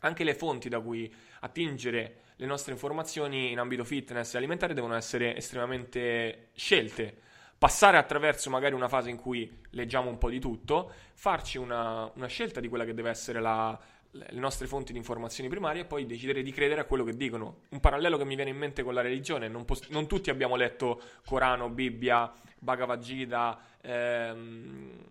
anche 0.00 0.22
le 0.22 0.34
fonti 0.34 0.68
da 0.68 0.80
cui 0.80 1.12
attingere 1.40 2.16
le 2.36 2.46
nostre 2.46 2.72
informazioni 2.72 3.50
in 3.52 3.58
ambito 3.58 3.84
fitness 3.84 4.34
e 4.34 4.38
alimentare 4.38 4.74
devono 4.74 4.94
essere 4.94 5.36
estremamente 5.36 6.48
scelte. 6.54 7.28
Passare 7.56 7.98
attraverso 7.98 8.48
magari 8.48 8.74
una 8.74 8.88
fase 8.88 9.10
in 9.10 9.16
cui 9.16 9.60
leggiamo 9.70 10.08
un 10.08 10.16
po' 10.16 10.30
di 10.30 10.40
tutto, 10.40 10.90
farci 11.12 11.58
una, 11.58 12.10
una 12.14 12.26
scelta 12.26 12.60
di 12.60 12.68
quella 12.68 12.86
che 12.86 12.94
deve 12.94 13.10
essere 13.10 13.40
la, 13.40 13.78
le 14.12 14.26
nostre 14.32 14.66
fonti 14.66 14.92
di 14.92 14.98
informazioni 14.98 15.48
primarie 15.48 15.82
e 15.82 15.84
poi 15.84 16.04
decidere 16.06 16.42
di 16.42 16.50
credere 16.50 16.80
a 16.80 16.84
quello 16.84 17.04
che 17.04 17.16
dicono. 17.16 17.62
Un 17.70 17.80
parallelo 17.80 18.16
che 18.16 18.24
mi 18.24 18.34
viene 18.34 18.50
in 18.50 18.56
mente 18.56 18.82
con 18.82 18.94
la 18.94 19.00
religione, 19.00 19.48
non, 19.48 19.64
pos- 19.64 19.88
non 19.88 20.06
tutti 20.06 20.30
abbiamo 20.30 20.56
letto 20.56 21.00
Corano, 21.24 21.68
Bibbia, 21.68 22.32
Bhagavad 22.58 23.00
Gita, 23.00 23.60
ehm, 23.80 25.04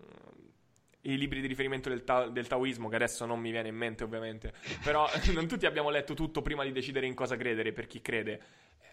i 1.02 1.16
libri 1.16 1.40
di 1.40 1.46
riferimento 1.46 1.88
del, 1.88 2.04
ta- 2.04 2.28
del, 2.28 2.46
taoismo, 2.46 2.88
che 2.88 2.96
adesso 2.96 3.24
non 3.24 3.40
mi 3.40 3.50
viene 3.50 3.68
in 3.68 3.76
mente 3.76 4.04
ovviamente, 4.04 4.52
però 4.82 5.08
non 5.32 5.46
tutti 5.46 5.64
abbiamo 5.64 5.88
letto 5.88 6.12
tutto 6.14 6.42
prima 6.42 6.62
di 6.64 6.72
decidere 6.72 7.06
in 7.06 7.14
cosa 7.14 7.36
credere, 7.36 7.72
per 7.72 7.86
chi 7.86 8.02
crede. 8.02 8.40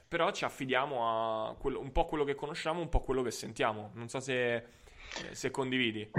Però 0.08 0.32
ci 0.32 0.46
affidiamo 0.46 1.50
a 1.50 1.56
quello, 1.56 1.82
un 1.82 1.92
po' 1.92 2.06
quello 2.06 2.24
che 2.24 2.34
conosciamo, 2.34 2.80
un 2.80 2.88
po' 2.88 3.02
quello 3.02 3.22
che 3.24 3.32
sentiamo. 3.32 3.92
Non 3.96 4.08
so 4.08 4.22
se 4.22 4.64
se 5.32 5.52
condividi. 5.52 6.10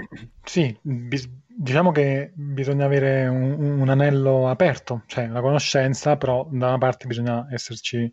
Sì, 0.43 0.75
bis- 0.81 1.29
diciamo 1.45 1.91
che 1.91 2.31
bisogna 2.33 2.85
avere 2.85 3.27
un, 3.27 3.79
un, 3.79 3.89
anello 3.89 4.49
aperto, 4.49 5.03
cioè 5.05 5.27
la 5.27 5.41
conoscenza, 5.41 6.17
però 6.17 6.47
da 6.49 6.67
una 6.69 6.77
parte 6.77 7.07
bisogna 7.07 7.47
esserci, 7.51 8.11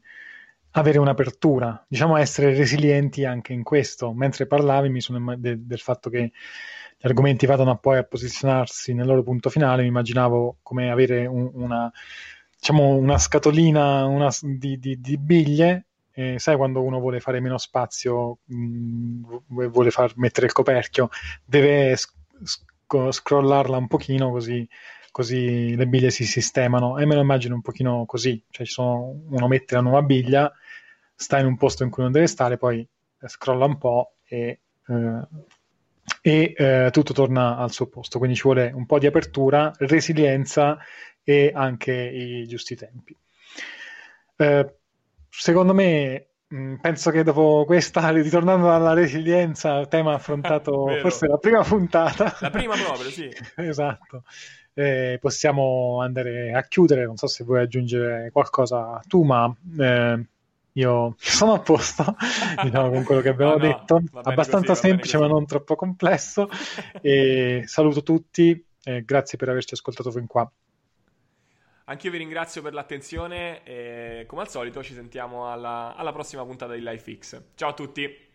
avere 0.72 0.98
un'apertura, 0.98 1.84
diciamo 1.88 2.16
essere 2.16 2.54
resilienti 2.54 3.24
anche 3.24 3.52
in 3.52 3.62
questo. 3.62 4.12
Mentre 4.12 4.46
parlavi 4.46 4.88
mi 4.90 5.00
sono 5.00 5.36
de- 5.36 5.64
del 5.66 5.78
fatto 5.78 6.10
che 6.10 6.32
gli 6.98 7.06
argomenti 7.06 7.46
vadano 7.46 7.76
poi 7.78 7.98
a 7.98 8.04
posizionarsi 8.04 8.94
nel 8.94 9.06
loro 9.06 9.22
punto 9.22 9.50
finale, 9.50 9.82
mi 9.82 9.88
immaginavo 9.88 10.58
come 10.62 10.90
avere 10.90 11.26
un, 11.26 11.50
una, 11.54 11.90
diciamo, 12.58 12.96
una 12.96 13.18
scatolina 13.18 14.04
una, 14.06 14.30
di, 14.40 14.78
di, 14.78 15.00
di 15.00 15.18
biglie 15.18 15.86
eh, 16.18 16.38
sai 16.38 16.56
quando 16.56 16.82
uno 16.82 16.98
vuole 16.98 17.20
fare 17.20 17.40
meno 17.40 17.58
spazio, 17.58 18.38
mh, 18.44 18.56
mm, 18.56 19.24
vuole 19.66 19.90
far 19.90 20.14
mettere 20.16 20.46
il 20.46 20.52
coperchio, 20.52 21.10
deve 21.44 21.94
sc- 21.94 22.14
scrollarla 23.10 23.76
un 23.76 23.86
pochino 23.86 24.30
così, 24.30 24.66
così, 25.10 25.76
le 25.76 25.86
biglie 25.86 26.10
si 26.10 26.24
sistemano 26.24 26.96
e 26.98 27.04
me 27.04 27.14
lo 27.16 27.20
immagino 27.20 27.54
un 27.54 27.60
pochino 27.60 28.06
così, 28.06 28.42
cioè 28.48 28.64
sono, 28.64 29.24
uno 29.28 29.46
mette 29.46 29.74
la 29.74 29.82
nuova 29.82 30.00
biglia, 30.00 30.50
sta 31.14 31.38
in 31.38 31.46
un 31.46 31.58
posto 31.58 31.84
in 31.84 31.90
cui 31.90 32.02
non 32.02 32.12
deve 32.12 32.26
stare, 32.26 32.56
poi 32.56 32.86
scrolla 33.26 33.66
un 33.66 33.76
po' 33.76 34.14
e, 34.24 34.60
eh, 34.86 35.28
e 36.22 36.54
eh, 36.56 36.88
tutto 36.92 37.12
torna 37.12 37.58
al 37.58 37.72
suo 37.72 37.88
posto. 37.88 38.16
Quindi 38.18 38.36
ci 38.36 38.42
vuole 38.44 38.72
un 38.74 38.86
po' 38.86 38.98
di 38.98 39.06
apertura, 39.06 39.70
resilienza 39.76 40.78
e 41.22 41.50
anche 41.54 41.92
i 41.92 42.46
giusti 42.46 42.74
tempi. 42.74 43.14
Eh, 44.36 44.74
secondo 45.38 45.74
me, 45.74 46.26
mm, 46.54 46.76
penso 46.76 47.10
che 47.10 47.22
dopo 47.22 47.64
questa, 47.66 48.08
ritornando 48.10 48.72
alla 48.72 48.92
resilienza, 48.92 49.86
tema 49.86 50.14
affrontato 50.14 50.86
forse 51.00 51.26
la 51.26 51.38
prima 51.38 51.62
puntata. 51.62 52.36
La 52.40 52.50
prima 52.50 52.74
proprio, 52.82 53.10
sì. 53.10 53.30
esatto. 53.56 54.22
Eh, 54.74 55.18
possiamo 55.20 56.02
andare 56.02 56.52
a 56.52 56.62
chiudere. 56.62 57.06
Non 57.06 57.16
so 57.16 57.26
se 57.26 57.44
vuoi 57.44 57.60
aggiungere 57.60 58.30
qualcosa 58.30 59.00
tu, 59.06 59.22
ma 59.22 59.52
eh, 59.78 60.26
io 60.72 61.14
sono 61.16 61.54
a 61.54 61.60
posto 61.60 62.04
diciamo, 62.62 62.90
con 62.90 63.02
quello 63.04 63.22
che 63.22 63.30
abbiamo 63.30 63.52
no, 63.52 63.58
detto. 63.58 64.02
Abbastanza 64.22 64.74
così, 64.74 64.88
semplice, 64.88 65.18
ma 65.18 65.26
non 65.26 65.46
troppo 65.46 65.74
complesso. 65.76 66.48
e 67.00 67.62
saluto 67.66 68.02
tutti. 68.02 68.62
e 68.82 69.02
grazie 69.04 69.38
per 69.38 69.48
averci 69.48 69.74
ascoltato 69.74 70.10
fin 70.10 70.26
qua. 70.26 70.50
Anche 71.88 72.06
io 72.06 72.12
vi 72.12 72.18
ringrazio 72.18 72.62
per 72.62 72.72
l'attenzione 72.72 73.62
e 73.62 74.24
come 74.26 74.42
al 74.42 74.48
solito 74.48 74.82
ci 74.82 74.92
sentiamo 74.92 75.52
alla, 75.52 75.94
alla 75.94 76.10
prossima 76.10 76.44
puntata 76.44 76.74
di 76.74 76.82
LifeX. 76.82 77.40
Ciao 77.54 77.68
a 77.68 77.74
tutti! 77.74 78.25